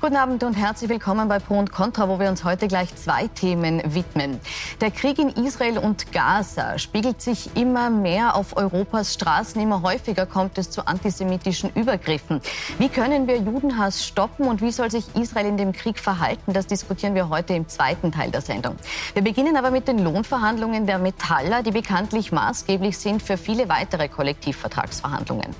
Guten 0.00 0.16
Abend 0.16 0.42
und 0.44 0.54
herzlich 0.54 0.88
willkommen 0.88 1.28
bei 1.28 1.38
Pro 1.38 1.58
und 1.58 1.72
Contra, 1.72 2.08
wo 2.08 2.18
wir 2.18 2.30
uns 2.30 2.42
heute 2.42 2.68
gleich 2.68 2.96
zwei 2.96 3.26
Themen 3.26 3.82
widmen. 3.94 4.40
Der 4.80 4.90
Krieg 4.90 5.18
in 5.18 5.28
Israel 5.28 5.76
und 5.76 6.10
Gaza 6.10 6.78
spiegelt 6.78 7.20
sich 7.20 7.54
immer 7.54 7.90
mehr 7.90 8.34
auf 8.34 8.56
Europas 8.56 9.12
Straßen. 9.12 9.60
Immer 9.60 9.82
häufiger 9.82 10.24
kommt 10.24 10.56
es 10.56 10.70
zu 10.70 10.86
antisemitischen 10.86 11.70
Übergriffen. 11.74 12.40
Wie 12.78 12.88
können 12.88 13.26
wir 13.26 13.36
Judenhass 13.40 14.02
stoppen 14.02 14.46
und 14.46 14.62
wie 14.62 14.72
soll 14.72 14.90
sich 14.90 15.04
Israel 15.16 15.44
in 15.44 15.58
dem 15.58 15.72
Krieg 15.72 15.98
verhalten? 15.98 16.54
Das 16.54 16.66
diskutieren 16.66 17.14
wir 17.14 17.28
heute 17.28 17.52
im 17.52 17.68
zweiten 17.68 18.10
Teil 18.10 18.30
der 18.30 18.40
Sendung. 18.40 18.76
Wir 19.12 19.20
beginnen 19.20 19.54
aber 19.58 19.70
mit 19.70 19.86
den 19.86 19.98
Lohnverhandlungen 19.98 20.86
der 20.86 20.98
Metaller, 20.98 21.62
die 21.62 21.72
bekanntlich 21.72 22.32
maßgeblich 22.32 22.96
sind 22.96 23.22
für 23.22 23.36
viele 23.36 23.68
weitere 23.68 24.08
Kollektivvertragsverhandlungen. 24.08 25.54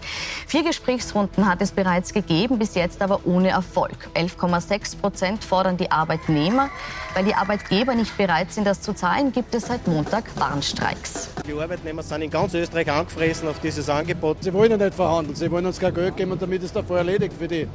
Vier 0.46 0.64
Gesprächsrunden 0.64 1.46
hat 1.46 1.60
es 1.60 1.72
bereits 1.72 2.14
gegeben, 2.14 2.58
bis 2.58 2.74
jetzt 2.74 3.02
aber 3.02 3.26
ohne 3.26 3.50
Erfolg. 3.50 4.08
11,6 4.38 4.98
Prozent 4.98 5.44
fordern 5.44 5.76
die 5.76 5.90
Arbeitnehmer. 5.90 6.70
Weil 7.14 7.24
die 7.24 7.34
Arbeitgeber 7.34 7.94
nicht 7.94 8.16
bereit 8.16 8.52
sind, 8.52 8.66
das 8.66 8.80
zu 8.80 8.92
zahlen, 8.92 9.32
gibt 9.32 9.54
es 9.54 9.66
seit 9.66 9.86
Montag 9.88 10.24
Warnstreiks. 10.36 11.28
Die 11.46 11.52
Arbeitnehmer 11.52 12.02
sind 12.02 12.22
in 12.22 12.30
ganz 12.30 12.54
Österreich 12.54 12.90
angefressen 12.90 13.48
auf 13.48 13.58
dieses 13.60 13.88
Angebot. 13.88 14.38
Sie 14.42 14.52
wollen 14.52 14.70
ja 14.70 14.76
nicht 14.76 14.94
verhandeln, 14.94 15.34
sie 15.34 15.50
wollen 15.50 15.66
uns 15.66 15.80
kein 15.80 15.92
Geld 15.92 16.16
geben 16.16 16.32
und 16.32 16.40
damit 16.40 16.62
ist 16.62 16.76
davor 16.76 16.98
erledigt 16.98 17.34
für 17.36 17.48
die 17.48 17.66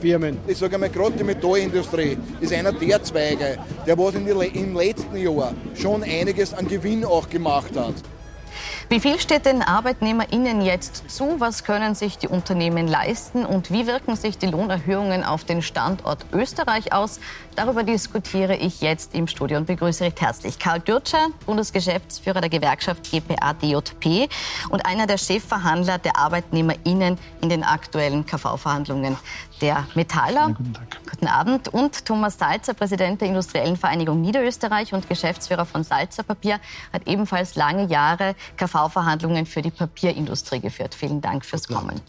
Firmen. 0.00 0.38
Ich 0.46 0.58
sage 0.58 0.74
einmal, 0.74 0.90
gerade 0.90 1.12
die 1.12 1.24
Metallindustrie 1.24 2.18
ist 2.40 2.52
einer 2.52 2.72
der 2.72 3.02
Zweige, 3.02 3.58
der 3.86 3.98
was 3.98 4.14
in 4.14 4.26
die, 4.26 4.58
im 4.58 4.76
letzten 4.76 5.16
Jahr 5.16 5.54
schon 5.74 6.02
einiges 6.02 6.52
an 6.52 6.68
Gewinn 6.68 7.04
auch 7.04 7.28
gemacht 7.28 7.76
hat. 7.76 7.94
Wie 8.92 9.00
viel 9.00 9.18
steht 9.18 9.46
den 9.46 9.62
ArbeitnehmerInnen 9.62 10.60
jetzt 10.60 11.10
zu? 11.10 11.36
Was 11.40 11.64
können 11.64 11.94
sich 11.94 12.18
die 12.18 12.28
Unternehmen 12.28 12.86
leisten? 12.86 13.46
Und 13.46 13.70
wie 13.72 13.86
wirken 13.86 14.16
sich 14.16 14.36
die 14.36 14.48
Lohnerhöhungen 14.48 15.24
auf 15.24 15.44
den 15.44 15.62
Standort 15.62 16.26
Österreich 16.30 16.92
aus? 16.92 17.18
Darüber 17.54 17.82
diskutiere 17.82 18.56
ich 18.56 18.80
jetzt 18.80 19.14
im 19.14 19.26
Studio 19.26 19.58
und 19.58 19.66
begrüße 19.66 20.04
recht 20.04 20.20
herzlich 20.22 20.58
Karl 20.58 20.80
Dürtscher, 20.80 21.28
Bundesgeschäftsführer 21.44 22.40
der 22.40 22.48
Gewerkschaft 22.48 23.10
GPA 23.10 23.52
DJP 23.52 24.30
und 24.70 24.86
einer 24.86 25.06
der 25.06 25.18
Chefverhandler 25.18 25.98
der 25.98 26.16
ArbeitnehmerInnen 26.16 27.18
in 27.42 27.48
den 27.50 27.62
aktuellen 27.62 28.24
KV-Verhandlungen 28.24 29.18
der 29.60 29.86
Metaller. 29.94 30.54
Guten 30.56 30.72
Tag. 30.72 31.00
Guten 31.10 31.26
Abend. 31.26 31.68
Und 31.68 32.06
Thomas 32.06 32.38
Salzer, 32.38 32.72
Präsident 32.72 33.20
der 33.20 33.28
Industriellen 33.28 33.76
Vereinigung 33.76 34.22
Niederösterreich 34.22 34.94
und 34.94 35.08
Geschäftsführer 35.08 35.66
von 35.66 35.84
Salzer 35.84 36.22
Papier, 36.22 36.58
hat 36.92 37.06
ebenfalls 37.06 37.54
lange 37.54 37.84
Jahre 37.84 38.34
KV-Verhandlungen 38.56 39.44
für 39.44 39.60
die 39.60 39.70
Papierindustrie 39.70 40.60
geführt. 40.60 40.94
Vielen 40.94 41.20
Dank 41.20 41.44
fürs 41.44 41.68
Kommen. 41.68 42.00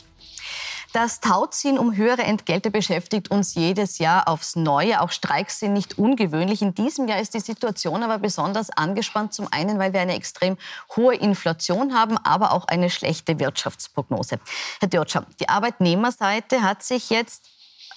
Das 0.94 1.19
Tauziehen 1.22 1.80
um 1.80 1.95
höhere 1.95 2.22
Entgelte 2.22 2.69
beschäftigt 2.69 3.31
uns 3.31 3.55
jedes 3.55 3.97
Jahr 3.97 4.27
aufs 4.27 4.55
Neue. 4.55 5.02
Auch 5.02 5.09
Streiks 5.09 5.58
sind 5.58 5.73
nicht 5.73 5.97
ungewöhnlich. 5.97 6.61
In 6.61 6.75
diesem 6.75 7.08
Jahr 7.08 7.19
ist 7.19 7.33
die 7.33 7.39
Situation 7.39 8.03
aber 8.03 8.19
besonders 8.19 8.69
angespannt. 8.69 9.33
Zum 9.33 9.47
einen, 9.49 9.80
weil 9.80 9.91
wir 9.91 10.02
eine 10.02 10.14
extrem 10.14 10.55
hohe 10.95 11.16
Inflation 11.16 11.95
haben, 11.95 12.19
aber 12.19 12.52
auch 12.52 12.67
eine 12.67 12.91
schlechte 12.91 13.39
Wirtschaftsprognose. 13.39 14.39
Herr 14.81 14.88
Dörtscher, 14.88 15.25
die 15.39 15.49
Arbeitnehmerseite 15.49 16.61
hat 16.61 16.83
sich 16.83 17.09
jetzt 17.09 17.49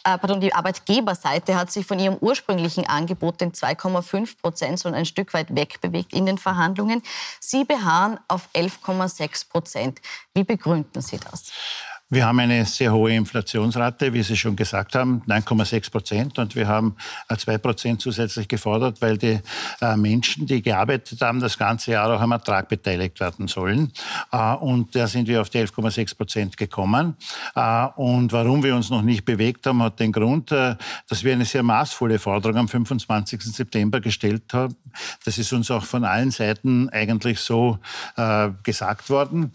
äh, 0.04 0.16
pardon, 0.16 0.40
die 0.40 0.54
Arbeitgeberseite 0.54 1.54
hat 1.54 1.70
sich 1.70 1.84
von 1.84 1.98
ihrem 1.98 2.16
ursprünglichen 2.16 2.86
Angebot, 2.86 3.42
den 3.42 3.52
2,5 3.52 4.40
Prozent, 4.40 4.78
so 4.78 4.88
ein 4.88 5.04
Stück 5.04 5.34
weit 5.34 5.54
wegbewegt 5.54 6.14
in 6.14 6.24
den 6.24 6.38
Verhandlungen. 6.38 7.02
Sie 7.40 7.64
beharren 7.64 8.18
auf 8.28 8.48
11,6 8.54 9.50
Prozent. 9.50 10.00
Wie 10.32 10.44
begründen 10.44 11.02
Sie 11.02 11.18
das? 11.18 11.52
Wir 12.08 12.24
haben 12.24 12.38
eine 12.38 12.64
sehr 12.66 12.92
hohe 12.92 13.12
Inflationsrate, 13.12 14.12
wie 14.12 14.22
Sie 14.22 14.36
schon 14.36 14.54
gesagt 14.54 14.94
haben, 14.94 15.22
9,6 15.26 15.90
Prozent. 15.90 16.38
Und 16.38 16.54
wir 16.54 16.68
haben 16.68 16.94
äh, 17.28 17.36
zwei 17.36 17.58
Prozent 17.58 18.00
zusätzlich 18.00 18.46
gefordert, 18.46 19.02
weil 19.02 19.18
die 19.18 19.40
äh, 19.80 19.96
Menschen, 19.96 20.46
die 20.46 20.62
gearbeitet 20.62 21.20
haben, 21.20 21.40
das 21.40 21.58
ganze 21.58 21.90
Jahr 21.90 22.14
auch 22.14 22.20
am 22.20 22.30
Ertrag 22.30 22.68
beteiligt 22.68 23.18
werden 23.18 23.48
sollen. 23.48 23.90
Äh, 24.30 24.54
und 24.54 24.94
da 24.94 25.08
sind 25.08 25.26
wir 25.26 25.40
auf 25.40 25.50
die 25.50 25.58
11,6 25.58 26.16
Prozent 26.16 26.56
gekommen. 26.56 27.16
Und 27.96 28.32
warum 28.32 28.62
wir 28.62 28.76
uns 28.76 28.88
noch 28.88 29.02
nicht 29.02 29.24
bewegt 29.24 29.66
haben, 29.66 29.82
hat 29.82 29.98
den 29.98 30.12
Grund, 30.12 30.52
dass 30.52 31.24
wir 31.24 31.32
eine 31.32 31.44
sehr 31.44 31.62
maßvolle 31.62 32.18
Forderung 32.18 32.56
am 32.56 32.68
25. 32.68 33.42
September 33.42 34.00
gestellt 34.00 34.52
haben. 34.52 34.76
Das 35.24 35.38
ist 35.38 35.52
uns 35.52 35.70
auch 35.70 35.84
von 35.84 36.04
allen 36.04 36.30
Seiten 36.30 36.88
eigentlich 36.90 37.40
so 37.40 37.78
gesagt 38.62 39.10
worden. 39.10 39.52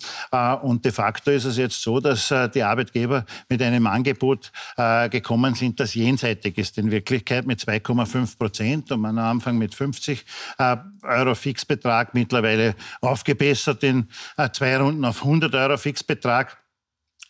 Und 0.61 0.85
de 0.85 0.91
facto 0.91 1.31
ist 1.31 1.45
es 1.45 1.57
jetzt 1.57 1.81
so, 1.81 1.99
dass 1.99 2.31
die 2.47 2.63
Arbeitgeber 2.63 3.25
mit 3.49 3.61
einem 3.61 3.87
Angebot 3.87 4.51
äh, 4.77 5.09
gekommen 5.09 5.55
sind, 5.55 5.79
das 5.79 5.93
jenseitig 5.93 6.57
ist. 6.57 6.77
In 6.77 6.91
Wirklichkeit 6.91 7.45
mit 7.45 7.59
2,5 7.59 8.37
Prozent 8.37 8.91
und 8.91 9.05
am 9.05 9.17
Anfang 9.17 9.57
mit 9.57 9.75
50 9.75 10.25
äh, 10.57 10.77
Euro 11.03 11.35
Fixbetrag, 11.35 12.13
mittlerweile 12.13 12.75
aufgebessert 13.01 13.83
in 13.83 14.07
äh, 14.37 14.49
zwei 14.51 14.77
Runden 14.77 15.05
auf 15.05 15.21
100 15.21 15.53
Euro 15.55 15.77
Fixbetrag. 15.77 16.57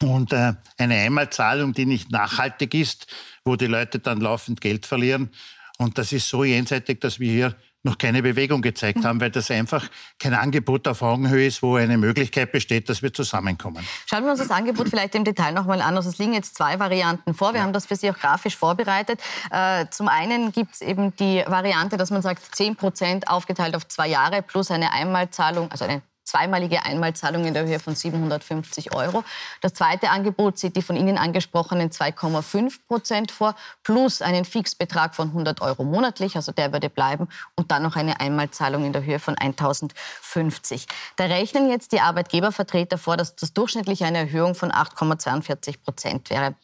Und 0.01 0.33
äh, 0.33 0.53
eine 0.77 0.95
Einmalzahlung, 0.95 1.73
die 1.73 1.85
nicht 1.85 2.11
nachhaltig 2.11 2.73
ist, 2.73 3.07
wo 3.45 3.55
die 3.55 3.67
Leute 3.67 3.99
dann 3.99 4.19
laufend 4.19 4.61
Geld 4.61 4.85
verlieren. 4.85 5.29
Und 5.78 5.97
das 5.97 6.11
ist 6.11 6.29
so 6.29 6.43
jenseitig, 6.43 6.99
dass 6.99 7.19
wir 7.19 7.31
hier 7.31 7.55
noch 7.83 7.97
keine 7.97 8.21
Bewegung 8.21 8.61
gezeigt 8.61 9.03
haben, 9.03 9.19
weil 9.21 9.31
das 9.31 9.49
einfach 9.49 9.89
kein 10.19 10.33
Angebot 10.33 10.87
auf 10.87 11.01
Augenhöhe 11.01 11.47
ist, 11.47 11.63
wo 11.63 11.75
eine 11.75 11.97
Möglichkeit 11.97 12.51
besteht, 12.51 12.89
dass 12.89 13.01
wir 13.01 13.13
zusammenkommen. 13.13 13.85
Schauen 14.05 14.23
wir 14.23 14.31
uns 14.31 14.39
das 14.39 14.51
Angebot 14.51 14.89
vielleicht 14.89 15.15
im 15.15 15.23
Detail 15.23 15.51
noch 15.53 15.65
mal 15.65 15.81
an. 15.81 15.95
Also 15.97 16.09
es 16.09 16.17
liegen 16.17 16.33
jetzt 16.33 16.55
zwei 16.55 16.79
Varianten 16.79 17.33
vor. 17.33 17.53
Wir 17.53 17.59
ja. 17.59 17.63
haben 17.63 17.73
das 17.73 17.87
für 17.87 17.95
Sie 17.95 18.09
auch 18.09 18.17
grafisch 18.17 18.55
vorbereitet. 18.55 19.19
Äh, 19.49 19.85
zum 19.89 20.07
einen 20.07 20.51
gibt 20.51 20.75
es 20.75 20.81
eben 20.81 21.15
die 21.15 21.43
Variante, 21.47 21.97
dass 21.97 22.11
man 22.11 22.21
sagt, 22.21 22.55
10 22.55 22.75
Prozent 22.75 23.27
aufgeteilt 23.27 23.75
auf 23.75 23.87
zwei 23.87 24.07
Jahre 24.07 24.41
plus 24.41 24.69
eine 24.69 24.93
Einmalzahlung, 24.93 25.71
also 25.71 25.85
eine 25.85 26.01
zweimalige 26.23 26.83
Einmalzahlung 26.85 27.45
in 27.45 27.53
der 27.53 27.65
Höhe 27.65 27.79
von 27.79 27.95
750 27.95 28.93
Euro. 28.95 29.23
Das 29.61 29.73
zweite 29.73 30.09
Angebot 30.09 30.57
sieht 30.57 30.75
die 30.75 30.81
von 30.81 30.95
Ihnen 30.95 31.17
angesprochenen 31.17 31.89
2,5 31.89 32.79
Prozent 32.87 33.31
vor, 33.31 33.55
plus 33.83 34.21
einen 34.21 34.45
Fixbetrag 34.45 35.15
von 35.15 35.29
100 35.29 35.61
Euro 35.61 35.83
monatlich, 35.83 36.35
also 36.35 36.51
der 36.51 36.71
würde 36.73 36.89
bleiben, 36.89 37.27
und 37.55 37.71
dann 37.71 37.83
noch 37.83 37.95
eine 37.95 38.19
Einmalzahlung 38.19 38.85
in 38.85 38.93
der 38.93 39.03
Höhe 39.03 39.19
von 39.19 39.37
1050. 39.37 40.85
Da 41.15 41.25
rechnen 41.25 41.69
jetzt 41.69 41.91
die 41.91 42.01
Arbeitgebervertreter 42.01 42.97
vor, 42.97 43.17
dass 43.17 43.35
das 43.35 43.53
durchschnittlich 43.53 44.03
eine 44.03 44.19
Erhöhung 44.19 44.55
von 44.55 44.71
8,42 44.71 45.81
Prozent 45.83 46.29
wäre. 46.29 46.55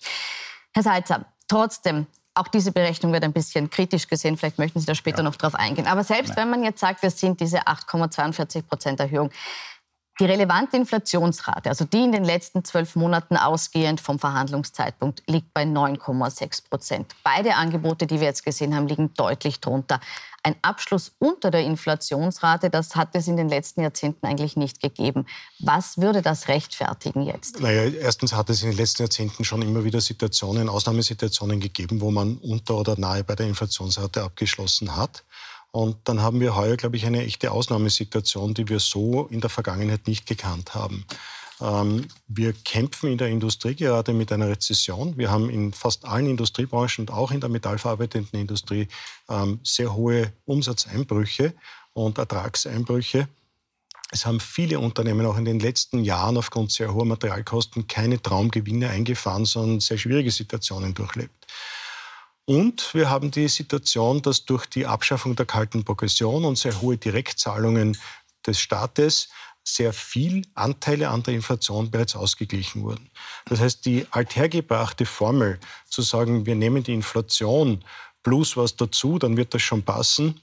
Herr 0.73 0.83
Salzer, 0.83 1.25
trotzdem, 1.47 2.07
auch 2.37 2.47
diese 2.47 2.71
Berechnung 2.71 3.13
wird 3.13 3.23
ein 3.23 3.33
bisschen 3.33 3.69
kritisch 3.69 4.07
gesehen. 4.07 4.37
Vielleicht 4.37 4.57
möchten 4.57 4.79
Sie 4.79 4.85
da 4.85 4.95
später 4.95 5.19
ja. 5.19 5.23
noch 5.23 5.35
drauf 5.35 5.55
eingehen. 5.55 5.87
Aber 5.87 6.03
selbst 6.03 6.29
Nein. 6.29 6.37
wenn 6.37 6.49
man 6.49 6.63
jetzt 6.63 6.79
sagt, 6.79 7.03
es 7.03 7.19
sind 7.19 7.39
diese 7.39 7.67
8,42 7.67 8.63
Prozent 8.63 8.99
Erhöhung, 8.99 9.31
die 10.19 10.25
relevante 10.25 10.77
Inflationsrate, 10.77 11.69
also 11.69 11.85
die 11.85 12.03
in 12.03 12.11
den 12.11 12.23
letzten 12.23 12.63
zwölf 12.63 12.95
Monaten 12.95 13.37
ausgehend 13.37 14.01
vom 14.01 14.17
Verhandlungszeitpunkt, 14.17 15.21
liegt 15.27 15.53
bei 15.53 15.63
9,6 15.63 16.69
Prozent. 16.69 17.15
Beide 17.23 17.55
Angebote, 17.55 18.07
die 18.07 18.19
wir 18.19 18.27
jetzt 18.27 18.43
gesehen 18.43 18.75
haben, 18.75 18.87
liegen 18.87 19.13
deutlich 19.13 19.59
drunter. 19.59 19.99
Ein 20.47 20.55
Abschluss 20.61 21.11
unter 21.19 21.51
der 21.51 21.65
Inflationsrate, 21.65 22.69
das 22.69 22.95
hat 22.95 23.09
es 23.15 23.27
in 23.27 23.35
den 23.35 23.49
letzten 23.49 23.81
Jahrzehnten 23.81 24.25
eigentlich 24.25 24.55
nicht 24.55 24.81
gegeben. 24.81 25.25
Was 25.59 25.97
würde 25.97 26.21
das 26.21 26.47
rechtfertigen 26.47 27.23
jetzt? 27.23 27.59
Naja, 27.59 27.83
erstens 27.83 28.31
hat 28.31 28.49
es 28.49 28.63
in 28.63 28.69
den 28.69 28.77
letzten 28.77 29.01
Jahrzehnten 29.01 29.43
schon 29.43 29.61
immer 29.61 29.83
wieder 29.83 29.99
Situationen, 29.99 30.69
Ausnahmesituationen 30.69 31.59
gegeben, 31.59 31.99
wo 31.99 32.11
man 32.11 32.37
unter 32.37 32.75
oder 32.77 32.97
nahe 32.97 33.25
bei 33.25 33.35
der 33.35 33.45
Inflationsrate 33.45 34.23
abgeschlossen 34.23 34.95
hat. 34.95 35.25
Und 35.71 35.97
dann 36.05 36.21
haben 36.21 36.39
wir 36.39 36.55
heuer, 36.55 36.77
glaube 36.77 36.95
ich, 36.95 37.05
eine 37.05 37.25
echte 37.25 37.51
Ausnahmesituation, 37.51 38.53
die 38.53 38.69
wir 38.69 38.79
so 38.79 39.27
in 39.27 39.41
der 39.41 39.49
Vergangenheit 39.49 40.07
nicht 40.07 40.27
gekannt 40.27 40.75
haben. 40.75 41.05
Ähm, 41.59 42.07
wir 42.27 42.53
kämpfen 42.53 43.11
in 43.11 43.17
der 43.17 43.29
Industrie 43.29 43.75
gerade 43.75 44.13
mit 44.13 44.31
einer 44.31 44.49
Rezession. 44.49 45.17
Wir 45.17 45.31
haben 45.31 45.49
in 45.49 45.73
fast 45.73 46.05
allen 46.05 46.27
Industriebranchen 46.27 47.03
und 47.03 47.11
auch 47.11 47.31
in 47.31 47.39
der 47.39 47.49
metallverarbeitenden 47.49 48.39
Industrie 48.39 48.87
ähm, 49.29 49.59
sehr 49.63 49.93
hohe 49.93 50.33
Umsatzeinbrüche 50.45 51.53
und 51.93 52.17
Ertragseinbrüche. 52.17 53.27
Es 54.11 54.25
haben 54.25 54.39
viele 54.39 54.79
Unternehmen 54.79 55.25
auch 55.25 55.37
in 55.37 55.45
den 55.45 55.59
letzten 55.59 56.03
Jahren 56.03 56.37
aufgrund 56.37 56.71
sehr 56.71 56.93
hoher 56.93 57.05
Materialkosten 57.05 57.87
keine 57.87 58.21
Traumgewinne 58.21 58.89
eingefahren, 58.89 59.45
sondern 59.45 59.79
sehr 59.81 59.97
schwierige 59.97 60.31
Situationen 60.31 60.93
durchlebt. 60.93 61.45
Und 62.45 62.93
wir 62.93 63.09
haben 63.09 63.31
die 63.31 63.49
Situation, 63.49 64.21
dass 64.21 64.45
durch 64.45 64.65
die 64.67 64.85
Abschaffung 64.85 65.35
der 65.35 65.45
kalten 65.45 65.83
Progression 65.83 66.45
und 66.45 66.57
sehr 66.57 66.79
hohe 66.81 66.97
Direktzahlungen 66.97 67.97
des 68.45 68.61
Staates 68.61 69.27
sehr 69.67 69.91
viel 69.91 70.43
Anteile 70.53 71.09
an 71.09 71.23
der 71.23 71.33
Inflation 71.33 71.91
bereits 71.91 72.15
ausgeglichen 72.15 72.83
wurden. 72.83 73.09
Das 73.45 73.59
heißt, 73.59 73.85
die 73.85 74.05
althergebrachte 74.11 75.05
Formel 75.05 75.59
zu 75.89 76.01
sagen, 76.01 76.45
wir 76.45 76.55
nehmen 76.55 76.83
die 76.83 76.93
Inflation 76.93 77.83
plus 78.23 78.55
was 78.55 78.77
dazu, 78.77 79.19
dann 79.19 79.35
wird 79.35 79.53
das 79.53 79.61
schon 79.61 79.83
passen, 79.83 80.39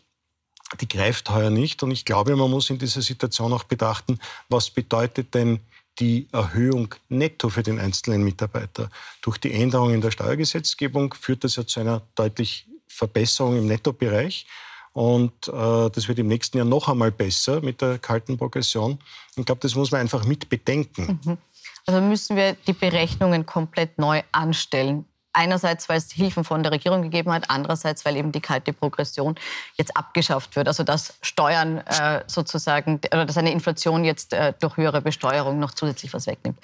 die 0.81 0.89
greift 0.89 1.31
heuer 1.31 1.49
nicht. 1.49 1.83
Und 1.83 1.91
ich 1.91 2.05
glaube, 2.05 2.37
man 2.37 2.51
muss 2.51 2.69
in 2.69 2.79
dieser 2.79 3.01
Situation 3.01 3.53
auch 3.55 3.65
betrachten, 3.65 4.19
was 4.51 4.69
bedeutet 4.69 5.35
denn 5.35 5.61
die 5.99 6.29
Erhöhung 6.33 6.95
netto 7.09 7.49
für 7.49 7.63
den 7.63 7.79
einzelnen 7.79 8.25
Mitarbeiter. 8.25 8.91
Durch 9.23 9.39
die 9.39 9.53
Änderungen 9.53 9.95
in 9.95 10.01
der 10.03 10.11
Steuergesetzgebung 10.11 11.15
führt 11.15 11.45
das 11.45 11.57
ja 11.57 11.67
zu 11.67 11.81
einer 11.81 12.03
deutlichen 12.15 12.83
Verbesserung 12.89 13.57
im 13.57 13.67
Nettobereich. 13.67 14.47
Und 14.95 15.49
äh, 15.49 15.91
das 15.91 16.07
wird 16.07 16.21
im 16.21 16.29
nächsten 16.29 16.57
Jahr 16.57 16.67
noch 16.67 16.89
einmal 16.89 17.11
besser 17.11 17.61
mit 17.61 17.83
der 17.83 17.99
kalten 17.99 18.39
Progression. 18.39 19.01
Ich 19.35 19.45
glaube, 19.45 19.61
das 19.61 19.75
muss 19.75 19.91
man 19.91 20.01
einfach 20.01 20.25
mit 20.25 20.49
bedenken. 20.49 21.19
Mhm. 21.25 21.39
Also 21.85 22.01
müssen 22.01 22.37
wir 22.37 22.55
die 22.55 22.73
Berechnungen 22.73 23.45
komplett 23.45 23.99
neu 23.99 24.23
anstellen. 24.31 25.05
Einerseits, 25.33 25.89
weil 25.89 25.99
es 25.99 26.13
Hilfen 26.13 26.45
von 26.45 26.63
der 26.63 26.71
Regierung 26.71 27.03
gegeben 27.03 27.33
hat, 27.33 27.51
andererseits, 27.51 28.05
weil 28.05 28.17
eben 28.17 28.31
die 28.31 28.41
kalte 28.41 28.73
Progression 28.73 29.35
jetzt 29.77 29.97
abgeschafft 29.97 30.55
wird. 30.55 30.69
Also 30.69 30.85
dass 30.85 31.15
Steuern 31.23 31.79
äh, 31.79 32.23
sozusagen, 32.29 33.01
oder 33.07 33.27
dass 33.27 33.37
eine 33.37 33.51
Inflation 33.51 34.05
jetzt 34.05 34.33
äh, 34.33 34.55
durch 34.61 34.77
höhere 34.77 35.03
Besteuerung 35.03 35.59
noch 35.59 35.73
zusätzlich 35.73 36.15
was 36.15 36.29
wegnimmt. 36.29 36.61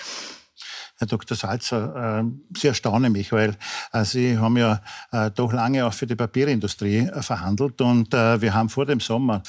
Herr 1.01 1.07
Dr. 1.07 1.35
Salzer, 1.35 2.21
äh, 2.21 2.25
Sie 2.55 2.67
erstaunen 2.67 3.11
mich, 3.11 3.33
weil 3.33 3.57
äh, 3.95 4.05
Sie 4.05 4.37
haben 4.37 4.59
ja 4.59 4.83
äh, 5.13 5.31
doch 5.31 5.51
lange 5.51 5.87
auch 5.87 5.95
für 5.95 6.07
die 6.07 6.15
Papierindustrie 6.15 7.09
verhandelt 7.23 7.81
und 7.81 8.13
wir 8.13 8.53
haben 8.53 8.69
vor 8.69 8.85
dem 8.85 9.01
Sommer 9.01 9.43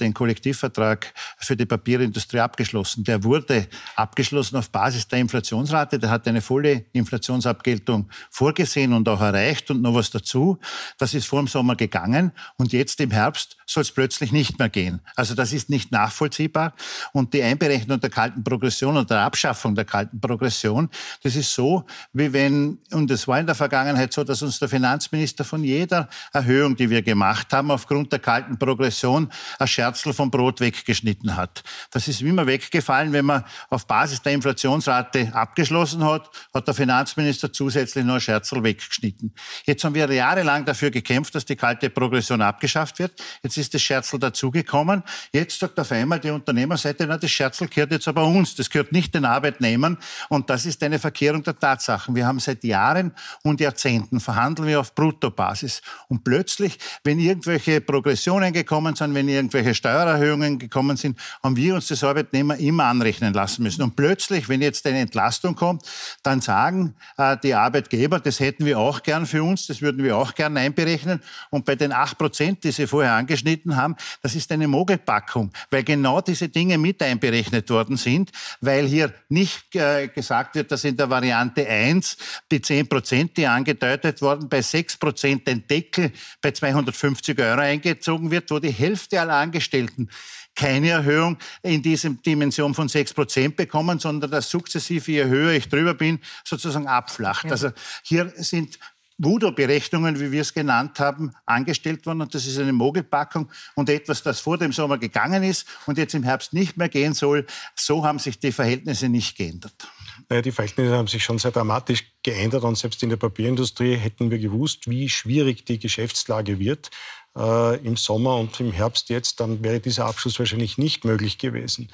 den 0.00 0.14
Kollektivvertrag 0.14 1.12
für 1.38 1.56
die 1.56 1.66
Papierindustrie 1.66 2.40
abgeschlossen. 2.40 3.04
Der 3.04 3.22
wurde 3.22 3.66
abgeschlossen 3.96 4.56
auf 4.56 4.70
Basis 4.70 5.06
der 5.08 5.18
Inflationsrate. 5.18 5.98
Der 5.98 6.10
hat 6.10 6.26
eine 6.26 6.40
volle 6.40 6.86
Inflationsabgeltung 6.92 8.08
vorgesehen 8.30 8.92
und 8.92 9.08
auch 9.08 9.20
erreicht 9.20 9.70
und 9.70 9.82
noch 9.82 9.94
was 9.94 10.10
dazu. 10.10 10.58
Das 10.98 11.12
ist 11.12 11.26
vor 11.26 11.40
dem 11.40 11.48
Sommer 11.48 11.76
gegangen 11.76 12.32
und 12.56 12.72
jetzt 12.72 13.00
im 13.00 13.10
Herbst 13.10 13.56
soll 13.66 13.82
es 13.82 13.90
plötzlich 13.90 14.32
nicht 14.32 14.58
mehr 14.58 14.68
gehen. 14.68 15.00
Also 15.16 15.34
das 15.34 15.52
ist 15.52 15.68
nicht 15.68 15.92
nachvollziehbar 15.92 16.74
und 17.12 17.34
die 17.34 17.42
Einberechnung 17.42 18.00
der 18.00 18.10
kalten 18.10 18.42
Progression 18.44 18.96
und 18.96 19.10
der 19.10 19.20
Abschaffung 19.20 19.74
der 19.74 19.84
kalten 19.84 20.20
Progression 20.20 20.88
das 21.22 21.36
ist 21.36 21.52
so, 21.52 21.84
wie 22.12 22.32
wenn, 22.32 22.78
und 22.92 23.10
es 23.10 23.26
war 23.28 23.38
in 23.38 23.46
der 23.46 23.54
Vergangenheit 23.54 24.12
so, 24.12 24.24
dass 24.24 24.42
uns 24.42 24.58
der 24.58 24.68
Finanzminister 24.68 25.44
von 25.44 25.64
jeder 25.64 26.08
Erhöhung, 26.32 26.76
die 26.76 26.90
wir 26.90 27.02
gemacht 27.02 27.52
haben, 27.52 27.70
aufgrund 27.70 28.12
der 28.12 28.18
kalten 28.18 28.58
Progression 28.58 29.30
ein 29.58 29.68
Scherzel 29.68 30.12
vom 30.12 30.30
Brot 30.30 30.60
weggeschnitten 30.60 31.36
hat. 31.36 31.62
Das 31.90 32.08
ist 32.08 32.22
immer 32.22 32.46
weggefallen, 32.46 33.12
wenn 33.12 33.24
man 33.24 33.44
auf 33.70 33.86
Basis 33.86 34.22
der 34.22 34.32
Inflationsrate 34.32 35.34
abgeschlossen 35.34 36.04
hat, 36.04 36.30
hat 36.52 36.66
der 36.66 36.74
Finanzminister 36.74 37.52
zusätzlich 37.52 38.04
noch 38.04 38.14
ein 38.14 38.20
Scherzel 38.20 38.62
weggeschnitten. 38.62 39.34
Jetzt 39.64 39.84
haben 39.84 39.94
wir 39.94 40.10
jahrelang 40.12 40.64
dafür 40.64 40.90
gekämpft, 40.90 41.34
dass 41.34 41.44
die 41.44 41.56
kalte 41.56 41.90
Progression 41.90 42.42
abgeschafft 42.42 42.98
wird. 42.98 43.20
Jetzt 43.42 43.56
ist 43.56 43.74
das 43.74 43.82
Scherzel 43.82 44.18
dazugekommen. 44.18 45.02
Jetzt 45.32 45.58
sagt 45.58 45.78
auf 45.78 45.92
einmal 45.92 46.20
die 46.20 46.30
Unternehmerseite, 46.30 47.06
na, 47.06 47.18
das 47.18 47.30
Scherzel 47.30 47.68
gehört 47.68 47.90
jetzt 47.92 48.08
aber 48.08 48.24
uns, 48.24 48.54
das 48.54 48.70
gehört 48.70 48.92
nicht 48.92 49.14
den 49.14 49.24
Arbeitnehmern. 49.24 49.98
Und 50.28 50.50
das 50.50 50.66
ist 50.66 50.82
eine 50.84 50.98
Verkehrung 50.98 51.42
der 51.42 51.58
Tatsachen. 51.58 52.14
Wir 52.14 52.26
haben 52.26 52.38
seit 52.38 52.62
Jahren 52.64 53.12
und 53.42 53.60
Jahrzehnten 53.60 54.20
verhandeln 54.20 54.68
wir 54.68 54.80
auf 54.80 54.94
Bruttobasis. 54.94 55.82
Und 56.08 56.24
plötzlich, 56.24 56.78
wenn 57.02 57.18
irgendwelche 57.18 57.80
Progressionen 57.80 58.52
gekommen 58.52 58.94
sind, 58.94 59.14
wenn 59.14 59.28
irgendwelche 59.28 59.74
Steuererhöhungen 59.74 60.58
gekommen 60.58 60.96
sind, 60.96 61.18
haben 61.42 61.56
wir 61.56 61.74
uns 61.74 61.88
das 61.88 62.04
Arbeitnehmer 62.04 62.56
immer 62.56 62.84
anrechnen 62.84 63.32
lassen 63.32 63.62
müssen. 63.62 63.82
Und 63.82 63.96
plötzlich, 63.96 64.48
wenn 64.48 64.62
jetzt 64.62 64.86
eine 64.86 65.00
Entlastung 65.00 65.54
kommt, 65.54 65.82
dann 66.22 66.40
sagen 66.40 66.94
äh, 67.16 67.36
die 67.42 67.54
Arbeitgeber, 67.54 68.20
das 68.20 68.40
hätten 68.40 68.64
wir 68.64 68.78
auch 68.78 69.02
gern 69.02 69.26
für 69.26 69.42
uns, 69.42 69.66
das 69.66 69.82
würden 69.82 70.02
wir 70.04 70.16
auch 70.16 70.34
gern 70.34 70.56
einberechnen. 70.56 71.20
Und 71.50 71.64
bei 71.64 71.74
den 71.74 71.92
acht 71.92 72.18
Prozent, 72.18 72.64
die 72.64 72.72
Sie 72.72 72.86
vorher 72.86 73.12
angeschnitten 73.12 73.76
haben, 73.76 73.96
das 74.22 74.34
ist 74.34 74.50
eine 74.52 74.68
Mogelpackung, 74.68 75.52
weil 75.70 75.82
genau 75.84 76.20
diese 76.20 76.48
Dinge 76.48 76.78
mit 76.78 77.02
einberechnet 77.02 77.70
worden 77.70 77.96
sind, 77.96 78.30
weil 78.60 78.86
hier 78.86 79.12
nicht 79.28 79.74
äh, 79.74 80.08
gesagt 80.08 80.54
wird, 80.54 80.63
dass 80.70 80.84
in 80.84 80.96
der 80.96 81.08
Variante 81.10 81.66
1 81.66 82.16
die 82.50 82.60
10 82.60 82.88
Prozent, 82.88 83.36
die 83.36 83.46
angedeutet 83.46 84.20
wurden, 84.22 84.48
bei 84.48 84.62
6 84.62 84.96
Prozent 84.96 85.48
ein 85.48 85.66
Deckel 85.66 86.12
bei 86.40 86.50
250 86.50 87.38
Euro 87.38 87.60
eingezogen 87.60 88.30
wird, 88.30 88.50
wo 88.50 88.58
die 88.58 88.70
Hälfte 88.70 89.20
aller 89.20 89.34
Angestellten 89.34 90.08
keine 90.54 90.90
Erhöhung 90.90 91.36
in 91.62 91.82
dieser 91.82 92.10
Dimension 92.10 92.74
von 92.74 92.88
6 92.88 93.12
Prozent 93.12 93.56
bekommen, 93.56 93.98
sondern 93.98 94.30
dass 94.30 94.50
sukzessive, 94.50 95.10
je 95.10 95.24
höher 95.24 95.52
ich 95.52 95.68
drüber 95.68 95.94
bin, 95.94 96.20
sozusagen 96.44 96.86
abflacht. 96.86 97.46
Ja. 97.46 97.50
Also 97.50 97.70
hier 98.02 98.32
sind 98.36 98.78
Voodoo-Berechnungen, 99.18 100.18
wie 100.18 100.32
wir 100.32 100.40
es 100.40 100.54
genannt 100.54 100.98
haben, 100.98 101.32
angestellt 101.46 102.04
worden. 102.06 102.22
Und 102.22 102.34
das 102.34 102.46
ist 102.46 102.58
eine 102.58 102.72
Mogelpackung 102.72 103.48
und 103.74 103.88
etwas, 103.88 104.22
das 104.22 104.40
vor 104.40 104.58
dem 104.58 104.72
Sommer 104.72 104.98
gegangen 104.98 105.42
ist 105.42 105.66
und 105.86 105.98
jetzt 105.98 106.14
im 106.14 106.24
Herbst 106.24 106.52
nicht 106.52 106.76
mehr 106.76 106.88
gehen 106.88 107.14
soll. 107.14 107.46
So 107.76 108.04
haben 108.04 108.18
sich 108.18 108.38
die 108.38 108.52
Verhältnisse 108.52 109.08
nicht 109.08 109.36
geändert. 109.36 109.88
Die 110.30 110.52
Verhältnisse 110.52 110.96
haben 110.96 111.08
sich 111.08 111.24
schon 111.24 111.38
sehr 111.38 111.50
dramatisch 111.50 112.04
geändert 112.22 112.64
und 112.64 112.76
selbst 112.76 113.02
in 113.02 113.08
der 113.08 113.16
Papierindustrie 113.16 113.96
hätten 113.96 114.30
wir 114.30 114.38
gewusst, 114.38 114.88
wie 114.88 115.08
schwierig 115.08 115.64
die 115.66 115.78
Geschäftslage 115.78 116.58
wird 116.58 116.90
äh, 117.36 117.76
im 117.84 117.96
Sommer 117.96 118.36
und 118.36 118.58
im 118.60 118.72
Herbst 118.72 119.10
jetzt, 119.10 119.40
dann 119.40 119.62
wäre 119.62 119.80
dieser 119.80 120.06
Abschluss 120.06 120.38
wahrscheinlich 120.38 120.78
nicht 120.78 121.04
möglich 121.04 121.38
gewesen. 121.38 121.90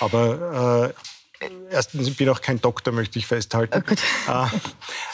Aber 0.00 0.92
äh, 0.94 1.00
Erstens, 1.70 2.08
ich 2.08 2.16
bin 2.16 2.28
auch 2.28 2.40
kein 2.40 2.60
Doktor, 2.60 2.92
möchte 2.92 3.18
ich 3.18 3.26
festhalten. 3.26 3.82
Oh 4.28 4.46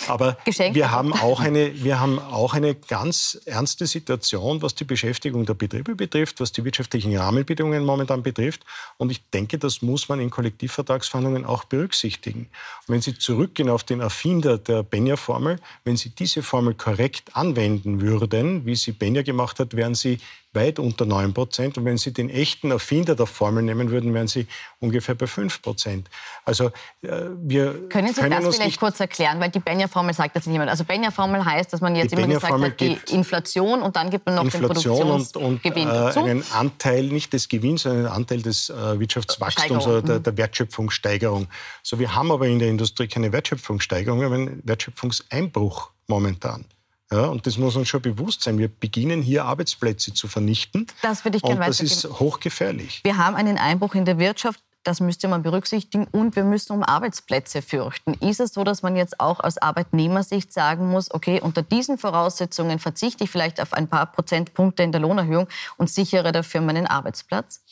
aber 0.08 0.36
wir 0.44 0.90
haben, 0.90 1.12
auch 1.12 1.40
eine, 1.40 1.82
wir 1.82 2.00
haben 2.00 2.18
auch 2.18 2.54
eine 2.54 2.74
ganz 2.74 3.40
ernste 3.46 3.86
Situation, 3.86 4.62
was 4.62 4.74
die 4.74 4.84
Beschäftigung 4.84 5.46
der 5.46 5.54
Betriebe 5.54 5.94
betrifft, 5.94 6.40
was 6.40 6.52
die 6.52 6.64
wirtschaftlichen 6.64 7.16
Rahmenbedingungen 7.16 7.84
momentan 7.84 8.22
betrifft. 8.22 8.62
Und 8.98 9.10
ich 9.10 9.22
denke, 9.30 9.58
das 9.58 9.82
muss 9.82 10.08
man 10.08 10.20
in 10.20 10.30
Kollektivvertragsverhandlungen 10.30 11.44
auch 11.44 11.64
berücksichtigen. 11.64 12.50
Und 12.86 12.94
wenn 12.94 13.00
Sie 13.00 13.16
zurückgehen 13.16 13.70
auf 13.70 13.84
den 13.84 14.00
Erfinder 14.00 14.58
der 14.58 14.82
Benja-Formel, 14.82 15.58
wenn 15.84 15.96
Sie 15.96 16.10
diese 16.10 16.42
Formel 16.42 16.74
korrekt 16.74 17.36
anwenden 17.36 18.00
würden, 18.00 18.66
wie 18.66 18.76
sie 18.76 18.92
Benja 18.92 19.22
gemacht 19.22 19.58
hat, 19.58 19.74
wären 19.74 19.94
Sie 19.94 20.18
weit 20.52 20.78
unter 20.78 21.06
9 21.06 21.32
Prozent. 21.32 21.78
Und 21.78 21.84
wenn 21.84 21.96
Sie 21.96 22.12
den 22.12 22.30
echten 22.30 22.70
Erfinder 22.70 23.14
der 23.14 23.26
Formel 23.26 23.62
nehmen 23.62 23.90
würden, 23.90 24.14
wären 24.14 24.28
Sie 24.28 24.46
ungefähr 24.80 25.14
bei 25.14 25.26
5 25.26 25.62
Prozent. 25.62 26.08
Also 26.44 26.66
äh, 27.02 27.08
wir 27.42 27.88
können 27.88 28.08
Sie 28.08 28.20
können 28.20 28.42
das 28.42 28.56
vielleicht 28.56 28.80
kurz 28.80 28.98
erklären, 29.00 29.40
weil 29.40 29.50
die 29.50 29.60
Benja-Formel 29.60 30.14
sagt 30.14 30.36
das 30.36 30.46
niemand. 30.46 30.70
Also 30.70 30.84
Benja-Formel 30.84 31.44
heißt, 31.44 31.72
dass 31.72 31.80
man 31.80 31.94
jetzt 31.96 32.12
immer 32.12 32.26
gesagt 32.26 32.60
hat, 32.60 32.80
die 32.80 32.98
Inflation 33.10 33.82
und 33.82 33.96
dann 33.96 34.10
gibt 34.10 34.26
man 34.26 34.36
noch 34.36 34.44
Inflation 34.44 34.96
den 34.96 35.06
Produktionsgewinn 35.06 35.88
und, 35.88 35.96
und, 35.96 36.04
äh, 36.04 36.04
dazu. 36.14 36.24
einen 36.24 36.44
Anteil 36.52 37.04
nicht 37.04 37.32
des 37.32 37.48
Gewinns, 37.48 37.82
sondern 37.82 38.06
einen 38.06 38.14
Anteil 38.14 38.42
des 38.42 38.70
äh, 38.70 38.98
Wirtschaftswachstums 38.98 39.86
oder 39.86 40.02
der, 40.02 40.18
mhm. 40.18 40.22
der, 40.22 40.36
Wertschöpfungssteigerung. 40.36 41.48
So, 41.82 41.98
wir 41.98 42.14
haben 42.14 42.30
aber 42.32 42.46
in 42.46 42.58
der 42.58 42.68
Industrie 42.68 43.06
keine 43.06 43.32
Wertschöpfungssteigerung, 43.32 44.20
wir 44.20 44.26
haben 44.26 44.34
einen 44.34 44.62
Wertschöpfungseinbruch 44.64 45.90
momentan. 46.06 46.64
Ja, 47.12 47.26
und 47.26 47.44
das 47.46 47.58
muss 47.58 47.74
uns 47.74 47.88
schon 47.88 48.02
bewusst 48.02 48.42
sein. 48.42 48.56
Wir 48.58 48.68
beginnen 48.68 49.20
hier 49.20 49.44
Arbeitsplätze 49.44 50.14
zu 50.14 50.28
vernichten. 50.28 50.86
Das 51.02 51.24
würde 51.24 51.38
ich 51.38 51.42
gerne 51.42 51.60
Und 51.60 51.66
das 51.66 51.80
ist 51.80 52.04
hochgefährlich. 52.04 53.00
Wir 53.02 53.16
haben 53.16 53.34
einen 53.34 53.58
Einbruch 53.58 53.96
in 53.96 54.04
der 54.04 54.18
Wirtschaft. 54.18 54.60
Das 54.82 55.00
müsste 55.00 55.28
man 55.28 55.42
berücksichtigen. 55.42 56.06
Und 56.10 56.36
wir 56.36 56.44
müssen 56.44 56.72
um 56.72 56.82
Arbeitsplätze 56.82 57.60
fürchten. 57.60 58.14
Ist 58.14 58.40
es 58.40 58.54
so, 58.54 58.64
dass 58.64 58.82
man 58.82 58.96
jetzt 58.96 59.20
auch 59.20 59.40
aus 59.40 59.58
Arbeitnehmersicht 59.58 60.52
sagen 60.52 60.88
muss, 60.88 61.12
okay, 61.12 61.40
unter 61.40 61.62
diesen 61.62 61.98
Voraussetzungen 61.98 62.78
verzichte 62.78 63.24
ich 63.24 63.30
vielleicht 63.30 63.60
auf 63.60 63.74
ein 63.74 63.88
paar 63.88 64.06
Prozentpunkte 64.06 64.82
in 64.82 64.92
der 64.92 65.00
Lohnerhöhung 65.00 65.48
und 65.76 65.90
sichere 65.90 66.32
dafür 66.32 66.62
meinen 66.62 66.86
Arbeitsplatz? 66.86 67.62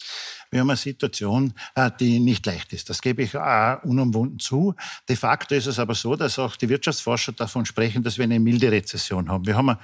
Wir 0.51 0.61
haben 0.61 0.71
eine 0.71 0.77
Situation, 0.77 1.53
äh, 1.75 1.91
die 2.01 2.21
nicht 2.21 2.47
leicht 2.47 2.73
ist. 2.73 2.89
Das 2.89 3.03
gebe 3.03 3.23
ich 3.23 3.35
äh, 3.35 3.77
unumwunden 3.83 4.39
zu. 4.39 4.75
De 5.09 5.15
facto 5.15 5.55
ist 5.55 5.67
es 5.67 5.79
aber 5.79 5.95
so, 5.95 6.17
dass 6.17 6.39
auch 6.39 6.57
die 6.57 6.69
Wirtschaftsforscher 6.69 7.33
davon 7.33 7.67
sprechen, 7.67 8.03
dass 8.03 8.17
wir 8.17 8.25
eine 8.25 8.41
milde 8.41 8.71
Rezession 8.71 9.29
haben. 9.29 9.47
Wir 9.47 9.57
haben 9.57 9.69
ein 9.69 9.79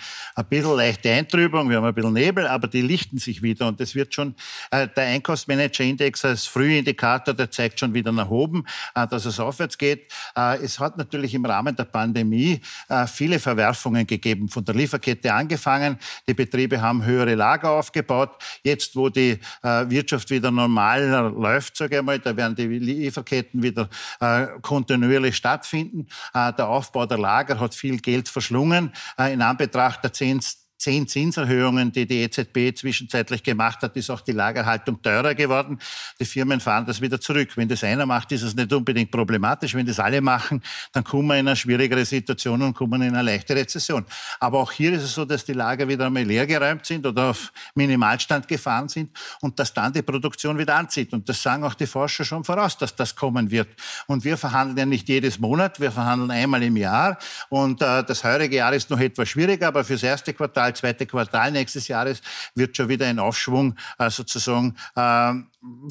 bisschen 0.49 0.77
leichte 0.77 1.11
Eintrübung, 1.11 1.69
wir 1.69 1.77
haben 1.77 1.85
ein 1.85 1.95
bisschen 1.95 2.15
Nebel, 2.15 2.47
aber 2.47 2.69
die 2.69 2.81
lichten 2.81 3.19
sich 3.19 3.43
wieder. 3.43 3.69
Und 3.69 3.79
das 3.79 3.95
wird 3.95 4.15
schon, 4.15 4.35
äh, 4.71 4.89
der 4.89 5.05
Einkaufsmanager-Index 5.05 6.25
als 6.25 6.47
Frühindikator, 6.47 7.35
der 7.35 7.51
zeigt 7.51 7.81
schon 7.81 7.93
wieder 7.93 8.13
nach 8.13 8.31
oben, 8.31 8.65
dass 8.95 9.25
es 9.25 9.39
aufwärts 9.39 9.77
geht. 9.77 10.13
Es 10.35 10.79
hat 10.79 10.97
natürlich 10.97 11.35
im 11.35 11.45
Rahmen 11.45 11.75
der 11.77 11.85
Pandemie 11.85 12.61
viele 13.07 13.39
Verwerfungen 13.39 14.07
gegeben, 14.07 14.49
von 14.49 14.65
der 14.65 14.75
Lieferkette 14.75 15.33
angefangen. 15.33 15.99
Die 16.27 16.35
Betriebe 16.35 16.81
haben 16.81 17.05
höhere 17.05 17.35
Lager 17.35 17.71
aufgebaut. 17.71 18.31
Jetzt, 18.63 18.97
wo 18.97 19.09
die 19.09 19.39
Wirtschaft 19.63 20.31
wieder 20.31 20.51
normal 20.55 21.33
läuft, 21.37 21.77
sage 21.77 21.99
ich 21.99 22.03
mal, 22.03 22.19
da 22.19 22.37
werden 22.37 22.55
die 22.55 22.67
Lieferketten 22.67 23.63
wieder 23.63 23.89
äh, 24.21 24.47
kontinuierlich 24.63 25.37
stattfinden. 25.37 26.07
Äh, 26.33 26.53
der 26.53 26.69
Aufbau 26.69 27.07
der 27.07 27.19
Lager 27.19 27.59
hat 27.61 27.75
viel 27.75 27.99
Geld 27.99 28.29
verschlungen. 28.29 28.93
Äh, 29.19 29.35
in 29.35 29.43
Anbetracht 29.43 30.03
der 30.03 30.13
10 30.13 30.41
zehn 30.85 31.09
Zinserhöhungen, 31.09 31.93
die 31.93 32.07
die 32.07 32.21
EZB 32.25 32.77
zwischenzeitlich 32.77 33.43
gemacht 33.43 33.81
hat, 33.81 33.97
ist 33.97 34.11
auch 34.11 34.21
die 34.21 34.33
Lagerhaltung 34.33 35.01
teurer 35.01 35.35
geworden. 35.35 35.79
Die 36.21 36.27
Firmen 36.27 36.61
fahren 36.61 36.85
das 36.85 37.01
wieder 37.01 37.19
zurück. 37.19 37.57
Wenn 37.57 37.69
das 37.69 37.83
einer 37.85 38.05
macht, 38.05 38.33
ist 38.33 38.43
es 38.43 38.55
nicht 38.55 38.71
unbedingt 38.71 39.11
problematisch. 39.11 39.75
Wenn 39.75 39.87
das 39.87 39.99
alle 39.99 40.21
machen, 40.21 40.63
dann 40.93 41.03
kommen 41.03 41.29
wir 41.29 41.39
in 41.39 41.49
eine 41.49 41.57
schwierigere 41.57 42.05
Situation 42.05 42.61
und 42.61 42.75
kommen 42.75 43.01
in 43.01 43.15
eine 43.15 43.23
leichte 43.23 43.57
Rezession. 43.57 44.05
Aber 44.41 44.61
auch 44.61 44.73
hier 44.73 44.93
ist 44.93 45.05
es 45.05 45.15
so, 45.15 45.25
dass 45.25 45.47
die 45.47 45.55
Lager 45.55 45.89
wieder 45.89 46.05
einmal 46.05 46.23
leergeräumt 46.23 46.85
sind 46.85 47.07
oder 47.07 47.31
auf 47.31 47.51
Minimalstand 47.75 48.47
gefahren 48.47 48.91
sind 48.91 49.11
und 49.41 49.59
dass 49.59 49.73
dann 49.73 49.91
die 49.91 50.03
Produktion 50.03 50.59
wieder 50.59 50.75
anzieht. 50.77 51.15
Und 51.15 51.27
das 51.31 51.43
sagen 51.43 51.65
auch 51.65 51.75
die 51.75 51.87
Forscher 51.87 52.27
schon 52.27 52.45
voraus, 52.45 52.77
dass 52.77 52.95
das 52.95 53.17
kommen 53.17 53.51
wird. 53.51 53.69
Und 54.07 54.23
wir 54.23 54.37
verhandeln 54.37 54.77
ja 54.77 54.85
nicht 54.85 55.09
jedes 55.09 55.39
Monat, 55.39 55.81
wir 55.81 55.91
verhandeln 55.91 56.31
einmal 56.31 56.63
im 56.63 56.77
Jahr. 56.77 57.17
Und 57.49 57.81
äh, 57.81 58.05
das 58.05 58.23
heurige 58.23 58.57
Jahr 58.57 58.75
ist 58.75 58.91
noch 58.91 59.01
etwas 59.01 59.31
schwieriger, 59.31 59.69
aber 59.69 59.83
fürs 59.83 60.03
erste 60.03 60.35
Quartal, 60.35 60.74
zweite 60.75 61.07
Quartal 61.07 61.53
nächstes 61.53 61.89
Jahres 61.89 62.21
wird 62.55 62.77
schon 62.77 62.89
wieder 62.89 63.07
ein 63.07 63.19
Aufschwung 63.19 63.77
äh, 63.99 64.11
sozusagen 64.11 64.77
äh, 64.97 65.33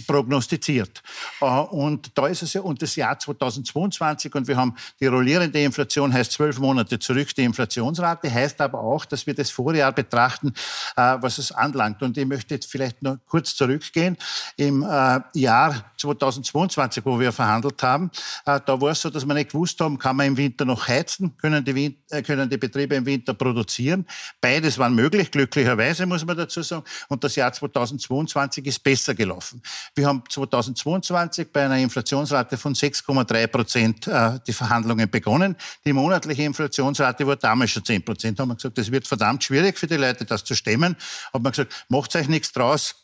prognostiziert. 0.08 1.02
Äh, 1.42 1.46
und 1.46 2.18
da 2.18 2.28
ist 2.28 2.44
es 2.44 2.54
ja, 2.54 2.62
und 2.62 2.82
das 2.82 2.96
Jahr 2.96 3.18
2022, 3.18 4.34
und 4.36 4.48
wir 4.48 4.58
haben 4.58 4.76
die 5.00 5.08
rollierende 5.08 5.62
Inflation, 5.62 6.14
heißt 6.14 6.34
zwölf 6.34 6.60
Monate 6.60 7.00
zurück, 7.00 7.34
die 7.36 7.44
Inflationsrate, 7.44 8.32
heißt 8.32 8.62
aber 8.62 8.80
auch, 8.80 9.06
dass 9.06 9.26
wir 9.26 9.34
das 9.34 9.50
Vorjahr 9.50 9.92
betrachten, 9.92 10.54
äh, 10.96 11.18
was 11.20 11.38
es 11.38 11.52
anlangt. 11.52 12.02
Und 12.04 12.18
ich 12.18 12.26
möchte 12.26 12.54
jetzt 12.56 12.70
vielleicht 12.70 13.02
noch 13.02 13.18
kurz 13.28 13.56
zurückgehen. 13.56 14.18
Im 14.58 14.84
äh, 14.84 15.20
Jahr 15.34 15.92
2022, 15.98 17.06
wo 17.06 17.20
wir 17.20 17.32
verhandelt 17.32 17.82
haben, 17.82 18.12
da 18.44 18.82
war 18.82 18.92
es 18.92 19.02
so, 19.02 19.10
dass 19.10 19.26
wir 19.26 19.34
nicht 19.34 19.52
gewusst 19.52 19.80
haben, 19.80 19.98
kann 19.98 20.18
man 20.18 20.28
im 20.28 20.38
Winter 20.38 20.66
noch 20.66 20.86
heizen, 20.88 21.38
können 21.38 21.64
die, 21.64 21.98
können 22.24 22.50
die 22.50 22.58
Betriebe 22.58 22.96
im 22.96 23.06
Winter 23.06 23.34
produzieren. 23.34 24.06
Beides 24.42 24.78
war 24.78 24.90
möglich, 24.90 25.32
glücklicherweise 25.32 26.06
muss 26.06 26.26
man 26.26 26.36
dazu 26.36 26.62
sagen. 26.62 26.84
Und 27.08 27.24
das 27.24 27.38
Jahr 27.38 27.54
2022 27.54 28.66
ist 28.66 28.84
besser 28.84 29.16
gelaufen. 29.16 29.63
Wir 29.96 30.08
haben 30.08 30.24
2022 30.28 31.52
bei 31.52 31.66
einer 31.66 31.78
Inflationsrate 31.78 32.58
von 32.58 32.74
6,3 32.74 33.48
Prozent 33.48 34.08
äh, 34.08 34.40
die 34.46 34.54
Verhandlungen 34.54 35.10
begonnen. 35.10 35.56
Die 35.86 35.94
monatliche 35.94 36.44
Inflationsrate 36.44 37.26
war 37.28 37.36
damals 37.36 37.72
schon 37.72 37.86
10 37.86 38.04
Prozent. 38.04 38.40
Da 38.40 38.44
haben 38.44 38.50
wir 38.50 38.56
gesagt, 38.56 38.78
das 38.78 38.92
wird 38.92 39.08
verdammt 39.08 39.44
schwierig 39.44 39.78
für 39.78 39.88
die 39.88 39.98
Leute, 39.98 40.26
das 40.26 40.44
zu 40.44 40.56
stemmen. 40.56 40.96
Haben 41.34 41.44
wir 41.44 41.52
gesagt, 41.52 41.86
macht 41.90 42.16
euch 42.16 42.28
nichts 42.28 42.52
draus, 42.52 42.96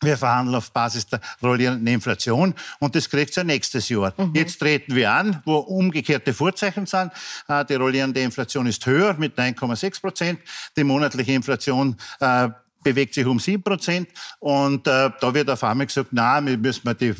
wir 0.00 0.16
verhandeln 0.16 0.56
auf 0.56 0.72
Basis 0.72 1.06
der 1.06 1.20
rollierenden 1.42 1.86
Inflation 1.86 2.54
und 2.78 2.94
das 2.94 3.08
kriegt 3.08 3.34
ja 3.36 3.44
nächstes 3.44 3.88
Jahr. 3.88 4.12
Mhm. 4.16 4.32
Jetzt 4.34 4.58
treten 4.58 4.94
wir 4.94 5.12
an, 5.12 5.42
wo 5.44 5.56
umgekehrte 5.56 6.34
Vorzeichen 6.34 6.86
sind. 6.86 7.12
Äh, 7.48 7.64
die 7.64 7.74
rollierende 7.74 8.20
Inflation 8.20 8.66
ist 8.66 8.84
höher 8.86 9.14
mit 9.14 9.38
9,6 9.38 10.00
Prozent. 10.00 10.40
Die 10.76 10.84
monatliche 10.84 11.32
Inflation 11.32 11.96
äh, 12.20 12.48
bewegt 12.84 13.14
sich 13.14 13.26
um 13.26 13.40
7 13.40 13.62
Prozent. 13.62 14.08
Und 14.38 14.86
äh, 14.86 15.10
da 15.20 15.34
wird 15.34 15.50
auf 15.50 15.64
einmal 15.64 15.86
gesagt, 15.86 16.10
na, 16.12 16.44
wir 16.44 16.56
müssen 16.56 16.96
die 16.98 17.14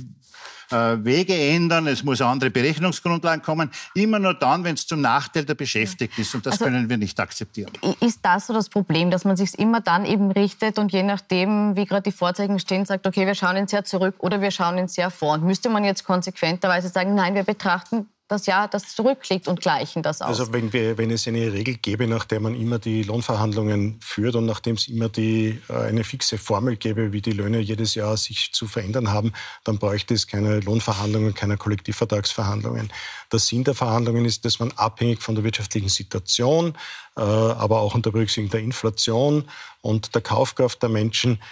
äh, 0.71 1.05
Wege 1.05 1.35
ändern, 1.35 1.87
es 1.87 2.03
muss 2.03 2.21
andere 2.21 2.51
Berechnungsgrundlagen 2.51 3.43
kommen. 3.43 3.71
Immer 3.95 4.19
nur 4.19 4.35
dann, 4.35 4.65
wenn 4.65 4.75
es 4.75 4.87
zum 4.87 5.01
Nachteil 5.01 5.45
der 5.45 5.55
Beschäftigten 5.55 6.21
ist. 6.21 6.35
Und 6.35 6.47
das 6.47 6.55
also, 6.55 6.65
können 6.65 6.89
wir 6.89 6.97
nicht 6.97 7.19
akzeptieren. 7.21 7.73
Ist 8.01 8.21
das 8.23 8.47
so 8.47 8.53
das 8.53 8.69
Problem, 8.69 9.11
dass 9.11 9.25
man 9.25 9.37
sich 9.37 9.59
immer 9.59 9.81
dann 9.81 10.05
eben 10.05 10.31
richtet 10.31 10.79
und 10.79 10.93
je 10.93 11.03
nachdem, 11.03 11.77
wie 11.77 11.85
gerade 11.85 12.03
die 12.03 12.17
Vorzeichen 12.17 12.59
stehen, 12.59 12.85
sagt, 12.85 13.07
okay, 13.07 13.27
wir 13.27 13.35
schauen 13.35 13.57
ins 13.57 13.73
Jahr 13.73 13.85
zurück 13.85 14.17
oder 14.19 14.41
wir 14.41 14.51
schauen 14.51 14.79
ins 14.79 14.97
Jahr 14.97 15.11
vor. 15.11 15.35
Und 15.35 15.45
müsste 15.45 15.69
man 15.69 15.85
jetzt 15.85 16.05
konsequenterweise 16.05 16.89
sagen, 16.89 17.15
nein, 17.15 17.35
wir 17.35 17.45
betrachten 17.45 18.09
das 18.29 18.47
Jahr, 18.47 18.69
das 18.69 18.95
zurückliegt 18.95 19.49
und 19.49 19.61
gleichen 19.61 20.03
das 20.03 20.23
aus. 20.23 20.41
Also 20.41 20.53
wenn, 20.53 20.73
wir, 20.73 20.97
wenn 20.97 21.11
es 21.11 21.29
eine 21.29 21.53
Regel 21.53 21.77
gäbe, 21.77 22.07
nach 22.07 22.25
der 22.25 22.41
man 22.41 22.55
immer 22.55 22.79
die 22.79 23.03
Lohnverhandlungen 23.03 23.99
führt 24.01 24.35
und 24.35 24.47
nachdem 24.47 24.77
es 24.77 24.89
immer 24.89 25.11
die, 25.11 25.61
äh, 25.69 25.75
eine 25.75 26.05
fixe 26.05 26.39
Formel 26.39 26.77
gäbe, 26.77 27.13
wie 27.13 27.21
die 27.21 27.33
Löhne 27.33 27.59
jedes 27.61 27.95
Jahr 27.95 28.17
sich 28.17 28.53
zu 28.53 28.67
verändern 28.67 29.13
haben, 29.13 29.33
dann 29.65 29.79
bräuchte 29.79 30.15
es 30.15 30.27
keine 30.27 30.61
Lohnverhandlungen, 30.61 31.35
keine 31.35 31.59
Kollektivvertragsverhandlungen. 31.59 32.91
Der 33.31 33.39
Sinn 33.39 33.65
der 33.65 33.75
Verhandlungen 33.75 34.25
ist, 34.25 34.45
dass 34.47 34.59
man 34.59 34.73
abhängig 34.73 35.21
von 35.21 35.35
der 35.35 35.45
wirtschaftlichen 35.45 35.91
Situation, 35.91 36.75
äh, 37.17 37.21
aber 37.21 37.81
auch 37.81 37.95
unter 37.95 38.11
Berücksichtigung 38.11 38.51
der 38.51 38.61
Inflation 38.61 39.45
und 39.83 40.15
der 40.15 40.23
Kaufkraft 40.23 40.83
der 40.83 40.89
Menschen 40.89 41.43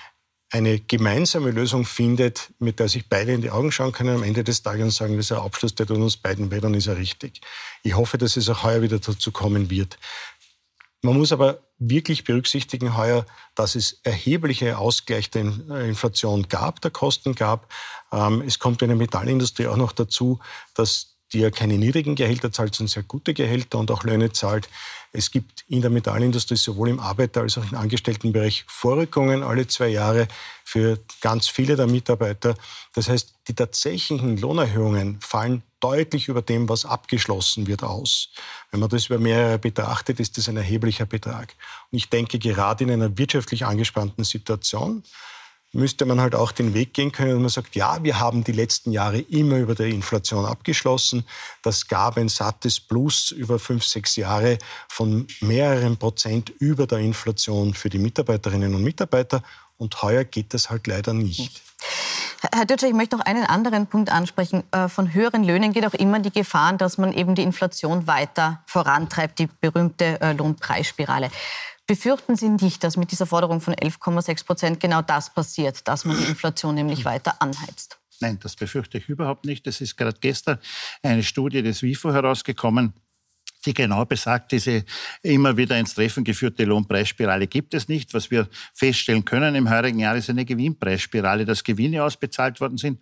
eine 0.52 0.78
gemeinsame 0.80 1.50
Lösung 1.50 1.86
findet, 1.86 2.52
mit 2.58 2.78
der 2.78 2.88
sich 2.88 3.08
beide 3.08 3.32
in 3.32 3.40
die 3.40 3.50
Augen 3.50 3.72
schauen 3.72 3.92
können 3.92 4.16
am 4.16 4.22
Ende 4.22 4.44
des 4.44 4.62
Tages 4.62 4.84
und 4.84 4.90
sagen, 4.90 5.16
das 5.16 5.26
ist 5.26 5.32
ein 5.32 5.38
Abschluss, 5.38 5.74
der 5.74 5.86
tut 5.86 5.96
uns 5.96 6.18
beiden 6.18 6.50
weh, 6.50 6.60
dann 6.60 6.74
ist 6.74 6.86
er 6.88 6.98
richtig. 6.98 7.40
Ich 7.82 7.96
hoffe, 7.96 8.18
dass 8.18 8.36
es 8.36 8.50
auch 8.50 8.62
heuer 8.62 8.82
wieder 8.82 8.98
dazu 8.98 9.32
kommen 9.32 9.70
wird. 9.70 9.98
Man 11.00 11.16
muss 11.16 11.32
aber 11.32 11.60
wirklich 11.78 12.24
berücksichtigen 12.24 12.96
heuer, 12.96 13.24
dass 13.54 13.74
es 13.74 14.00
erhebliche 14.04 14.76
Ausgleich 14.76 15.30
der 15.30 15.42
Inflation 15.86 16.46
gab, 16.48 16.82
der 16.82 16.90
Kosten 16.90 17.34
gab. 17.34 17.72
Ähm, 18.12 18.42
es 18.46 18.58
kommt 18.58 18.82
in 18.82 18.88
der 18.88 18.96
Metallindustrie 18.96 19.66
auch 19.66 19.76
noch 19.76 19.92
dazu, 19.92 20.38
dass 20.74 21.11
die 21.32 21.40
ja 21.40 21.50
keine 21.50 21.78
niedrigen 21.78 22.14
Gehälter 22.14 22.52
zahlt, 22.52 22.74
sondern 22.74 22.92
sehr 22.92 23.02
gute 23.02 23.34
Gehälter 23.34 23.78
und 23.78 23.90
auch 23.90 24.04
Löhne 24.04 24.32
zahlt. 24.32 24.68
Es 25.12 25.30
gibt 25.30 25.64
in 25.68 25.82
der 25.82 25.90
Metallindustrie 25.90 26.56
sowohl 26.56 26.88
im 26.88 27.00
Arbeiter- 27.00 27.42
als 27.42 27.58
auch 27.58 27.70
im 27.70 27.76
Angestelltenbereich 27.76 28.64
Vorrückungen 28.66 29.42
alle 29.42 29.66
zwei 29.66 29.88
Jahre 29.88 30.28
für 30.64 30.98
ganz 31.20 31.48
viele 31.48 31.76
der 31.76 31.86
Mitarbeiter. 31.86 32.54
Das 32.94 33.08
heißt, 33.08 33.34
die 33.48 33.54
tatsächlichen 33.54 34.38
Lohnerhöhungen 34.38 35.20
fallen 35.20 35.62
deutlich 35.80 36.28
über 36.28 36.42
dem, 36.42 36.68
was 36.68 36.86
abgeschlossen 36.86 37.66
wird, 37.66 37.82
aus. 37.82 38.28
Wenn 38.70 38.80
man 38.80 38.88
das 38.88 39.06
über 39.06 39.18
mehrere 39.18 39.58
betrachtet, 39.58 40.20
ist 40.20 40.38
das 40.38 40.48
ein 40.48 40.56
erheblicher 40.56 41.06
Betrag. 41.06 41.54
Und 41.90 41.98
ich 41.98 42.08
denke, 42.08 42.38
gerade 42.38 42.84
in 42.84 42.90
einer 42.90 43.18
wirtschaftlich 43.18 43.66
angespannten 43.66 44.24
Situation, 44.24 45.02
müsste 45.72 46.04
man 46.04 46.20
halt 46.20 46.34
auch 46.34 46.52
den 46.52 46.74
Weg 46.74 46.94
gehen 46.94 47.12
können, 47.12 47.30
dass 47.30 47.40
man 47.40 47.48
sagt, 47.48 47.74
ja, 47.74 48.02
wir 48.02 48.20
haben 48.20 48.44
die 48.44 48.52
letzten 48.52 48.92
Jahre 48.92 49.18
immer 49.18 49.58
über 49.58 49.74
der 49.74 49.86
Inflation 49.86 50.44
abgeschlossen. 50.44 51.24
Das 51.62 51.88
gab 51.88 52.16
ein 52.18 52.28
sattes 52.28 52.78
Plus 52.78 53.30
über 53.30 53.58
fünf, 53.58 53.84
sechs 53.84 54.16
Jahre 54.16 54.58
von 54.88 55.26
mehreren 55.40 55.96
Prozent 55.96 56.50
über 56.58 56.86
der 56.86 56.98
Inflation 56.98 57.74
für 57.74 57.88
die 57.88 57.98
Mitarbeiterinnen 57.98 58.74
und 58.74 58.82
Mitarbeiter. 58.82 59.42
Und 59.78 60.02
heuer 60.02 60.24
geht 60.24 60.54
das 60.54 60.70
halt 60.70 60.86
leider 60.86 61.14
nicht. 61.14 61.62
Herr 62.52 62.66
Dütscher, 62.66 62.88
ich 62.88 62.94
möchte 62.94 63.16
noch 63.16 63.24
einen 63.24 63.44
anderen 63.44 63.86
Punkt 63.86 64.10
ansprechen. 64.10 64.64
Äh, 64.72 64.88
von 64.88 65.14
höheren 65.14 65.44
Löhnen 65.44 65.72
geht 65.72 65.86
auch 65.86 65.94
immer 65.94 66.18
die 66.18 66.32
Gefahr, 66.32 66.72
dass 66.72 66.98
man 66.98 67.12
eben 67.12 67.36
die 67.36 67.42
Inflation 67.42 68.06
weiter 68.08 68.62
vorantreibt, 68.66 69.38
die 69.38 69.48
berühmte 69.60 70.20
äh, 70.20 70.32
Lohnpreisspirale. 70.32 71.30
Befürchten 71.86 72.36
Sie 72.36 72.48
nicht, 72.48 72.84
dass 72.84 72.96
mit 72.96 73.10
dieser 73.10 73.26
Forderung 73.26 73.60
von 73.60 73.74
11,6 73.74 74.46
Prozent 74.46 74.80
genau 74.80 75.02
das 75.02 75.34
passiert, 75.34 75.86
dass 75.88 76.04
man 76.04 76.16
die 76.16 76.24
Inflation 76.24 76.74
nämlich 76.74 77.04
weiter 77.04 77.40
anheizt? 77.40 77.98
Nein, 78.20 78.38
das 78.40 78.54
befürchte 78.54 78.98
ich 78.98 79.08
überhaupt 79.08 79.44
nicht. 79.44 79.66
Es 79.66 79.80
ist 79.80 79.96
gerade 79.96 80.16
gestern 80.20 80.58
eine 81.02 81.24
Studie 81.24 81.62
des 81.62 81.82
WIFO 81.82 82.12
herausgekommen, 82.12 82.92
die 83.64 83.74
genau 83.74 84.04
besagt, 84.04 84.52
diese 84.52 84.84
immer 85.22 85.56
wieder 85.56 85.78
ins 85.78 85.94
Treffen 85.94 86.24
geführte 86.24 86.64
Lohnpreisspirale 86.64 87.46
gibt 87.46 87.74
es 87.74 87.88
nicht. 87.88 88.14
Was 88.14 88.30
wir 88.30 88.48
feststellen 88.74 89.24
können 89.24 89.54
im 89.54 89.70
heurigen 89.70 89.98
Jahr 89.98 90.16
ist 90.16 90.30
eine 90.30 90.44
Gewinnpreisspirale, 90.44 91.44
dass 91.44 91.64
Gewinne 91.64 92.02
ausbezahlt 92.02 92.60
worden 92.60 92.78
sind. 92.78 92.98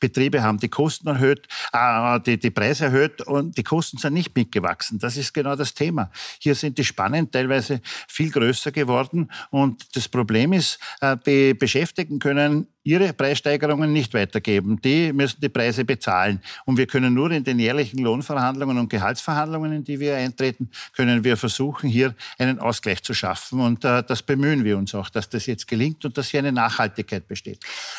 Betriebe 0.00 0.42
haben 0.42 0.58
die 0.58 0.68
Kosten 0.68 1.08
erhöht, 1.08 1.48
äh, 1.72 2.20
die, 2.20 2.38
die 2.38 2.50
Preise 2.50 2.86
erhöht 2.86 3.22
und 3.22 3.56
die 3.56 3.62
Kosten 3.62 3.98
sind 3.98 4.14
nicht 4.14 4.34
mitgewachsen. 4.36 4.98
Das 4.98 5.16
ist 5.16 5.32
genau 5.32 5.56
das 5.56 5.74
Thema. 5.74 6.10
Hier 6.38 6.54
sind 6.54 6.78
die 6.78 6.84
Spannen 6.84 7.30
teilweise 7.30 7.80
viel 8.08 8.30
größer 8.30 8.72
geworden 8.72 9.30
und 9.50 9.96
das 9.96 10.08
Problem 10.08 10.52
ist, 10.52 10.78
äh, 11.00 11.16
die 11.26 11.54
Beschäftigten 11.54 12.18
können 12.18 12.68
ihre 12.84 13.14
Preissteigerungen 13.14 13.92
nicht 13.92 14.12
weitergeben. 14.12 14.80
Die 14.82 15.12
müssen 15.12 15.40
die 15.40 15.48
Preise 15.48 15.84
bezahlen. 15.86 16.40
Und 16.66 16.76
wir 16.76 16.86
können 16.86 17.14
nur 17.14 17.30
in 17.30 17.42
den 17.42 17.58
jährlichen 17.58 17.98
Lohnverhandlungen 17.98 18.78
und 18.78 18.90
Gehaltsverhandlungen, 18.90 19.72
in 19.72 19.84
die 19.84 19.98
wir 19.98 20.16
eintreten, 20.16 20.68
können 20.94 21.24
wir 21.24 21.38
versuchen, 21.38 21.88
hier 21.88 22.14
einen 22.38 22.58
Ausgleich 22.58 23.02
zu 23.02 23.14
schaffen. 23.14 23.60
Und 23.60 23.84
äh, 23.84 24.02
das 24.02 24.22
bemühen 24.22 24.64
wir 24.64 24.76
uns 24.76 24.94
auch, 24.94 25.08
dass 25.08 25.30
das 25.30 25.46
jetzt 25.46 25.66
gelingt 25.66 26.04
und 26.04 26.18
dass 26.18 26.28
hier 26.28 26.40
eine 26.40 26.52
Nachhaltigkeit 26.52 27.26
besteht. 27.26 27.58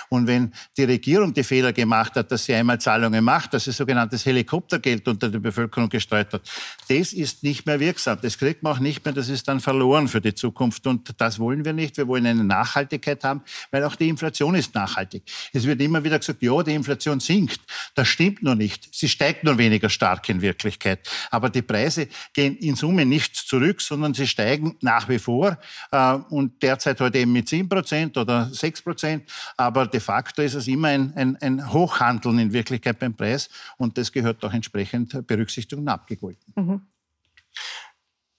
Und 0.09 0.27
wenn 0.27 0.53
die 0.77 0.83
Regierung 0.83 1.33
die 1.33 1.43
Fehler 1.43 1.73
gemacht 1.73 2.15
hat, 2.15 2.31
dass 2.31 2.45
sie 2.45 2.53
einmal 2.53 2.79
Zahlungen 2.79 3.23
macht, 3.23 3.55
dass 3.55 3.63
sie 3.63 3.71
sogenanntes 3.71 4.23
Helikoptergeld 4.25 5.07
unter 5.07 5.29
die 5.29 5.39
Bevölkerung 5.39 5.89
gestreut 5.89 6.31
hat, 6.31 6.43
das 6.87 7.11
ist 7.11 7.41
nicht 7.41 7.65
mehr 7.65 7.79
wirksam. 7.79 8.19
Das 8.21 8.37
kriegt 8.37 8.61
man 8.61 8.73
auch 8.73 8.79
nicht 8.79 9.03
mehr. 9.03 9.15
Das 9.15 9.29
ist 9.29 9.47
dann 9.47 9.59
verloren 9.59 10.07
für 10.07 10.21
die 10.21 10.35
Zukunft. 10.35 10.85
Und 10.85 11.19
das 11.19 11.39
wollen 11.39 11.65
wir 11.65 11.73
nicht. 11.73 11.97
Wir 11.97 12.07
wollen 12.07 12.27
eine 12.27 12.43
Nachhaltigkeit 12.43 13.23
haben, 13.23 13.41
weil 13.71 13.83
auch 13.83 13.95
die 13.95 14.09
Inflation 14.09 14.53
ist 14.53 14.74
nachhaltig. 14.75 15.23
Es 15.53 15.65
wird 15.65 15.81
immer 15.81 16.03
wieder 16.03 16.19
gesagt, 16.19 16.41
ja, 16.41 16.61
die 16.61 16.73
Inflation 16.73 17.19
sinkt. 17.19 17.59
Das 17.95 18.07
stimmt 18.07 18.43
nur 18.43 18.55
nicht. 18.55 18.89
Sie 18.93 19.09
steigt 19.09 19.43
nur 19.43 19.57
weniger 19.57 19.89
stark 19.89 20.27
in 20.29 20.41
Wirklichkeit. 20.41 21.09
Aber 21.31 21.49
die 21.49 21.61
Preise 21.61 22.07
gehen 22.33 22.57
in 22.57 22.75
Summe 22.75 23.05
nicht 23.05 23.35
zurück, 23.35 23.81
sondern 23.81 24.13
sie 24.13 24.27
steigen 24.27 24.77
nach 24.81 25.09
wie 25.09 25.19
vor 25.19 25.57
äh, 25.91 26.13
und 26.29 26.61
derzeit 26.61 26.99
heute 27.01 27.19
eben 27.19 27.31
mit 27.31 27.49
7 27.49 27.67
Prozent 27.67 28.17
oder 28.17 28.49
6 28.51 28.81
Prozent. 28.81 29.31
Aber 29.57 29.87
de 29.87 29.99
facto 29.99 30.41
ist 30.41 30.53
es 30.53 30.67
immer 30.67 30.89
ein, 30.89 31.13
ein, 31.15 31.35
ein 31.37 31.73
Hochhandeln 31.73 32.37
in 32.39 32.53
Wirklichkeit 32.53 32.99
beim 32.99 33.15
Preis 33.15 33.49
und 33.77 33.97
das 33.97 34.11
gehört 34.11 34.43
auch 34.43 34.53
entsprechend 34.53 35.25
Berücksichtigung 35.25 35.87
abgegolten. 35.87 36.53
Mhm. 36.55 36.81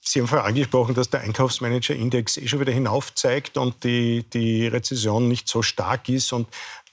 Sie 0.09 0.21
haben 0.21 0.29
vorher 0.29 0.47
angesprochen, 0.47 0.95
dass 0.95 1.11
der 1.11 1.23
Einkaufsmanager-Index 1.23 2.37
eh 2.37 2.47
schon 2.47 2.61
wieder 2.61 2.73
hinauf 2.73 3.13
zeigt 3.15 3.59
und 3.59 3.83
die, 3.83 4.25
die 4.33 4.69
Rezession 4.69 5.27
nicht 5.27 5.49
so 5.49 5.63
stark 5.63 6.09
ist. 6.09 6.33
Und 6.33 6.47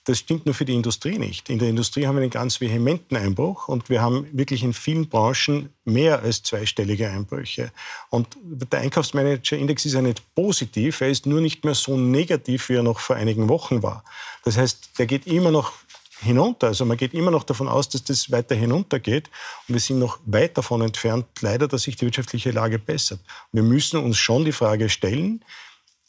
das 0.05 0.17
stimmt 0.17 0.47
nur 0.47 0.55
für 0.55 0.65
die 0.65 0.73
Industrie 0.73 1.19
nicht. 1.19 1.49
In 1.51 1.59
der 1.59 1.69
Industrie 1.69 2.07
haben 2.07 2.15
wir 2.15 2.23
einen 2.23 2.31
ganz 2.31 2.59
vehementen 2.59 3.15
Einbruch 3.15 3.67
und 3.67 3.87
wir 3.89 4.01
haben 4.01 4.27
wirklich 4.31 4.63
in 4.63 4.73
vielen 4.73 5.09
Branchen 5.09 5.69
mehr 5.85 6.23
als 6.23 6.41
zweistellige 6.41 7.07
Einbrüche. 7.07 7.71
Und 8.09 8.27
der 8.43 8.79
Einkaufsmanager-Index 8.79 9.85
ist 9.85 9.93
ja 9.93 10.01
nicht 10.01 10.23
positiv, 10.33 10.99
er 10.99 11.09
ist 11.09 11.27
nur 11.27 11.39
nicht 11.39 11.63
mehr 11.63 11.75
so 11.75 11.95
negativ, 11.95 12.67
wie 12.69 12.77
er 12.77 12.83
noch 12.83 12.99
vor 12.99 13.15
einigen 13.15 13.47
Wochen 13.47 13.83
war. 13.83 14.03
Das 14.43 14.57
heißt, 14.57 14.97
der 14.97 15.05
geht 15.05 15.27
immer 15.27 15.51
noch 15.51 15.71
hinunter. 16.19 16.67
Also 16.67 16.85
man 16.85 16.97
geht 16.97 17.13
immer 17.13 17.31
noch 17.31 17.43
davon 17.43 17.67
aus, 17.67 17.89
dass 17.89 18.03
das 18.03 18.31
weiter 18.31 18.55
hinuntergeht. 18.55 19.29
Und 19.67 19.75
wir 19.75 19.79
sind 19.79 19.99
noch 19.99 20.19
weit 20.25 20.57
davon 20.57 20.81
entfernt, 20.81 21.25
leider, 21.41 21.67
dass 21.67 21.83
sich 21.83 21.95
die 21.95 22.05
wirtschaftliche 22.05 22.51
Lage 22.51 22.79
bessert. 22.79 23.19
Wir 23.51 23.63
müssen 23.63 23.97
uns 23.97 24.17
schon 24.17 24.45
die 24.45 24.51
Frage 24.51 24.89
stellen, 24.89 25.43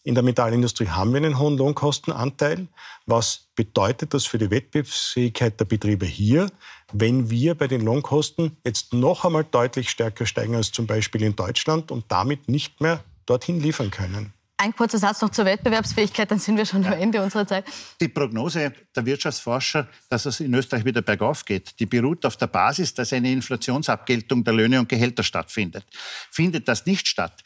in 0.06 0.14
der 0.14 0.22
Metallindustrie 0.22 0.88
haben 0.88 1.14
wir 1.14 1.16
einen 1.16 1.38
hohen 1.38 1.56
Lohnkostenanteil. 1.56 2.68
Was 3.06 3.46
bedeutet 3.56 4.12
das 4.12 4.26
für 4.26 4.36
die 4.36 4.50
Wettbewerbsfähigkeit 4.50 5.58
der 5.58 5.64
Betriebe 5.64 6.04
hier, 6.04 6.50
wenn 6.92 7.30
wir 7.30 7.54
bei 7.54 7.68
den 7.68 7.80
Lohnkosten 7.80 8.54
jetzt 8.64 8.92
noch 8.92 9.24
einmal 9.24 9.44
deutlich 9.44 9.88
stärker 9.88 10.26
steigen 10.26 10.56
als 10.56 10.72
zum 10.72 10.86
Beispiel 10.86 11.22
in 11.22 11.34
Deutschland 11.34 11.90
und 11.90 12.04
damit 12.08 12.50
nicht 12.50 12.82
mehr 12.82 13.02
dorthin 13.24 13.60
liefern 13.60 13.90
können? 13.90 14.34
Ein 14.64 14.74
kurzer 14.74 14.96
Satz 14.96 15.20
noch 15.20 15.28
zur 15.28 15.44
Wettbewerbsfähigkeit, 15.44 16.30
dann 16.30 16.38
sind 16.38 16.56
wir 16.56 16.64
schon 16.64 16.86
am 16.86 16.94
Ende 16.94 17.20
unserer 17.22 17.46
Zeit. 17.46 17.66
Die 18.00 18.08
Prognose 18.08 18.72
der 18.96 19.04
Wirtschaftsforscher, 19.04 19.86
dass 20.08 20.24
es 20.24 20.40
in 20.40 20.54
Österreich 20.54 20.86
wieder 20.86 21.02
bergauf 21.02 21.44
geht, 21.44 21.78
die 21.80 21.84
beruht 21.84 22.24
auf 22.24 22.38
der 22.38 22.46
Basis, 22.46 22.94
dass 22.94 23.12
eine 23.12 23.30
Inflationsabgeltung 23.30 24.42
der 24.42 24.54
Löhne 24.54 24.80
und 24.80 24.88
Gehälter 24.88 25.22
stattfindet. 25.22 25.84
Findet 26.30 26.66
das 26.66 26.86
nicht 26.86 27.06
statt, 27.08 27.44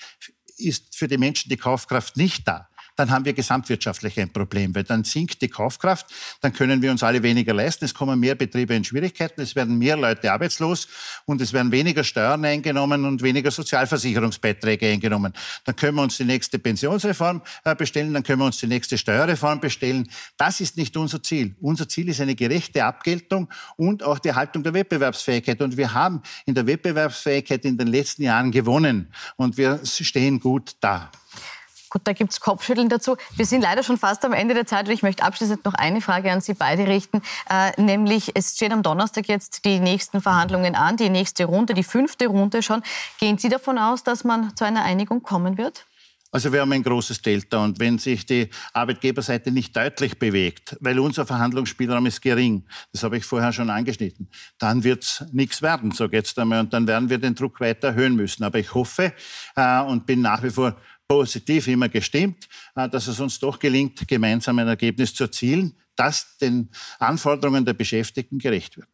ist 0.59 0.97
für 0.97 1.09
die 1.09 1.19
Menschen 1.19 1.49
die 1.49 1.57
Kaufkraft 1.57 2.17
nicht 2.17 2.47
da 2.47 2.69
dann 2.99 3.13
haben 3.13 3.25
wir 3.25 3.33
gesamtwirtschaftlich 3.33 4.19
ein 4.19 4.33
Problem, 4.33 4.75
weil 4.75 4.83
dann 4.83 5.05
sinkt 5.05 5.41
die 5.41 5.49
Kaufkraft, 5.49 6.07
dann 6.41 6.53
können 6.53 6.83
wir 6.83 6.91
uns 6.91 7.05
alle 7.05 7.23
weniger 7.23 7.55
leisten, 7.55 7.85
es 7.85 7.95
kommen 7.95 8.19
mehr 8.19 8.35
Betriebe 8.35 8.75
in 8.75 8.83
Schwierigkeiten, 8.83 9.41
es 9.41 9.55
werden 9.55 9.79
mehr 9.79 9.97
Leute 9.97 10.33
arbeitslos 10.33 10.89
und 11.25 11.41
es 11.41 11.53
werden 11.53 11.71
weniger 11.71 12.03
Steuern 12.03 12.45
eingenommen 12.45 13.05
und 13.05 13.23
weniger 13.23 13.53
Sozialversicherungsbeiträge 13.53 14.89
eingenommen. 14.89 15.33
Dann 15.65 15.77
können 15.77 15.95
wir 15.95 16.03
uns 16.03 16.17
die 16.17 16.25
nächste 16.25 16.59
Pensionsreform 16.59 17.41
äh, 17.63 17.77
bestellen, 17.77 18.13
dann 18.13 18.25
können 18.25 18.41
wir 18.41 18.47
uns 18.47 18.59
die 18.59 18.67
nächste 18.67 18.99
Steuerreform 18.99 19.61
bestellen. 19.61 20.11
Das 20.37 20.61
ist 20.61 20.77
nicht 20.77 20.97
unser 20.97 21.23
Ziel. 21.23 21.55
Unser 21.61 21.89
Ziel 21.89 22.09
ist 22.09 22.21
eine 22.21 22.35
gerechte 22.35 22.85
Abgeltung 22.85 23.49
und 23.77 24.03
auch 24.03 24.19
die 24.19 24.31
Erhaltung 24.31 24.65
der 24.65 24.75
Wettbewerbsfähigkeit. 24.75 25.63
Und 25.63 25.77
wir 25.77 25.95
haben 25.95 26.21
in 26.47 26.55
der 26.57 26.67
Wettbewerbsfähigkeit 26.67 27.65
in 27.65 27.79
den 27.79 27.87
letzten 27.87 28.25
Jahren 28.25 28.51
gewonnen 28.51 29.13
und 29.37 29.57
wir 29.57 29.79
stehen 29.85 30.41
gut 30.41 30.75
da. 30.81 31.13
Gut, 31.91 32.03
da 32.05 32.13
gibt 32.13 32.33
es 32.33 32.41
Kopfschütteln 32.41 32.89
dazu. 32.89 33.17
Wir 33.35 33.47
sind 33.47 33.63
leider 33.63 33.83
schon 33.83 33.97
fast 33.97 34.25
am 34.25 34.33
Ende 34.33 34.55
der 34.55 34.67
Zeit 34.67 34.89
ich 34.89 35.03
möchte 35.03 35.23
abschließend 35.23 35.65
noch 35.65 35.75
eine 35.75 36.01
Frage 36.01 36.31
an 36.31 36.41
Sie 36.41 36.55
beide 36.55 36.87
richten. 36.87 37.23
Äh, 37.51 37.81
nämlich, 37.81 38.33
es 38.35 38.55
stehen 38.55 38.73
am 38.73 38.83
Donnerstag 38.83 39.29
jetzt 39.29 39.65
die 39.65 39.81
nächsten 39.81 40.21
Verhandlungen 40.21 40.75
an, 40.75 40.97
die 40.97 41.11
nächste 41.11 41.45
Runde, 41.45 41.75
die 41.75 41.85
fünfte 41.85 42.27
Runde 42.27 42.63
schon. 42.63 42.83
Gehen 43.19 43.39
Sie 43.39 43.49
davon 43.49 43.79
aus, 43.79 44.03
dass 44.03 44.25
man 44.25 44.55
zu 44.57 44.65
einer 44.65 44.83
Einigung 44.85 45.23
kommen 45.23 45.59
wird? 45.59 45.85
Also 46.31 46.53
wir 46.53 46.61
haben 46.61 46.73
ein 46.73 46.83
großes 46.83 47.23
Delta 47.23 47.65
und 47.65 47.81
wenn 47.81 47.99
sich 47.99 48.27
die 48.27 48.51
Arbeitgeberseite 48.75 49.51
nicht 49.51 49.75
deutlich 49.75 50.19
bewegt, 50.19 50.77
weil 50.81 50.99
unser 50.99 51.25
Verhandlungsspielraum 51.25 52.05
ist 52.05 52.21
gering, 52.21 52.67
das 52.93 53.03
habe 53.03 53.17
ich 53.17 53.25
vorher 53.25 53.51
schon 53.51 53.71
angeschnitten, 53.71 54.29
dann 54.59 54.85
wird 54.85 55.05
es 55.05 55.25
nichts 55.33 55.63
werden, 55.63 55.91
so 55.91 56.05
es 56.05 56.37
einmal, 56.37 56.61
und 56.61 56.75
dann 56.75 56.87
werden 56.87 57.09
wir 57.09 57.17
den 57.17 57.35
Druck 57.35 57.61
weiter 57.61 57.89
erhöhen 57.89 58.15
müssen. 58.15 58.45
Aber 58.45 58.59
ich 58.59 58.75
hoffe 58.75 59.15
äh, 59.57 59.81
und 59.81 60.05
bin 60.05 60.21
nach 60.21 60.43
wie 60.43 60.51
vor 60.51 60.77
positiv 61.09 61.67
immer 61.67 61.89
gestimmt, 61.89 62.49
äh, 62.77 62.89
dass 62.89 63.09
es 63.09 63.19
uns 63.19 63.39
doch 63.41 63.59
gelingt, 63.59 64.07
gemeinsam 64.07 64.59
ein 64.59 64.69
Ergebnis 64.69 65.15
zu 65.15 65.25
erzielen, 65.25 65.75
das 65.97 66.37
den 66.39 66.69
Anforderungen 66.99 67.65
der 67.65 67.73
Beschäftigten 67.73 68.39
gerecht 68.39 68.77
wird. 68.77 68.89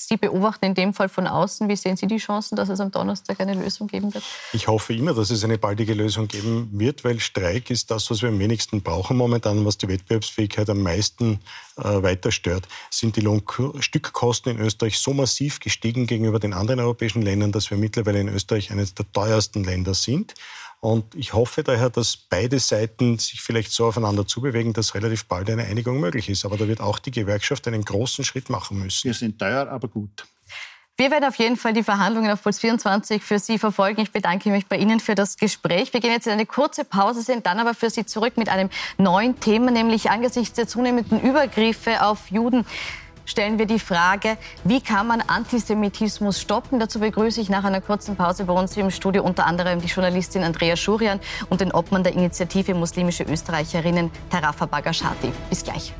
Sie 0.00 0.16
beobachten 0.16 0.66
in 0.66 0.74
dem 0.74 0.94
Fall 0.94 1.08
von 1.08 1.26
außen. 1.26 1.68
Wie 1.68 1.74
sehen 1.74 1.96
Sie 1.96 2.06
die 2.06 2.18
Chancen, 2.18 2.54
dass 2.54 2.68
es 2.68 2.78
am 2.78 2.92
Donnerstag 2.92 3.40
eine 3.40 3.54
Lösung 3.54 3.88
geben 3.88 4.14
wird? 4.14 4.22
Ich 4.52 4.68
hoffe 4.68 4.94
immer, 4.94 5.12
dass 5.12 5.30
es 5.30 5.42
eine 5.42 5.58
baldige 5.58 5.92
Lösung 5.92 6.28
geben 6.28 6.68
wird, 6.72 7.02
weil 7.02 7.18
Streik 7.18 7.68
ist 7.68 7.90
das, 7.90 8.08
was 8.08 8.22
wir 8.22 8.28
am 8.28 8.38
wenigsten 8.38 8.80
brauchen 8.80 9.16
momentan, 9.16 9.64
was 9.64 9.76
die 9.76 9.88
Wettbewerbsfähigkeit 9.88 10.70
am 10.70 10.82
meisten 10.82 11.40
äh, 11.76 11.82
weiter 11.82 12.30
stört. 12.30 12.68
Sind 12.90 13.16
die 13.16 13.22
Lohnstückkosten 13.22 14.56
in 14.56 14.64
Österreich 14.64 15.00
so 15.00 15.12
massiv 15.12 15.58
gestiegen 15.58 16.06
gegenüber 16.06 16.38
den 16.38 16.52
anderen 16.52 16.78
europäischen 16.78 17.22
Ländern, 17.22 17.50
dass 17.50 17.68
wir 17.70 17.76
mittlerweile 17.76 18.20
in 18.20 18.28
Österreich 18.28 18.70
eines 18.70 18.94
der 18.94 19.10
teuersten 19.10 19.64
Länder 19.64 19.94
sind? 19.94 20.34
Und 20.80 21.14
ich 21.16 21.32
hoffe 21.32 21.64
daher, 21.64 21.90
dass 21.90 22.16
beide 22.16 22.58
Seiten 22.60 23.18
sich 23.18 23.40
vielleicht 23.40 23.72
so 23.72 23.86
aufeinander 23.86 24.26
zubewegen, 24.26 24.72
dass 24.72 24.94
relativ 24.94 25.26
bald 25.26 25.50
eine 25.50 25.64
Einigung 25.64 25.98
möglich 25.98 26.28
ist. 26.28 26.44
Aber 26.44 26.56
da 26.56 26.68
wird 26.68 26.80
auch 26.80 26.98
die 27.00 27.10
Gewerkschaft 27.10 27.66
einen 27.66 27.84
großen 27.84 28.24
Schritt 28.24 28.48
machen 28.48 28.78
müssen. 28.78 29.04
Wir 29.04 29.14
sind 29.14 29.38
teuer, 29.38 29.68
aber 29.68 29.88
gut. 29.88 30.26
Wir 31.00 31.12
werden 31.12 31.26
auf 31.26 31.36
jeden 31.36 31.56
Fall 31.56 31.74
die 31.74 31.84
Verhandlungen 31.84 32.28
auf 32.28 32.42
Puls 32.42 32.58
24 32.58 33.22
für 33.22 33.38
Sie 33.38 33.58
verfolgen. 33.58 34.00
Ich 34.00 34.10
bedanke 34.10 34.50
mich 34.50 34.66
bei 34.66 34.76
Ihnen 34.76 34.98
für 34.98 35.14
das 35.14 35.36
Gespräch. 35.36 35.92
Wir 35.92 36.00
gehen 36.00 36.10
jetzt 36.10 36.26
in 36.26 36.32
eine 36.32 36.44
kurze 36.44 36.84
Pause, 36.84 37.22
sind 37.22 37.46
dann 37.46 37.60
aber 37.60 37.74
für 37.74 37.88
Sie 37.88 38.04
zurück 38.04 38.36
mit 38.36 38.48
einem 38.48 38.68
neuen 38.98 39.38
Thema, 39.38 39.70
nämlich 39.70 40.10
angesichts 40.10 40.56
der 40.56 40.66
zunehmenden 40.66 41.20
Übergriffe 41.20 42.04
auf 42.04 42.32
Juden 42.32 42.66
stellen 43.28 43.58
wir 43.58 43.66
die 43.66 43.78
Frage, 43.78 44.36
wie 44.64 44.80
kann 44.80 45.06
man 45.06 45.20
Antisemitismus 45.20 46.40
stoppen? 46.40 46.80
Dazu 46.80 46.98
begrüße 47.00 47.40
ich 47.40 47.48
nach 47.48 47.64
einer 47.64 47.80
kurzen 47.80 48.16
Pause 48.16 48.44
bei 48.44 48.52
uns 48.52 48.76
im 48.76 48.90
Studio 48.90 49.22
unter 49.22 49.46
anderem 49.46 49.80
die 49.80 49.88
Journalistin 49.88 50.42
Andrea 50.42 50.76
Schurian 50.76 51.20
und 51.50 51.60
den 51.60 51.72
Obmann 51.72 52.02
der 52.02 52.14
Initiative 52.14 52.74
Muslimische 52.74 53.24
Österreicherinnen 53.24 54.10
Tarafa 54.30 54.66
Bagashati. 54.66 55.32
Bis 55.50 55.62
gleich. 55.62 55.92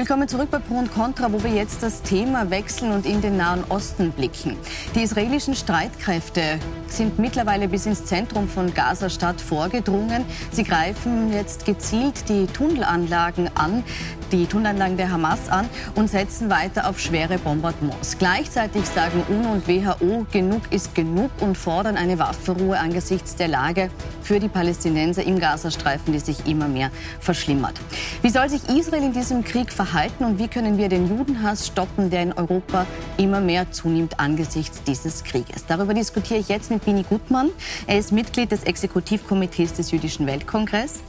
Willkommen 0.00 0.28
zurück 0.28 0.48
bei 0.50 0.60
Pro 0.60 0.76
und 0.76 0.90
Contra, 0.94 1.30
wo 1.30 1.44
wir 1.44 1.50
jetzt 1.50 1.82
das 1.82 2.00
Thema 2.00 2.48
wechseln 2.48 2.92
und 2.92 3.04
in 3.04 3.20
den 3.20 3.36
Nahen 3.36 3.64
Osten 3.68 4.12
blicken. 4.12 4.56
Die 4.94 5.02
israelischen 5.02 5.54
Streitkräfte 5.54 6.58
sind 6.86 7.18
mittlerweile 7.18 7.68
bis 7.68 7.84
ins 7.84 8.06
Zentrum 8.06 8.48
von 8.48 8.72
Gaza-Stadt 8.72 9.42
vorgedrungen. 9.42 10.24
Sie 10.52 10.64
greifen 10.64 11.30
jetzt 11.34 11.66
gezielt 11.66 12.30
die 12.30 12.46
Tunnelanlagen 12.46 13.50
an, 13.54 13.84
die 14.32 14.46
Tunnelanlagen 14.46 14.96
der 14.96 15.10
Hamas 15.10 15.50
an 15.50 15.68
und 15.94 16.08
setzen 16.08 16.48
weiter 16.48 16.88
auf 16.88 16.98
schwere 16.98 17.36
Bombardements. 17.36 18.16
Gleichzeitig 18.18 18.86
sagen 18.86 19.22
UNO 19.28 19.52
und 19.52 19.68
WHO, 19.68 20.26
genug 20.32 20.62
ist 20.70 20.94
genug 20.94 21.30
und 21.40 21.58
fordern 21.58 21.98
eine 21.98 22.18
Waffenruhe 22.18 22.78
angesichts 22.78 23.36
der 23.36 23.48
Lage 23.48 23.90
für 24.22 24.40
die 24.40 24.48
Palästinenser 24.48 25.24
im 25.24 25.38
Gazastreifen, 25.38 26.14
die 26.14 26.20
sich 26.20 26.46
immer 26.46 26.68
mehr 26.68 26.90
verschlimmert. 27.20 27.74
Wie 28.22 28.30
soll 28.30 28.48
sich 28.48 28.66
Israel 28.70 29.02
in 29.02 29.12
diesem 29.12 29.44
Krieg 29.44 29.70
verhalten? 29.70 29.89
Verhalten 29.90 30.24
und 30.24 30.38
wie 30.38 30.48
können 30.48 30.78
wir 30.78 30.88
den 30.88 31.08
Judenhass 31.08 31.66
stoppen, 31.66 32.10
der 32.10 32.22
in 32.22 32.32
Europa 32.32 32.86
immer 33.16 33.40
mehr 33.40 33.72
zunimmt 33.72 34.20
angesichts 34.20 34.82
dieses 34.84 35.24
Krieges. 35.24 35.66
Darüber 35.66 35.94
diskutiere 35.94 36.38
ich 36.38 36.48
jetzt 36.48 36.70
mit 36.70 36.84
Bini 36.84 37.02
Gutmann. 37.02 37.50
Er 37.86 37.98
ist 37.98 38.12
Mitglied 38.12 38.52
des 38.52 38.62
Exekutivkomitees 38.62 39.72
des 39.74 39.90
Jüdischen 39.90 40.26
Weltkongress. 40.26 41.00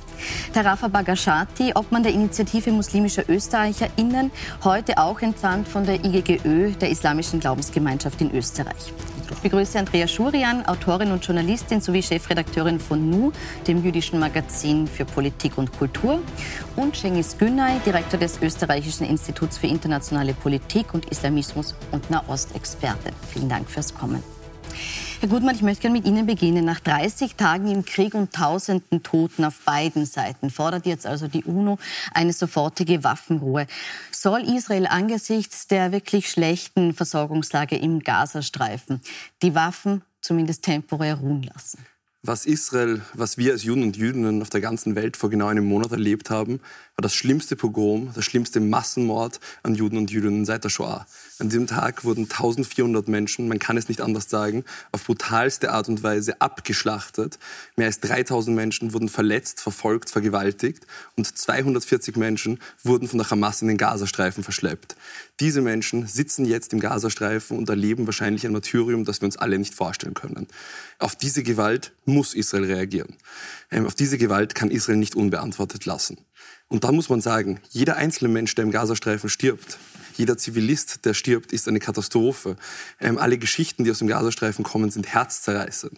Tarafa 0.53 0.87
Bagashati, 0.87 1.73
Obmann 1.75 2.03
der 2.03 2.13
Initiative 2.13 2.71
muslimischer 2.71 3.27
ÖsterreicherInnen, 3.29 4.31
heute 4.63 4.97
auch 4.97 5.21
entsandt 5.21 5.67
von 5.67 5.85
der 5.85 6.03
IGGÖ, 6.03 6.71
der 6.73 6.89
Islamischen 6.89 7.39
Glaubensgemeinschaft 7.39 8.21
in 8.21 8.31
Österreich. 8.31 8.93
Ich 9.43 9.49
begrüße 9.49 9.79
Andrea 9.79 10.07
Schurian, 10.07 10.67
Autorin 10.67 11.11
und 11.11 11.25
Journalistin 11.25 11.81
sowie 11.81 12.03
Chefredakteurin 12.03 12.79
von 12.79 13.09
NU, 13.09 13.31
dem 13.65 13.83
jüdischen 13.83 14.19
Magazin 14.19 14.85
für 14.85 15.03
Politik 15.03 15.57
und 15.57 15.75
Kultur. 15.75 16.21
Und 16.75 16.95
Cengiz 16.95 17.35
Günay, 17.39 17.79
Direktor 17.83 18.19
des 18.19 18.39
Österreichischen 18.39 19.03
Instituts 19.03 19.57
für 19.57 19.65
internationale 19.65 20.35
Politik 20.35 20.93
und 20.93 21.05
Islamismus 21.05 21.73
und 21.91 22.07
Nahostexperte. 22.11 23.13
Vielen 23.33 23.49
Dank 23.49 23.67
fürs 23.67 23.95
Kommen. 23.95 24.21
Herr 25.21 25.29
Gutmann, 25.29 25.53
ich 25.53 25.61
möchte 25.61 25.83
gerne 25.83 25.99
mit 25.99 26.07
Ihnen 26.07 26.25
beginnen. 26.25 26.65
Nach 26.65 26.79
30 26.79 27.35
Tagen 27.35 27.67
im 27.67 27.85
Krieg 27.85 28.15
und 28.15 28.33
tausenden 28.33 29.03
Toten 29.03 29.45
auf 29.45 29.59
beiden 29.63 30.07
Seiten 30.07 30.49
fordert 30.49 30.87
jetzt 30.87 31.05
also 31.05 31.27
die 31.27 31.43
UNO 31.43 31.77
eine 32.11 32.33
sofortige 32.33 33.03
Waffenruhe. 33.03 33.67
Soll 34.11 34.41
Israel 34.41 34.87
angesichts 34.87 35.67
der 35.67 35.91
wirklich 35.91 36.31
schlechten 36.31 36.95
Versorgungslage 36.95 37.77
im 37.77 37.99
Gazastreifen 37.99 38.99
die 39.43 39.53
Waffen 39.53 40.01
zumindest 40.21 40.63
temporär 40.63 41.13
ruhen 41.13 41.43
lassen? 41.43 41.85
Was 42.23 42.47
Israel, 42.47 43.01
was 43.13 43.37
wir 43.37 43.51
als 43.51 43.63
Juden 43.63 43.81
und 43.81 43.97
Jüdinnen 43.97 44.43
auf 44.43 44.49
der 44.49 44.61
ganzen 44.61 44.95
Welt 44.95 45.17
vor 45.17 45.29
genau 45.29 45.47
einem 45.47 45.65
Monat 45.65 45.91
erlebt 45.91 46.31
haben, 46.31 46.59
war 46.95 47.01
das 47.01 47.15
schlimmste 47.15 47.55
Pogrom, 47.55 48.11
das 48.13 48.25
schlimmste 48.25 48.59
Massenmord 48.59 49.39
an 49.63 49.73
Juden 49.73 49.97
und 49.97 50.11
Jüdinnen 50.11 50.45
seit 50.45 50.63
der 50.63 50.69
Shoah. 50.69 51.07
An 51.41 51.49
diesem 51.49 51.65
Tag 51.65 52.03
wurden 52.03 52.25
1400 52.25 53.07
Menschen, 53.07 53.47
man 53.47 53.57
kann 53.57 53.75
es 53.75 53.89
nicht 53.89 53.99
anders 54.01 54.29
sagen, 54.29 54.63
auf 54.91 55.05
brutalste 55.05 55.71
Art 55.71 55.89
und 55.89 56.03
Weise 56.03 56.39
abgeschlachtet. 56.39 57.39
Mehr 57.75 57.87
als 57.87 57.99
3000 57.99 58.55
Menschen 58.55 58.93
wurden 58.93 59.09
verletzt, 59.09 59.59
verfolgt, 59.59 60.11
vergewaltigt 60.11 60.85
und 61.15 61.35
240 61.35 62.15
Menschen 62.15 62.59
wurden 62.83 63.07
von 63.07 63.17
der 63.17 63.31
Hamas 63.31 63.63
in 63.63 63.69
den 63.69 63.77
Gazastreifen 63.77 64.43
verschleppt. 64.43 64.95
Diese 65.39 65.61
Menschen 65.61 66.05
sitzen 66.05 66.45
jetzt 66.45 66.73
im 66.73 66.79
Gazastreifen 66.79 67.57
und 67.57 67.67
erleben 67.69 68.05
wahrscheinlich 68.05 68.45
ein 68.45 68.51
Martyrium, 68.51 69.03
das 69.03 69.21
wir 69.21 69.25
uns 69.25 69.37
alle 69.37 69.57
nicht 69.57 69.73
vorstellen 69.73 70.13
können. 70.13 70.45
Auf 70.99 71.15
diese 71.15 71.41
Gewalt 71.41 71.91
muss 72.05 72.35
Israel 72.35 72.65
reagieren. 72.65 73.15
Ähm, 73.71 73.87
auf 73.87 73.95
diese 73.95 74.19
Gewalt 74.19 74.53
kann 74.53 74.69
Israel 74.69 74.99
nicht 74.99 75.15
unbeantwortet 75.15 75.87
lassen. 75.87 76.19
Und 76.67 76.83
da 76.83 76.91
muss 76.91 77.09
man 77.09 77.19
sagen, 77.19 77.59
jeder 77.69 77.97
einzelne 77.97 78.29
Mensch, 78.29 78.53
der 78.53 78.63
im 78.63 78.71
Gazastreifen 78.71 79.29
stirbt, 79.29 79.79
jeder 80.21 80.37
Zivilist, 80.37 81.03
der 81.05 81.15
stirbt, 81.15 81.51
ist 81.51 81.67
eine 81.67 81.79
Katastrophe. 81.79 82.55
Ähm, 82.99 83.17
alle 83.17 83.39
Geschichten, 83.39 83.83
die 83.83 83.89
aus 83.89 83.97
dem 83.97 84.07
Gazastreifen 84.07 84.63
kommen, 84.63 84.91
sind 84.91 85.11
herzzerreißend. 85.11 85.97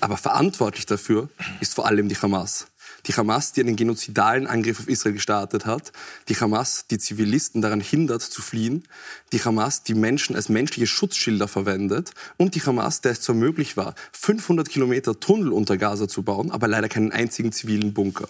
Aber 0.00 0.16
verantwortlich 0.16 0.86
dafür 0.86 1.28
ist 1.58 1.74
vor 1.74 1.86
allem 1.86 2.08
die 2.08 2.14
Hamas. 2.14 2.68
Die 3.06 3.14
Hamas, 3.14 3.52
die 3.52 3.62
einen 3.62 3.74
genozidalen 3.74 4.46
Angriff 4.46 4.78
auf 4.78 4.88
Israel 4.88 5.14
gestartet 5.14 5.66
hat. 5.66 5.90
Die 6.28 6.36
Hamas, 6.36 6.86
die 6.86 6.98
Zivilisten 6.98 7.62
daran 7.62 7.80
hindert 7.80 8.22
zu 8.22 8.42
fliehen. 8.42 8.84
Die 9.32 9.42
Hamas, 9.42 9.82
die 9.82 9.94
Menschen 9.94 10.36
als 10.36 10.48
menschliche 10.48 10.86
Schutzschilder 10.86 11.48
verwendet. 11.48 12.12
Und 12.36 12.54
die 12.54 12.62
Hamas, 12.62 13.00
der 13.00 13.10
es 13.10 13.22
zwar 13.22 13.34
möglich 13.34 13.76
war, 13.76 13.96
500 14.12 14.68
Kilometer 14.68 15.18
Tunnel 15.18 15.52
unter 15.52 15.76
Gaza 15.76 16.06
zu 16.06 16.22
bauen, 16.22 16.52
aber 16.52 16.68
leider 16.68 16.88
keinen 16.88 17.10
einzigen 17.10 17.50
zivilen 17.50 17.92
Bunker. 17.92 18.28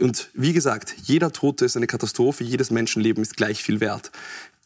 Und 0.00 0.30
wie 0.32 0.52
gesagt, 0.52 0.94
jeder 1.04 1.32
Tote 1.32 1.64
ist 1.64 1.76
eine 1.76 1.86
Katastrophe, 1.86 2.44
jedes 2.44 2.70
Menschenleben 2.70 3.22
ist 3.22 3.36
gleich 3.36 3.62
viel 3.62 3.80
wert. 3.80 4.12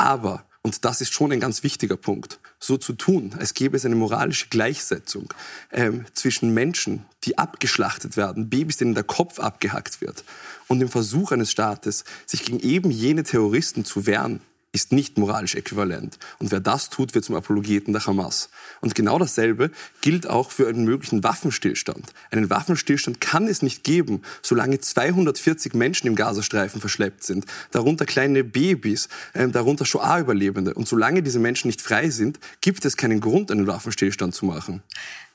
Aber, 0.03 0.45
und 0.63 0.85
das 0.85 1.01
ist 1.01 1.13
schon 1.13 1.31
ein 1.31 1.39
ganz 1.39 1.63
wichtiger 1.63 1.97
Punkt, 1.97 2.41
so 2.59 2.77
zu 2.77 2.93
tun, 2.93 3.37
als 3.39 3.55
gäbe 3.55 3.77
es 3.77 3.87
eine 3.87 3.95
moralische 3.95 4.49
Gleichsetzung 4.49 5.33
ähm, 5.71 6.07
zwischen 6.13 6.53
Menschen, 6.53 7.05
die 7.23 7.39
abgeschlachtet 7.39 8.17
werden, 8.17 8.51
Babys, 8.51 8.79
denen 8.79 8.95
der 8.95 9.05
Kopf 9.05 9.39
abgehackt 9.39 10.01
wird, 10.01 10.25
und 10.67 10.81
dem 10.81 10.89
Versuch 10.89 11.31
eines 11.31 11.53
Staates, 11.53 12.03
sich 12.27 12.45
gegen 12.45 12.59
eben 12.59 12.91
jene 12.91 13.23
Terroristen 13.23 13.85
zu 13.85 14.05
wehren, 14.05 14.41
ist 14.73 14.91
nicht 14.91 15.19
moralisch 15.19 15.55
äquivalent. 15.55 16.19
Und 16.39 16.51
wer 16.51 16.61
das 16.61 16.89
tut, 16.89 17.15
wird 17.15 17.25
zum 17.25 17.37
Apologeten 17.37 17.93
der 17.93 18.07
Hamas. 18.07 18.49
Und 18.81 18.95
genau 18.95 19.19
dasselbe 19.19 19.71
gilt 20.01 20.27
auch 20.27 20.51
für 20.51 20.67
einen 20.67 20.85
möglichen 20.85 21.23
Waffenstillstand. 21.23 22.07
Einen 22.31 22.49
Waffenstillstand 22.49 23.21
kann 23.21 23.47
es 23.47 23.61
nicht 23.61 23.85
geben, 23.85 24.23
solange 24.41 24.81
240 24.81 25.75
Menschen 25.75 26.07
im 26.07 26.15
Gazastreifen 26.15 26.81
verschleppt 26.81 27.23
sind, 27.23 27.45
darunter 27.71 28.07
kleine 28.07 28.45
Babys, 28.45 29.09
äh, 29.35 29.47
darunter 29.49 29.85
Shoah-Überlebende. 29.85 30.73
Und 30.73 30.89
solange 30.89 31.23
diese 31.23 31.39
Menschen 31.39 31.69
nicht 31.69 31.83
frei 31.83 32.09
sind, 32.09 32.41
gibt 32.63 32.85
es 32.87 32.97
keinen 32.97 33.21
Grund, 33.21 33.51
einen 33.51 33.67
Waffenstillstand 33.67 34.35
zu 34.35 34.47
machen. 34.47 34.83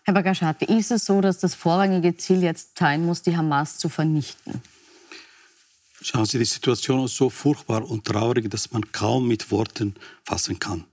Herr 0.04 0.14
Bagashati, 0.14 0.66
ist 0.66 0.90
es 0.90 1.06
so, 1.06 1.22
dass 1.22 1.38
das 1.38 1.54
vorrangige 1.54 2.16
Ziel 2.18 2.42
jetzt 2.42 2.78
sein 2.78 3.06
muss, 3.06 3.22
die 3.22 3.38
Hamas 3.38 3.78
zu 3.78 3.90
vernichten? 3.90 4.62
Schauen 6.02 6.26
Sie, 6.26 6.38
die 6.38 6.46
Situation 6.46 7.06
ist 7.06 7.16
so 7.16 7.30
furchtbar 7.30 7.90
und 7.90 8.06
traurig, 8.06 8.50
dass 8.52 8.72
man 8.72 8.92
kaum 8.92 9.28
mit 9.28 9.50
Worten 9.52 9.96
fassen 10.24 10.60
kann. 10.60 10.86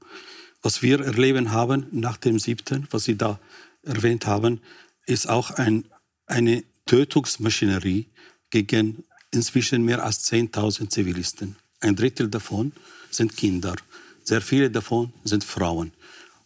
Was 0.62 0.80
wir 0.80 1.00
erleben 1.00 1.52
haben 1.52 1.86
nach 1.90 2.16
dem 2.16 2.38
siebten, 2.38 2.88
was 2.90 3.04
Sie 3.04 3.18
da 3.18 3.38
erwähnt 3.82 4.26
haben, 4.26 4.60
ist 5.04 5.28
auch 5.28 5.50
ein, 5.50 5.84
eine 6.26 6.64
Tötungsmaschinerie 6.86 8.08
gegen 8.48 9.04
inzwischen 9.30 9.84
mehr 9.84 10.02
als 10.02 10.30
10.000 10.32 10.88
Zivilisten. 10.88 11.56
Ein 11.80 11.96
Drittel 11.96 12.28
davon 12.28 12.72
sind 13.10 13.36
Kinder. 13.36 13.76
Sehr 14.22 14.40
viele 14.40 14.70
davon 14.70 15.12
sind 15.24 15.44
Frauen. 15.44 15.92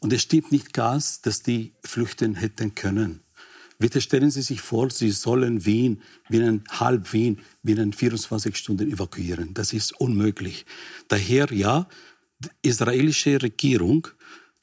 Und 0.01 0.13
es 0.13 0.23
stimmt 0.23 0.51
nicht 0.51 0.73
ganz, 0.73 1.21
dass 1.21 1.43
die 1.43 1.75
flüchten 1.85 2.35
hätten 2.35 2.75
können. 2.75 3.21
Bitte 3.79 4.01
stellen 4.01 4.31
Sie 4.31 4.43
sich 4.43 4.61
vor, 4.61 4.91
Sie 4.91 5.13
sollen 5.13 5.65
Wien, 5.65 6.03
binnen 6.29 6.65
halb 6.69 7.13
Wien, 7.13 7.41
binnen 7.63 7.93
24 7.93 8.57
Stunden 8.57 8.91
evakuieren. 8.91 9.55
Das 9.55 9.73
ist 9.73 9.93
unmöglich. 10.01 10.67
Daher 11.07 11.53
ja, 11.53 11.89
die 12.41 12.49
israelische 12.63 13.41
Regierung, 13.41 14.09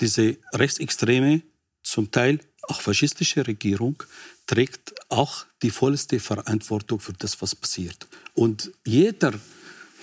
diese 0.01 0.37
rechtsextreme, 0.53 1.41
zum 1.81 2.11
Teil 2.11 2.39
auch 2.63 2.81
faschistische 2.81 3.47
Regierung, 3.47 4.03
trägt 4.47 4.93
auch 5.09 5.45
die 5.61 5.69
vollste 5.69 6.19
Verantwortung 6.19 6.99
für 6.99 7.13
das, 7.13 7.41
was 7.41 7.55
passiert. 7.55 8.07
Und 8.33 8.71
jeder, 8.85 9.33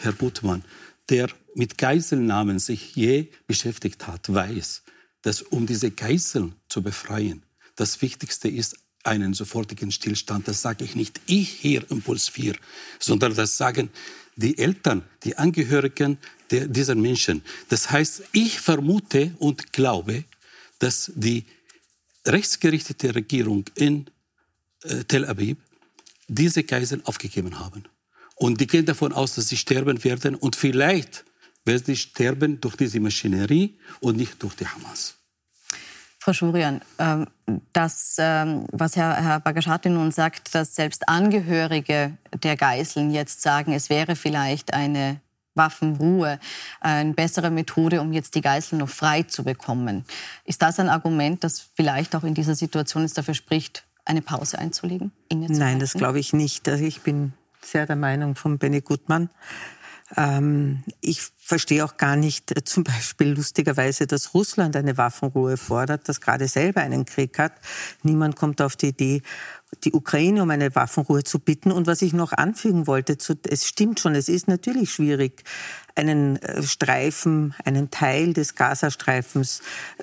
Herr 0.00 0.12
Buttmann, 0.12 0.64
der 1.10 1.28
mit 1.54 1.76
Geiselnahmen 1.76 2.58
sich 2.58 2.96
je 2.96 3.28
beschäftigt 3.46 4.06
hat, 4.06 4.32
weiß, 4.32 4.84
dass 5.20 5.42
um 5.42 5.66
diese 5.66 5.90
Geiseln 5.90 6.54
zu 6.68 6.82
befreien, 6.82 7.42
das 7.76 8.00
Wichtigste 8.00 8.48
ist 8.48 8.76
einen 9.02 9.34
sofortigen 9.34 9.90
Stillstand. 9.90 10.48
Das 10.48 10.62
sage 10.62 10.84
ich 10.84 10.94
nicht 10.94 11.20
ich 11.26 11.50
hier 11.50 11.84
im 11.90 12.02
Puls 12.02 12.28
4, 12.28 12.54
sondern 12.98 13.34
das 13.34 13.56
sagen 13.56 13.90
die 14.36 14.56
Eltern, 14.58 15.02
die 15.24 15.36
Angehörigen 15.36 16.18
der, 16.50 16.66
dieser 16.66 16.94
Menschen. 16.94 17.42
Das 17.68 17.90
heißt, 17.90 18.22
ich 18.32 18.60
vermute 18.60 19.34
und 19.38 19.72
glaube, 19.72 20.24
dass 20.78 21.12
die 21.14 21.44
rechtsgerichtete 22.24 23.14
Regierung 23.14 23.64
in 23.74 24.06
äh, 24.84 25.04
Tel 25.04 25.26
Aviv 25.26 25.56
diese 26.28 26.62
Geiseln 26.62 27.04
aufgegeben 27.04 27.58
haben. 27.58 27.84
Und 28.36 28.60
die 28.60 28.66
gehen 28.66 28.86
davon 28.86 29.12
aus, 29.12 29.34
dass 29.34 29.48
sie 29.48 29.56
sterben 29.56 30.02
werden. 30.02 30.34
Und 30.34 30.56
vielleicht 30.56 31.24
werden 31.64 31.84
sie 31.84 31.96
sterben 31.96 32.60
durch 32.60 32.76
diese 32.76 33.00
Maschinerie 33.00 33.78
und 34.00 34.16
nicht 34.16 34.42
durch 34.42 34.54
die 34.54 34.66
Hamas. 34.66 35.14
Frau 36.22 36.32
Schurian, 36.32 36.80
ähm, 37.00 37.26
das, 37.72 38.14
ähm, 38.20 38.66
was 38.70 38.94
Herr, 38.94 39.16
Herr 39.16 39.40
Bagashati 39.40 39.88
nun 39.88 40.12
sagt, 40.12 40.54
dass 40.54 40.76
selbst 40.76 41.08
Angehörige 41.08 42.16
der 42.44 42.56
Geiseln 42.56 43.10
jetzt 43.10 43.42
sagen, 43.42 43.72
es 43.72 43.90
wäre 43.90 44.14
vielleicht 44.14 44.72
eine 44.72 45.20
Waffenruhe 45.56 46.38
eine 46.80 47.12
bessere 47.12 47.50
Methode, 47.50 48.00
um 48.00 48.12
jetzt 48.12 48.36
die 48.36 48.40
Geiseln 48.40 48.78
noch 48.78 48.88
frei 48.88 49.24
zu 49.24 49.42
bekommen. 49.42 50.04
Ist 50.44 50.62
das 50.62 50.78
ein 50.78 50.88
Argument, 50.88 51.42
das 51.42 51.58
vielleicht 51.74 52.14
auch 52.14 52.22
in 52.22 52.34
dieser 52.34 52.54
Situation 52.54 53.02
jetzt 53.02 53.18
dafür 53.18 53.34
spricht, 53.34 53.82
eine 54.04 54.22
Pause 54.22 54.60
einzulegen? 54.60 55.10
Nein, 55.28 55.80
das 55.80 55.94
glaube 55.94 56.20
ich 56.20 56.32
nicht. 56.32 56.68
Also 56.68 56.84
ich 56.84 57.00
bin 57.00 57.32
sehr 57.60 57.84
der 57.86 57.96
Meinung 57.96 58.36
von 58.36 58.58
Benny 58.58 58.80
Gutmann. 58.80 59.28
Ähm, 60.16 60.84
ich 61.00 61.22
verstehe 61.44 61.84
auch 61.84 61.96
gar 61.96 62.16
nicht 62.16 62.56
äh, 62.56 62.64
zum 62.64 62.84
Beispiel 62.84 63.34
lustigerweise, 63.34 64.06
dass 64.06 64.32
Russland 64.32 64.76
eine 64.76 64.96
Waffenruhe 64.96 65.56
fordert, 65.56 66.08
das 66.08 66.20
gerade 66.20 66.48
selber 66.48 66.80
einen 66.80 67.04
Krieg 67.04 67.38
hat. 67.38 67.52
Niemand 68.02 68.36
kommt 68.36 68.62
auf 68.62 68.76
die 68.76 68.88
Idee, 68.88 69.22
die 69.84 69.92
Ukraine 69.92 70.42
um 70.42 70.50
eine 70.50 70.74
Waffenruhe 70.74 71.24
zu 71.24 71.38
bitten. 71.38 71.72
Und 71.72 71.86
was 71.86 72.02
ich 72.02 72.12
noch 72.12 72.32
anfügen 72.32 72.86
wollte, 72.86 73.16
es 73.48 73.66
stimmt 73.66 74.00
schon, 74.00 74.14
es 74.14 74.28
ist 74.28 74.46
natürlich 74.46 74.92
schwierig, 74.92 75.44
einen 75.94 76.36
äh, 76.36 76.62
Streifen, 76.62 77.54
einen 77.64 77.90
Teil 77.90 78.32
des 78.32 78.54
Gazastreifens 78.54 79.62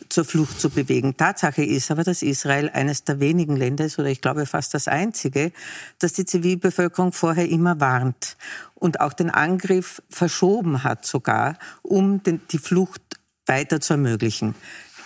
zur 0.09 0.25
Flucht 0.25 0.59
zu 0.59 0.69
bewegen. 0.69 1.17
Tatsache 1.17 1.63
ist 1.63 1.89
aber, 1.89 2.03
dass 2.03 2.21
Israel 2.21 2.69
eines 2.69 3.03
der 3.03 3.19
wenigen 3.19 3.55
Länder 3.55 3.85
ist, 3.85 3.97
oder 3.97 4.09
ich 4.09 4.21
glaube 4.21 4.45
fast 4.45 4.73
das 4.73 4.87
einzige, 4.87 5.51
dass 5.99 6.13
die 6.13 6.25
Zivilbevölkerung 6.25 7.11
vorher 7.11 7.49
immer 7.49 7.79
warnt 7.79 8.37
und 8.75 9.01
auch 9.01 9.13
den 9.13 9.29
Angriff 9.29 10.01
verschoben 10.09 10.83
hat 10.83 11.05
sogar, 11.05 11.28
um 11.81 12.21
die 12.23 12.57
Flucht 12.57 13.01
weiter 13.45 13.81
zu 13.81 13.93
ermöglichen. 13.93 14.55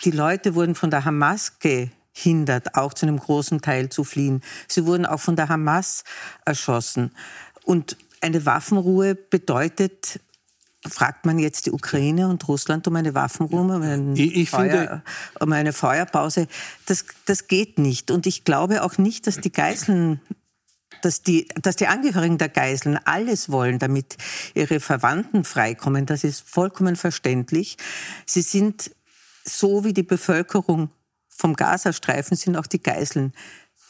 Die 0.04 0.12
Leute 0.12 0.56
wurden 0.56 0.76
von 0.76 0.90
der 0.90 1.06
Hamas 1.06 1.60
gehindert, 1.60 2.76
auch 2.76 2.94
zu 2.94 3.06
einem 3.06 3.18
großen 3.18 3.62
Teil 3.62 3.90
zu 3.90 4.04
fliehen. 4.04 4.42
Sie 4.68 4.86
wurden 4.86 5.06
auch 5.06 5.20
von 5.20 5.36
der 5.36 5.50
Hamas 5.50 6.04
erschossen. 6.46 7.12
Und 7.64 7.98
eine 8.22 8.46
Waffenruhe 8.46 9.16
bedeutet 9.16 10.20
fragt 10.86 11.26
man 11.26 11.40
jetzt 11.40 11.66
die 11.66 11.72
Ukraine 11.72 12.28
und 12.28 12.46
Russland 12.48 12.88
um 12.88 12.96
eine 12.96 13.16
Waffenruhe, 13.16 13.62
um, 13.62 14.16
Feuer, 14.46 14.78
finde, 14.78 15.04
um 15.40 15.52
eine 15.54 15.72
Feuerpause. 15.72 16.48
Das, 16.86 17.06
das 17.26 17.48
geht 17.48 17.80
nicht. 17.80 18.12
Und 18.12 18.26
ich 18.26 18.44
glaube 18.44 18.84
auch 18.84 18.98
nicht, 18.98 19.28
dass 19.28 19.40
die 19.40 19.52
Geiseln 19.52 20.20
dass 21.06 21.22
die, 21.22 21.48
dass 21.62 21.76
die 21.76 21.88
Angehörigen 21.88 22.38
der 22.38 22.50
Geiseln 22.50 22.98
alles 23.06 23.50
wollen, 23.50 23.80
damit 23.80 24.18
ihre 24.54 24.80
Verwandten 24.80 25.44
freikommen. 25.44 26.06
Das 26.06 26.24
ist 26.24 26.48
vollkommen 26.48 26.96
verständlich. 26.96 27.78
Sie 28.26 28.42
sind 28.42 28.92
so 29.46 29.84
wie 29.84 29.94
die 29.94 30.04
Bevölkerung 30.04 30.90
vom 31.36 31.56
Gazastreifen 31.56 32.38
sind 32.38 32.56
auch 32.56 32.68
die 32.68 32.82
Geiseln 32.82 33.34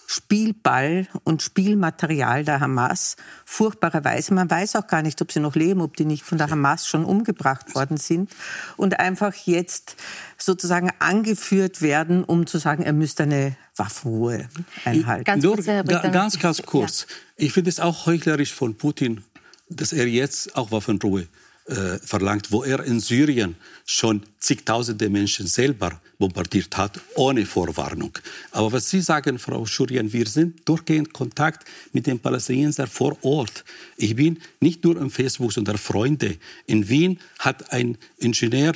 Spielball 0.08 1.08
und 1.24 1.42
Spielmaterial 1.42 2.44
der 2.44 2.60
Hamas, 2.60 3.16
furchtbarerweise. 3.46 4.34
Man 4.34 4.50
weiß 4.50 4.76
auch 4.76 4.88
gar 4.88 5.02
nicht, 5.02 5.22
ob 5.22 5.32
sie 5.32 5.40
noch 5.40 5.56
leben, 5.56 5.82
ob 5.82 5.98
die 5.98 6.06
nicht 6.06 6.24
von 6.24 6.38
der 6.38 6.50
Hamas 6.50 6.88
schon 6.88 7.06
umgebracht 7.06 7.74
worden 7.76 7.98
sind 7.98 8.30
und 8.78 9.00
einfach 9.00 9.34
jetzt 9.34 9.96
sozusagen 10.38 10.92
angeführt 11.00 11.82
werden, 11.82 12.24
um 12.24 12.46
zu 12.48 12.58
sagen, 12.58 12.84
er 12.84 12.94
müsste 12.94 13.24
eine 13.24 13.56
Waffenruhe 13.76 14.50
einhalten. 14.86 15.24
Ganz, 15.24 15.44
Nur, 15.44 15.58
ganz, 15.58 16.40
ganz 16.40 16.62
kurz. 16.64 17.08
Ja. 17.10 17.16
Ich 17.38 17.54
finde 17.54 17.70
es 17.70 17.80
auch 17.80 18.06
heuchlerisch 18.06 18.54
von 18.54 18.76
Putin, 18.76 19.24
dass 19.70 19.94
er 19.94 20.08
jetzt 20.08 20.56
auch 20.56 20.72
Waffenruhe 20.72 21.28
äh, 21.66 21.98
verlangt, 22.00 22.52
wo 22.52 22.64
er 22.64 22.84
in 22.84 23.00
Syrien 23.00 23.56
schon 23.86 24.24
zigtausende 24.40 25.10
Menschen 25.10 25.48
selber 25.48 26.02
bombardiert 26.18 26.76
hat, 26.76 27.00
ohne 27.16 27.46
Vorwarnung. 27.46 28.18
Aber 28.52 28.74
was 28.74 28.90
Sie 28.90 29.00
sagen, 29.00 29.40
Frau 29.40 29.66
Schurien, 29.66 30.12
wir 30.12 30.28
sind 30.28 30.68
durchgehend 30.68 31.14
Kontakt 31.14 31.66
mit 31.94 32.06
den 32.06 32.20
Palästinensern 32.20 32.88
vor 32.88 33.18
Ort. 33.24 33.64
Ich 33.96 34.16
bin 34.16 34.40
nicht 34.60 34.84
nur 34.84 34.98
im 34.98 35.10
Facebook, 35.10 35.54
sondern 35.54 35.78
Freunde. 35.78 36.38
In 36.66 36.90
Wien 36.90 37.20
hat 37.40 37.72
ein 37.72 37.98
Ingenieur 38.18 38.74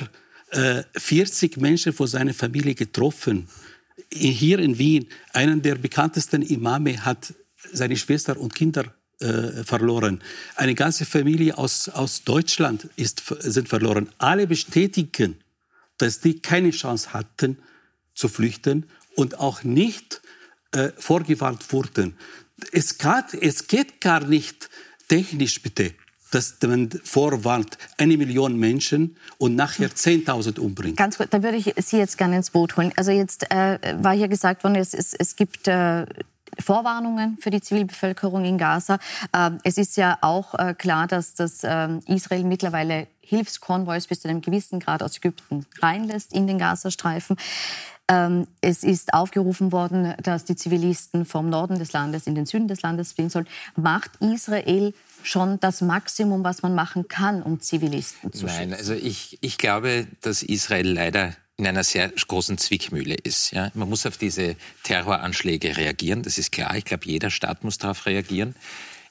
äh, 0.50 0.82
40 0.96 1.58
Menschen 1.58 1.92
vor 1.92 2.08
seiner 2.08 2.32
Familie 2.32 2.74
getroffen. 2.74 3.48
Hier 4.10 4.58
in 4.60 4.78
Wien, 4.78 5.08
einen 5.34 5.60
der 5.60 5.74
bekanntesten 5.74 6.40
Imame 6.40 7.04
hat 7.04 7.34
seine 7.72 7.96
Schwester 7.96 8.38
und 8.38 8.54
Kinder 8.54 8.94
äh, 9.20 9.64
verloren. 9.64 10.22
Eine 10.56 10.74
ganze 10.74 11.04
Familie 11.04 11.58
aus, 11.58 11.88
aus 11.88 12.24
Deutschland 12.24 12.88
ist, 12.96 13.22
sind 13.40 13.68
verloren. 13.68 14.08
Alle 14.18 14.46
bestätigen, 14.46 15.36
dass 15.96 16.20
die 16.20 16.40
keine 16.40 16.70
Chance 16.70 17.12
hatten 17.12 17.58
zu 18.14 18.28
flüchten 18.28 18.86
und 19.16 19.38
auch 19.38 19.64
nicht 19.64 20.20
äh, 20.72 20.90
vorgewarnt 20.96 21.72
wurden. 21.72 22.16
Es, 22.72 22.98
grad, 22.98 23.34
es 23.34 23.66
geht 23.66 24.00
gar 24.00 24.24
nicht 24.24 24.68
technisch 25.08 25.62
bitte, 25.62 25.94
dass 26.30 26.56
man 26.62 26.90
vorwarnt, 27.04 27.78
eine 27.96 28.16
Million 28.16 28.56
Menschen 28.58 29.16
und 29.38 29.54
nachher 29.54 29.90
10.000 29.90 30.58
umbringt. 30.58 30.96
Ganz 30.96 31.18
gut, 31.18 31.28
da 31.30 31.42
würde 31.42 31.56
ich 31.56 31.72
Sie 31.84 31.96
jetzt 31.96 32.18
gerne 32.18 32.36
ins 32.36 32.50
Boot 32.50 32.76
holen. 32.76 32.92
Also 32.96 33.10
jetzt 33.10 33.50
äh, 33.50 33.78
war 34.00 34.14
hier 34.14 34.28
gesagt 34.28 34.62
worden, 34.64 34.76
es, 34.76 34.94
es, 34.94 35.14
es 35.14 35.36
gibt 35.36 35.66
äh, 35.68 36.04
Vorwarnungen 36.58 37.38
für 37.40 37.50
die 37.50 37.60
Zivilbevölkerung 37.60 38.44
in 38.44 38.58
Gaza. 38.58 38.98
Ähm, 39.34 39.58
es 39.64 39.78
ist 39.78 39.96
ja 39.96 40.18
auch 40.20 40.54
äh, 40.54 40.74
klar, 40.74 41.06
dass 41.06 41.34
das 41.34 41.60
ähm, 41.64 42.00
Israel 42.06 42.44
mittlerweile 42.44 43.08
Hilfskonvois 43.20 44.06
bis 44.08 44.20
zu 44.20 44.28
einem 44.28 44.40
gewissen 44.40 44.80
Grad 44.80 45.02
aus 45.02 45.18
Ägypten 45.18 45.66
reinlässt 45.80 46.32
in 46.32 46.46
den 46.46 46.58
Gazastreifen. 46.58 47.36
Ähm, 48.10 48.46
es 48.62 48.84
ist 48.84 49.12
aufgerufen 49.12 49.70
worden, 49.70 50.14
dass 50.22 50.46
die 50.46 50.56
Zivilisten 50.56 51.26
vom 51.26 51.50
Norden 51.50 51.78
des 51.78 51.92
Landes 51.92 52.26
in 52.26 52.34
den 52.34 52.46
Süden 52.46 52.66
des 52.66 52.80
Landes 52.80 53.12
fliehen 53.12 53.28
sollen. 53.28 53.46
Macht 53.76 54.12
Israel 54.20 54.94
schon 55.22 55.60
das 55.60 55.82
Maximum, 55.82 56.42
was 56.42 56.62
man 56.62 56.74
machen 56.74 57.08
kann, 57.08 57.42
um 57.42 57.60
Zivilisten 57.60 58.32
zu 58.32 58.48
schützen? 58.48 58.70
Nein, 58.70 58.74
also 58.74 58.94
ich, 58.94 59.38
ich 59.42 59.58
glaube, 59.58 60.06
dass 60.22 60.42
Israel 60.42 60.88
leider 60.90 61.34
in 61.58 61.66
einer 61.66 61.84
sehr 61.84 62.08
großen 62.08 62.56
Zwickmühle 62.56 63.14
ist. 63.14 63.50
Ja? 63.50 63.70
Man 63.74 63.88
muss 63.88 64.06
auf 64.06 64.16
diese 64.16 64.56
Terroranschläge 64.84 65.76
reagieren, 65.76 66.22
das 66.22 66.38
ist 66.38 66.52
klar. 66.52 66.76
Ich 66.76 66.84
glaube, 66.84 67.04
jeder 67.06 67.30
Staat 67.30 67.64
muss 67.64 67.78
darauf 67.78 68.06
reagieren. 68.06 68.54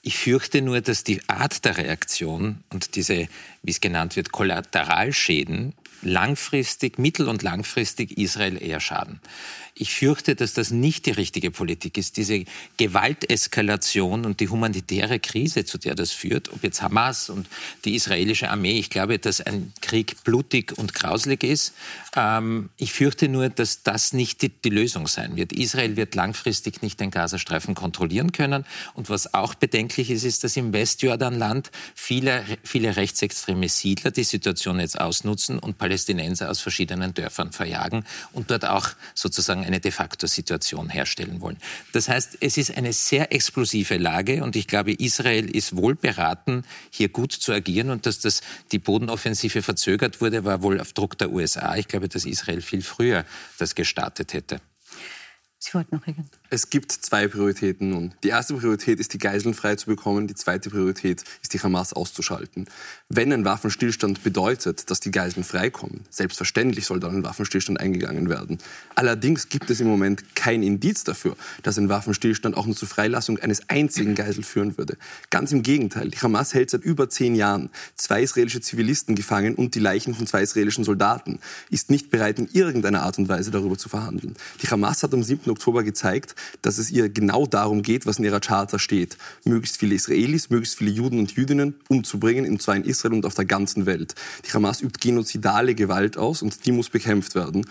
Ich 0.02 0.18
fürchte 0.18 0.62
nur, 0.62 0.80
dass 0.80 1.04
die 1.04 1.22
Art 1.28 1.66
der 1.66 1.78
Reaktion 1.78 2.64
und 2.70 2.96
diese, 2.96 3.28
wie 3.64 3.72
es 3.72 3.82
genannt 3.82 4.16
wird, 4.16 4.32
Kollateralschäden 4.32 5.74
langfristig, 6.02 6.98
mittel- 6.98 7.28
und 7.28 7.44
langfristig 7.44 8.18
Israel 8.18 8.62
eher 8.62 8.80
schaden. 8.80 9.20
Ich 9.80 9.94
fürchte, 9.94 10.36
dass 10.36 10.54
das 10.54 10.72
nicht 10.72 11.06
die 11.06 11.12
richtige 11.12 11.52
Politik 11.52 12.00
ist. 12.00 12.18
Diese 12.18 12.46
Gewalteskalation 12.78 14.26
und 14.26 14.40
die 14.40 14.50
humanitäre 14.50 15.20
Krise, 15.20 15.66
zu 15.66 15.78
der 15.78 15.94
das 15.94 16.12
führt, 16.12 16.52
ob 16.52 16.64
jetzt 16.64 16.82
Hamas 16.82 17.30
und 17.30 17.48
die 17.86 17.94
israelische 17.96 18.50
Armee, 18.50 18.80
ich 18.80 18.90
glaube, 18.90 19.20
dass 19.20 19.40
ein 19.40 19.74
Krieg 19.82 20.24
blutig 20.24 20.76
und 20.76 20.96
grauslig 20.96 21.44
ist. 21.44 21.74
Ähm, 22.16 22.70
ich 22.78 22.92
fürchte 22.92 23.30
nur, 23.30 23.50
dass 23.50 23.84
das 23.84 24.14
nicht 24.14 24.42
die, 24.42 24.50
die 24.50 24.70
Lösung 24.70 25.08
sein 25.08 25.36
wird. 25.36 25.54
Israel 25.54 25.96
wird 25.96 26.16
langfristig 26.16 26.82
nicht 26.82 27.00
den 27.00 27.12
Gazastreifen 27.12 27.76
kontrollieren 27.76 28.32
können. 28.32 28.66
Und 28.96 29.12
was 29.12 29.36
auch 29.36 29.54
bedenklich 29.54 30.10
ist, 30.10 30.24
ist, 30.24 30.44
dass 30.44 30.58
im 30.58 30.74
Westjordanland 30.74 31.70
viele, 31.94 32.44
viele 32.64 32.96
rechtsextreme 32.96 33.70
Siedler 33.70 34.10
die 34.10 34.24
Situation 34.24 34.80
jetzt 34.80 35.00
ausnutzen 35.00 35.60
und 35.60 35.78
Palästinenser 35.78 36.50
aus 36.50 36.62
verschiedenen 36.62 37.14
Dörfern 37.14 37.52
verjagen 37.52 38.06
und 38.34 38.50
dort 38.50 38.66
auch 38.66 38.90
sozusagen 39.14 39.67
eine 39.68 39.80
de 39.80 39.92
facto 39.92 40.26
Situation 40.26 40.90
herstellen 40.90 41.42
wollen. 41.42 41.58
Das 41.94 42.10
heißt, 42.10 42.38
es 42.42 42.58
ist 42.58 42.76
eine 42.76 42.94
sehr 42.94 43.32
explosive 43.32 43.98
Lage 43.98 44.44
und 44.44 44.56
ich 44.56 44.68
glaube, 44.68 44.94
Israel 44.94 45.54
ist 45.54 45.76
wohl 45.76 45.96
beraten, 45.96 46.64
hier 46.90 47.10
gut 47.10 47.34
zu 47.34 47.52
agieren 47.52 47.90
und 47.90 48.06
dass 48.06 48.20
das 48.20 48.42
die 48.72 48.80
Bodenoffensive 48.80 49.62
verzögert 49.62 50.22
wurde, 50.22 50.46
war 50.46 50.64
wohl 50.64 50.80
auf 50.80 50.94
Druck 50.94 51.18
der 51.18 51.32
USA. 51.32 51.76
Ich 51.76 51.88
glaube, 51.88 52.10
dass 52.10 52.26
Israel 52.26 52.62
viel 52.62 52.82
früher 52.82 53.26
das 53.60 53.76
gestartet 53.76 54.34
hätte. 54.34 54.62
Sie 55.60 55.74
wollten 55.74 55.96
noch 55.96 56.06
reagieren. 56.06 56.30
Es 56.50 56.70
gibt 56.70 56.94
zwei 56.94 57.28
Prioritäten 57.28 57.90
nun. 57.90 58.14
Die 58.24 58.30
erste 58.30 58.54
Priorität 58.54 59.02
ist, 59.02 59.14
die 59.14 59.18
Geiseln 59.18 59.54
frei 59.54 59.76
zu 59.76 59.88
bekommen. 59.88 60.28
Die 60.28 60.36
zweite 60.36 60.70
Priorität 60.70 61.24
ist, 61.42 61.54
die 61.54 61.60
Hamas 61.60 61.92
auszuschalten. 61.92 62.70
Wenn 63.10 63.34
ein 63.34 63.44
Waffenstillstand 63.44 64.24
bedeutet, 64.24 64.90
dass 64.90 65.02
die 65.02 65.12
Geiseln 65.12 65.44
freikommen, 65.44 66.06
selbstverständlich 66.10 66.86
soll 66.86 67.02
dann 67.02 67.18
ein 67.18 67.24
Waffenstillstand 67.26 67.82
eingegangen 67.82 68.30
werden. 68.30 68.60
Allerdings 68.96 69.50
gibt 69.50 69.70
es 69.70 69.82
im 69.82 69.88
Moment 69.88 70.36
kein 70.36 70.64
Indiz 70.64 71.04
dafür, 71.04 71.36
dass 71.64 71.78
ein 71.78 71.90
Waffenstillstand 71.90 72.56
auch 72.56 72.66
nur 72.66 72.78
zur 72.78 72.88
Freilassung 72.88 73.40
eines 73.40 73.70
einzigen 73.70 74.16
Geisel 74.16 74.44
führen 74.44 74.78
würde. 74.78 74.96
Ganz 75.30 75.52
im 75.52 75.64
Gegenteil. 75.64 76.10
Die 76.12 76.18
Hamas 76.20 76.54
hält 76.54 76.70
seit 76.70 76.84
über 76.84 77.10
zehn 77.10 77.36
Jahren 77.36 77.70
zwei 77.96 78.24
israelische 78.24 78.62
Zivilisten 78.62 79.16
gefangen 79.16 79.56
und 79.56 79.76
die 79.76 79.80
Leichen 79.80 80.16
von 80.16 80.26
zwei 80.26 80.44
israelischen 80.44 80.86
Soldaten, 80.86 81.40
ist 81.70 81.92
nicht 81.92 82.10
bereit, 82.10 82.40
in 82.40 82.48
irgendeiner 82.54 83.02
Art 83.02 83.18
und 83.18 83.28
Weise 83.28 83.52
darüber 83.52 83.78
zu 83.78 83.90
verhandeln. 83.90 84.38
Die 84.62 84.68
Hamas 84.68 85.04
hat 85.04 85.14
am 85.14 85.24
7. 85.24 85.52
Oktober 85.52 85.84
gezeigt, 85.84 86.36
dass 86.62 86.78
es 86.78 86.92
ihr 86.92 87.10
genau 87.10 87.46
darum 87.46 87.82
geht, 87.82 88.06
was 88.06 88.20
in 88.20 88.26
ihrer 88.26 88.40
Charta 88.40 88.80
steht. 88.80 89.18
Möglichst 89.44 89.78
viele 89.78 89.96
Israelis, 89.96 90.50
möglichst 90.50 90.78
viele 90.78 90.92
Juden 90.92 91.20
und 91.20 91.32
Jüdinnen 91.34 91.76
umzubringen, 91.90 92.50
und 92.50 92.62
zwar 92.62 92.76
in 92.76 92.84
Israel 92.84 93.14
und 93.14 93.26
auf 93.26 93.34
der 93.34 93.46
ganzen 93.46 93.86
Welt. 93.86 94.16
Die 94.46 94.52
Hamas 94.52 94.82
übt 94.82 95.00
genozidale 95.00 95.76
Gewalt 95.76 96.18
aus 96.18 96.42
und 96.42 96.66
die 96.66 96.72
muss 96.72 96.90
bekämpft 96.90 97.36
werden. 97.36 97.66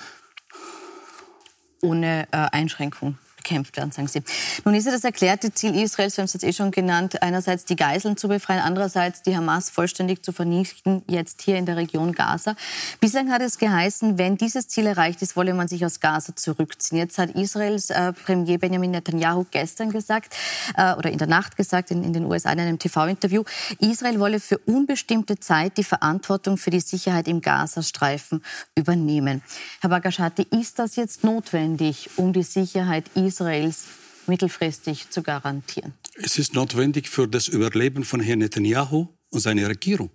Ohne 1.82 2.26
äh, 2.32 2.36
Einschränkung 2.52 3.18
bekämpft 3.46 3.76
werden, 3.76 3.92
sagen 3.92 4.08
Sie. 4.08 4.22
Nun 4.64 4.74
ist 4.74 4.86
ja 4.86 4.92
das 4.92 5.04
erklärte 5.04 5.52
Ziel 5.52 5.74
Israels, 5.80 6.16
wir 6.16 6.22
haben 6.22 6.26
es 6.26 6.32
jetzt 6.32 6.42
eh 6.42 6.52
schon 6.52 6.72
genannt, 6.72 7.22
einerseits 7.22 7.64
die 7.64 7.76
Geiseln 7.76 8.16
zu 8.16 8.26
befreien, 8.26 8.60
andererseits 8.60 9.22
die 9.22 9.36
Hamas 9.36 9.70
vollständig 9.70 10.24
zu 10.24 10.32
vernichten, 10.32 11.02
jetzt 11.06 11.42
hier 11.42 11.56
in 11.56 11.64
der 11.64 11.76
Region 11.76 12.12
Gaza. 12.12 12.56
Bislang 13.00 13.30
hat 13.30 13.42
es 13.42 13.58
geheißen, 13.58 14.18
wenn 14.18 14.36
dieses 14.36 14.66
Ziel 14.66 14.86
erreicht 14.86 15.22
ist, 15.22 15.36
wolle 15.36 15.54
man 15.54 15.68
sich 15.68 15.84
aus 15.84 16.00
Gaza 16.00 16.34
zurückziehen. 16.34 16.98
Jetzt 16.98 17.18
hat 17.18 17.30
Israels 17.30 17.90
äh, 17.90 18.12
Premier 18.12 18.58
Benjamin 18.58 18.90
Netanyahu 18.90 19.46
gestern 19.50 19.90
gesagt, 19.90 20.34
äh, 20.76 20.94
oder 20.94 21.10
in 21.10 21.18
der 21.18 21.28
Nacht 21.28 21.56
gesagt, 21.56 21.92
in, 21.92 22.02
in 22.02 22.12
den 22.12 22.24
USA 22.24 22.50
in 22.50 22.58
einem 22.58 22.78
TV-Interview, 22.80 23.44
Israel 23.78 24.18
wolle 24.18 24.40
für 24.40 24.58
unbestimmte 24.58 25.38
Zeit 25.38 25.78
die 25.78 25.84
Verantwortung 25.84 26.56
für 26.56 26.70
die 26.70 26.80
Sicherheit 26.80 27.28
im 27.28 27.40
Gazastreifen 27.40 28.42
übernehmen. 28.74 29.42
Herr 29.80 29.90
Bagashati, 29.90 30.48
ist 30.50 30.80
das 30.80 30.96
jetzt 30.96 31.22
notwendig, 31.22 32.10
um 32.16 32.32
die 32.32 32.42
Sicherheit 32.42 33.04
Israels 33.14 33.35
Israels 33.36 33.84
mittelfristig 34.26 35.10
zu 35.10 35.22
garantieren? 35.22 35.92
Es 36.14 36.38
ist 36.38 36.54
notwendig 36.54 37.08
für 37.08 37.28
das 37.28 37.48
Überleben 37.48 38.04
von 38.04 38.20
Herrn 38.20 38.38
Netanyahu 38.38 39.08
und 39.30 39.40
seiner 39.40 39.68
Regierung. 39.68 40.10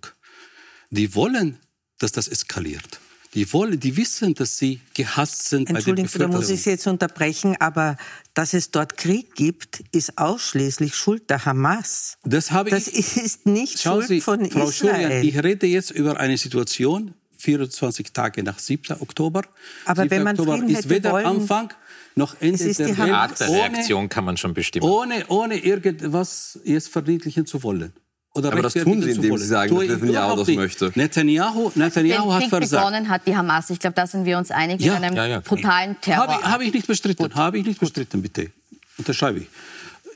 Die 0.90 1.14
wollen, 1.14 1.58
dass 1.98 2.12
das 2.12 2.28
eskaliert. 2.28 3.00
Die 3.34 3.50
wollen, 3.52 3.80
die 3.80 3.96
wissen, 3.96 4.34
dass 4.34 4.58
sie 4.58 4.80
gehasst 4.92 5.48
sind 5.48 5.70
Entschuldigen 5.70 6.06
Sie, 6.06 6.18
da 6.18 6.28
muss 6.28 6.50
ich 6.50 6.62
Sie 6.62 6.70
jetzt 6.70 6.86
unterbrechen, 6.86 7.56
aber 7.60 7.96
dass 8.34 8.52
es 8.52 8.70
dort 8.70 8.98
Krieg 8.98 9.34
gibt, 9.34 9.82
ist 9.92 10.18
ausschließlich 10.18 10.94
Schuld 10.94 11.30
der 11.30 11.46
Hamas. 11.46 12.18
Das, 12.24 12.50
habe 12.50 12.68
das 12.68 12.88
ich, 12.88 13.16
ist 13.16 13.46
nicht 13.46 13.80
Schuld 13.80 14.08
Sie, 14.08 14.20
von 14.20 14.50
Frau 14.50 14.68
Israel. 14.68 15.04
Schurian, 15.04 15.26
ich 15.26 15.42
rede 15.42 15.66
jetzt 15.66 15.92
über 15.92 16.20
eine 16.20 16.36
Situation, 16.36 17.14
24 17.38 18.12
Tage 18.12 18.42
nach 18.42 18.58
7. 18.58 19.00
Oktober. 19.00 19.42
Aber 19.86 20.02
7. 20.02 20.10
wenn 20.10 20.22
man 20.24 20.38
Oktober 20.38 20.58
Frieden 20.58 20.70
ist 20.70 20.78
hätte 20.78 20.90
weder 20.90 21.12
wollen, 21.12 21.26
Anfang 21.26 21.72
noch 22.14 22.36
Ende 22.40 22.58
der 22.74 22.74
der 22.74 22.94
Die 23.06 23.10
Art 23.12 23.40
der 23.40 23.48
Reaktion 23.48 24.08
kann 24.08 24.24
man 24.24 24.36
schon 24.36 24.54
bestimmen. 24.54 24.84
Ohne, 24.86 25.24
ohne 25.28 25.56
irgendwas 25.58 26.58
jetzt 26.64 26.88
verniedlichen 26.88 27.46
zu 27.46 27.62
wollen. 27.62 27.92
Oder 28.34 28.50
Aber 28.52 28.62
das 28.62 28.72
tun 28.72 29.02
sie, 29.02 29.10
indem 29.10 29.36
sie 29.36 29.46
sagen, 29.46 29.74
dass 29.76 29.86
Netanyahu 29.88 30.36
das 30.36 30.48
möchte. 30.48 30.90
Netanyahu, 30.94 31.70
Netanyahu 31.74 32.22
Den 32.24 32.32
hat 32.32 32.40
Krieg 32.40 32.48
versagt. 32.50 32.86
begonnen 32.86 33.08
hat 33.10 33.26
die 33.26 33.36
Hamas. 33.36 33.68
Ich 33.68 33.78
glaube, 33.78 33.94
da 33.94 34.06
sind 34.06 34.24
wir 34.24 34.38
uns 34.38 34.50
einig 34.50 34.80
Ja. 34.80 34.96
in 34.96 35.04
einem 35.04 35.16
Ja, 35.16 35.26
ja, 35.26 35.40
brutalen 35.40 36.00
Terror. 36.00 36.26
Habe 36.28 36.40
ich, 36.40 36.46
habe 36.48 36.64
ich 36.64 36.72
nicht 36.72 36.86
bestritten. 36.86 37.34
Habe 37.34 37.58
ich 37.58 37.66
nicht 37.66 37.78
bestritten, 37.80 38.22
bitte. 38.22 38.50
Unterschreibe 38.96 39.40
ich. 39.40 39.48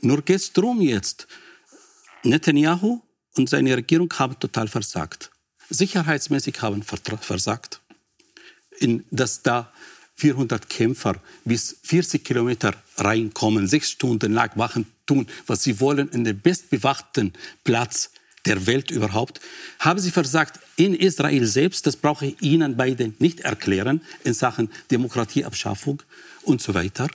Nur 0.00 0.22
geht 0.22 0.36
es 0.36 0.52
darum 0.52 0.80
jetzt. 0.80 1.26
Netanyahu 2.22 3.00
und 3.36 3.48
seine 3.50 3.76
Regierung 3.76 4.12
haben 4.18 4.38
total 4.38 4.68
versagt. 4.68 5.30
Sicherheitsmäßig 5.68 6.60
haben 6.62 6.82
versagt. 6.82 7.80
In, 8.78 9.04
dass 9.10 9.42
da 9.42 9.70
400 10.16 10.68
Kämpfer 10.68 11.16
bis 11.44 11.76
40 11.82 12.24
Kilometer 12.24 12.74
reinkommen, 12.96 13.68
sechs 13.68 13.90
Stunden 13.90 14.32
lang 14.32 14.56
machen, 14.56 14.86
tun, 15.04 15.26
was 15.46 15.62
sie 15.62 15.78
wollen, 15.80 16.08
in 16.08 16.24
den 16.24 16.40
bestbewachten 16.40 17.32
Platz 17.64 18.10
der 18.46 18.66
Welt 18.66 18.90
überhaupt, 18.90 19.40
haben 19.78 19.98
sie 19.98 20.10
versagt 20.10 20.60
in 20.76 20.94
Israel 20.94 21.46
selbst, 21.46 21.86
das 21.86 21.96
brauche 21.96 22.26
ich 22.26 22.42
Ihnen 22.42 22.76
beiden 22.76 23.14
nicht 23.18 23.40
erklären, 23.40 24.00
in 24.24 24.34
Sachen 24.34 24.70
Demokratieabschaffung 24.90 26.02
und 26.42 26.62
so 26.62 26.74
weiter. 26.74 27.08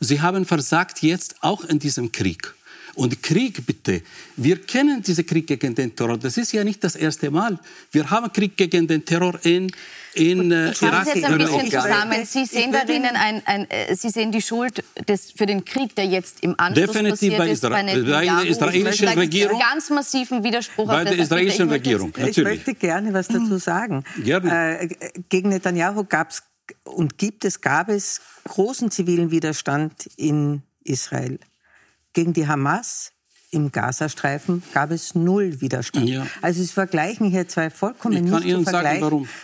Sie 0.00 0.20
haben 0.20 0.44
versagt 0.44 1.02
jetzt 1.02 1.36
auch 1.42 1.64
in 1.64 1.78
diesem 1.78 2.12
Krieg. 2.12 2.54
Und 2.96 3.22
Krieg, 3.22 3.64
bitte. 3.66 4.02
Wir 4.36 4.60
kennen 4.62 5.02
diesen 5.02 5.26
Krieg 5.26 5.46
gegen 5.46 5.74
den 5.74 5.94
Terror. 5.94 6.16
Das 6.18 6.36
ist 6.36 6.52
ja 6.52 6.62
nicht 6.62 6.82
das 6.82 6.96
erste 6.96 7.30
Mal. 7.30 7.58
Wir 7.90 8.08
haben 8.10 8.32
Krieg 8.32 8.56
gegen 8.56 8.86
den 8.86 9.04
Terror 9.04 9.38
in 9.42 9.70
in 10.14 10.52
äh, 10.52 10.72
Irak. 10.80 11.06
Sie 11.06 11.18
jetzt 11.18 11.24
ein 11.24 11.38
bisschen 11.38 11.70
zusammen. 11.70 12.24
Sie 12.24 12.44
sehen 12.44 12.72
darin 12.72 13.04
ein, 13.04 13.42
ein, 13.44 13.70
äh, 13.70 13.94
Sie 13.96 14.10
sehen 14.10 14.30
die 14.30 14.42
Schuld 14.42 14.82
des, 15.08 15.32
für 15.32 15.46
den 15.46 15.64
Krieg, 15.64 15.94
der 15.96 16.06
jetzt 16.06 16.42
im 16.42 16.54
Anschluss 16.58 16.92
Definitiv 16.92 17.36
bei, 17.36 17.50
Isra 17.50 17.70
bei 17.70 17.82
der 17.82 18.44
israelischen 18.44 19.08
Regierung. 19.08 19.58
Ganz 19.58 19.90
massiven 19.90 20.44
Widerspruch 20.44 20.86
bei 20.86 21.04
der 21.04 21.18
israelischen 21.18 21.68
Regierung. 21.68 22.12
Natürlich. 22.16 22.38
Ich 22.38 22.44
möchte 22.44 22.74
gerne 22.74 23.12
was 23.12 23.28
dazu 23.28 23.58
sagen. 23.58 24.04
Gerne. 24.22 24.80
Äh, 24.80 24.88
gegen 25.28 25.48
Netanyahu 25.48 26.04
gab 26.04 26.30
es 26.30 26.42
und 26.84 27.18
gibt 27.18 27.44
es, 27.44 27.60
gab 27.60 27.88
es 27.88 28.20
großen 28.44 28.90
zivilen 28.90 29.30
Widerstand 29.30 30.08
in 30.16 30.62
Israel. 30.82 31.38
Gegen 32.14 32.32
die 32.32 32.48
Hamas 32.48 33.12
im 33.50 33.70
Gazastreifen 33.70 34.62
gab 34.72 34.90
es 34.90 35.14
null 35.14 35.60
Widerstand. 35.60 36.08
Ja. 36.08 36.26
Also 36.42 36.62
Sie 36.62 36.68
vergleichen 36.68 37.30
hier 37.30 37.46
zwei 37.46 37.70
vollkommen 37.70 38.24
nicht 38.24 38.48
zu, 38.48 38.62
vergleich 38.64 39.02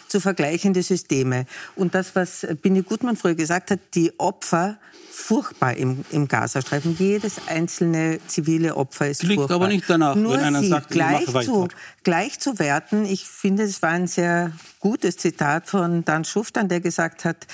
zu, 0.08 0.20
vergleichende 0.20 0.82
Systeme. 0.82 1.46
Und 1.76 1.94
das, 1.94 2.16
was 2.16 2.46
Binny 2.60 2.82
Gutmann 2.82 3.16
früher 3.16 3.34
gesagt 3.34 3.70
hat, 3.70 3.78
die 3.94 4.18
Opfer 4.18 4.78
furchtbar 5.10 5.74
im, 5.76 6.04
im 6.10 6.28
Gazastreifen. 6.28 6.96
Jedes 6.98 7.36
einzelne 7.46 8.18
zivile 8.26 8.76
Opfer 8.76 9.08
ist 9.08 9.22
Liegt 9.22 9.34
furchtbar. 9.34 9.56
aber 9.56 9.68
nicht 9.68 9.84
danach, 9.88 10.14
Nur 10.14 10.34
wenn 10.34 10.40
einer 10.40 10.60
sie 10.60 10.68
sagt, 10.68 10.90
gleich 10.90 11.26
zu, 11.26 11.68
gleich 12.02 12.40
zu 12.40 12.58
werten, 12.58 13.04
ich 13.04 13.24
finde, 13.26 13.64
es 13.64 13.82
war 13.82 13.90
ein 13.90 14.06
sehr 14.06 14.52
gutes 14.78 15.16
Zitat 15.16 15.68
von 15.68 16.04
Dan 16.04 16.24
Schuftan, 16.24 16.68
der 16.68 16.80
gesagt 16.80 17.24
hat, 17.24 17.46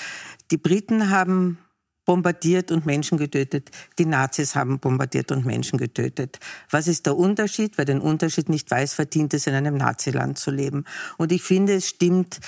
die 0.50 0.58
Briten 0.58 1.10
haben 1.10 1.58
bombardiert 2.06 2.70
und 2.70 2.86
Menschen 2.86 3.18
getötet. 3.18 3.70
Die 3.98 4.06
Nazis 4.06 4.54
haben 4.54 4.78
bombardiert 4.78 5.30
und 5.32 5.44
Menschen 5.44 5.78
getötet. 5.78 6.38
Was 6.70 6.86
ist 6.86 7.04
der 7.04 7.16
Unterschied? 7.16 7.76
Wer 7.76 7.84
den 7.84 8.00
Unterschied 8.00 8.48
nicht 8.48 8.70
weiß, 8.70 8.94
verdient 8.94 9.34
es, 9.34 9.46
in 9.46 9.54
einem 9.54 9.76
Naziland 9.76 10.38
zu 10.38 10.50
leben. 10.50 10.84
Und 11.18 11.32
ich 11.32 11.42
finde, 11.42 11.74
es 11.74 11.88
stimmt 11.88 12.40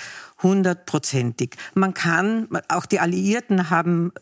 hundertprozentig. 0.43 1.57
Man 1.75 1.93
kann, 1.93 2.49
auch 2.69 2.87
die 2.87 3.01
Alliierten 3.01 3.71
haben 3.71 4.13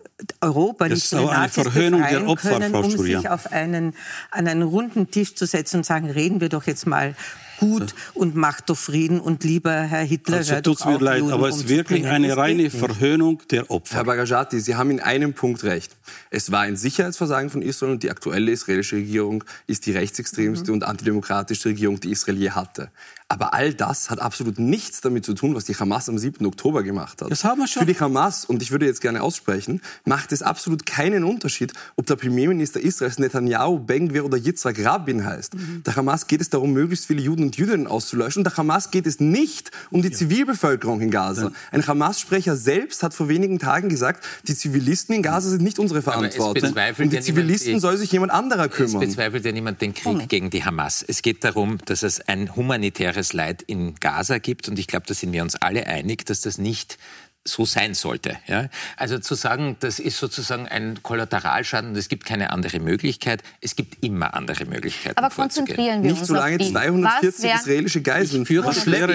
Europa 0.40 0.88
das 0.88 0.99
nicht 0.99 1.12
den 1.12 1.27
Nazis 1.27 1.62
Verhöhnung 1.64 2.03
der 2.03 2.27
Opfer, 2.27 2.59
können, 2.59 2.75
um 2.75 2.90
sich 2.90 3.29
auf 3.29 3.53
einen, 3.53 3.94
an 4.31 4.49
einen 4.49 4.62
runden 4.62 5.11
Tisch 5.11 5.35
zu 5.35 5.46
setzen 5.46 5.79
und 5.79 5.87
sagen, 5.87 6.11
reden 6.11 6.40
wir 6.40 6.49
doch 6.49 6.66
jetzt 6.66 6.87
mal 6.87 7.14
gut 7.59 7.95
und 8.14 8.35
macht 8.35 8.71
doch 8.71 8.77
Frieden 8.77 9.21
und 9.21 9.45
lieber 9.45 9.73
Herr 9.73 10.05
Hitler. 10.05 10.38
Also 10.38 10.61
tut 10.61 10.85
mir 10.87 10.99
leid, 10.99 11.21
Juden 11.21 11.33
aber 11.33 11.49
es 11.49 11.57
ist 11.57 11.69
wirklich 11.69 12.07
eine 12.07 12.37
reine 12.37 12.71
Verhöhnung 12.71 13.42
der 13.51 13.71
Opfer. 13.71 13.97
Herr 13.97 14.05
Bagajati, 14.05 14.61
Sie 14.61 14.75
haben 14.75 14.90
in 14.90 15.01
einem 15.01 15.35
Punkt 15.35 15.64
recht. 15.64 15.97
Es 16.31 16.53
war 16.53 16.61
ein 16.61 16.77
Sicherheitsversagen 16.77 17.51
von 17.51 17.62
Israel 17.62 17.92
und 17.92 18.03
die 18.03 18.11
aktuelle 18.11 18.51
israelische 18.51 18.97
Regierung 18.97 19.45
ist 19.66 19.87
die 19.87 19.92
rechtsextremste 19.92 20.71
mhm. 20.71 20.75
und 20.75 20.85
antidemokratischste 20.85 21.71
Regierung, 21.71 22.01
die 22.01 22.11
Israel 22.11 22.38
je 22.38 22.51
hatte. 22.51 22.90
Aber 23.29 23.55
all 23.55 23.75
das 23.75 24.09
hat 24.09 24.21
absolut 24.21 24.61
nichts 24.61 25.01
damit 25.01 25.25
zu 25.25 25.35
tun, 25.35 25.57
was 25.57 25.65
die 25.65 25.75
Hamas 25.75 26.09
am 26.09 26.17
7. 26.17 26.47
Oktober 26.47 26.85
gemacht 26.85 27.23
hat. 27.23 27.31
Das 27.31 27.43
haben 27.43 27.59
wir 27.59 27.67
schon. 27.67 27.81
Für 27.81 27.93
die 27.93 27.99
Hamas, 27.99 28.45
und 28.45 28.62
ich 28.62 28.71
würde 28.71 28.87
jetzt 28.87 29.01
gerne 29.01 29.21
aussprechen, 29.21 29.81
macht 30.05 30.31
es 30.31 30.43
absolut 30.43 30.87
keinen 30.87 31.25
Unterschied, 31.25 31.73
ob 31.97 32.07
der 32.07 32.15
Premierminister 32.15 32.79
Israels 32.81 33.19
Netanyahu, 33.19 33.81
Ben-Gvir 33.81 34.25
oder 34.25 34.39
Yitzhak 34.39 34.85
Rabin 34.85 35.25
heißt. 35.25 35.57
Mhm. 35.57 35.83
Der 35.85 35.97
Hamas 35.97 36.29
geht 36.29 36.41
es 36.41 36.51
darum, 36.51 36.73
möglichst 36.73 37.07
viele 37.07 37.21
Juden 37.21 37.43
und 37.43 37.57
Jüdinnen 37.57 37.89
auszulöschen. 37.89 38.41
Und 38.41 38.45
der 38.45 38.57
Hamas 38.57 38.93
geht 38.93 39.09
es 39.09 39.19
nicht 39.19 39.73
um 39.91 40.03
die 40.03 40.11
ja. 40.11 40.15
Zivilbevölkerung 40.15 41.01
in 41.01 41.11
Gaza. 41.11 41.51
Ein 41.73 41.85
Hamas-Sprecher 41.85 42.55
selbst 42.55 43.03
hat 43.03 43.12
vor 43.12 43.29
wenigen 43.29 43.59
Tagen 43.59 43.89
gesagt, 43.89 44.25
die 44.47 44.55
Zivilisten 44.55 45.17
in 45.17 45.23
Gaza 45.23 45.51
sind 45.51 45.62
nicht 45.62 45.81
unsere 45.81 46.01
Verantwortung. 46.01 46.75
Und 46.99 47.12
die 47.12 47.21
Zivilisten 47.21 47.81
soll 47.81 47.97
sich 47.97 48.12
jemand 48.12 48.31
anderer 48.31 48.69
kümmern. 48.69 49.03
Es 49.03 49.09
bezweifelt 49.09 49.45
ja 49.45 49.51
niemand 49.51 49.81
den 49.81 49.95
Krieg 49.95 50.29
gegen 50.29 50.51
die 50.51 50.65
Hamas. 50.65 51.05
Es 51.07 51.23
geht 51.23 51.43
darum, 51.43 51.79
dass 51.87 52.05
es 52.05 52.21
ein 52.21 52.55
humanitäres 52.55 53.16
humanitäres 53.17 53.33
Leid 53.33 53.63
in 53.63 53.95
Gaza 53.97 54.39
gibt. 54.39 54.69
Und 54.69 54.79
ich 54.79 54.87
glaube, 54.87 55.07
da 55.07 55.15
sind 55.15 55.33
wir 55.33 55.43
uns 55.43 55.57
alle 55.57 55.87
einig, 55.87 56.27
dass 56.27 56.41
das 56.41 56.59
nicht 56.59 56.99
so 57.45 57.65
sein 57.65 57.95
sollte. 57.95 58.37
Ja? 58.47 58.69
Also 58.97 59.19
zu 59.19 59.35
sagen, 59.35 59.77
das 59.79 60.01
ist 60.01 60.19
sozusagen 60.19 60.67
ein 60.67 61.03
Kollateralschaden 61.03 61.91
und 61.91 61.97
es 61.97 62.09
gibt 62.09 62.25
keine 62.25 62.51
andere 62.51 62.81
Möglichkeit. 62.81 63.43
Es 63.61 63.77
gibt 63.77 64.05
immer 64.05 64.35
andere 64.35 64.65
Möglichkeiten. 64.65 65.17
Aber 65.17 65.33
konzentrieren 65.33 66.03
wir 66.03 66.11
Nicht 66.11 66.21
uns 66.21 66.29
so 66.29 66.35
lange 66.35 66.59
240 66.59 67.45
wären, 67.45 67.57
israelische 67.57 68.03
Geiseln 68.03 68.47
führen. 68.47 68.67
Was 68.67 68.87
wären 68.87 69.13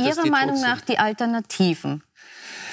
Ihrer 0.00 0.26
Meinung 0.26 0.60
nach 0.60 0.80
die 0.80 0.98
Alternativen? 0.98 2.02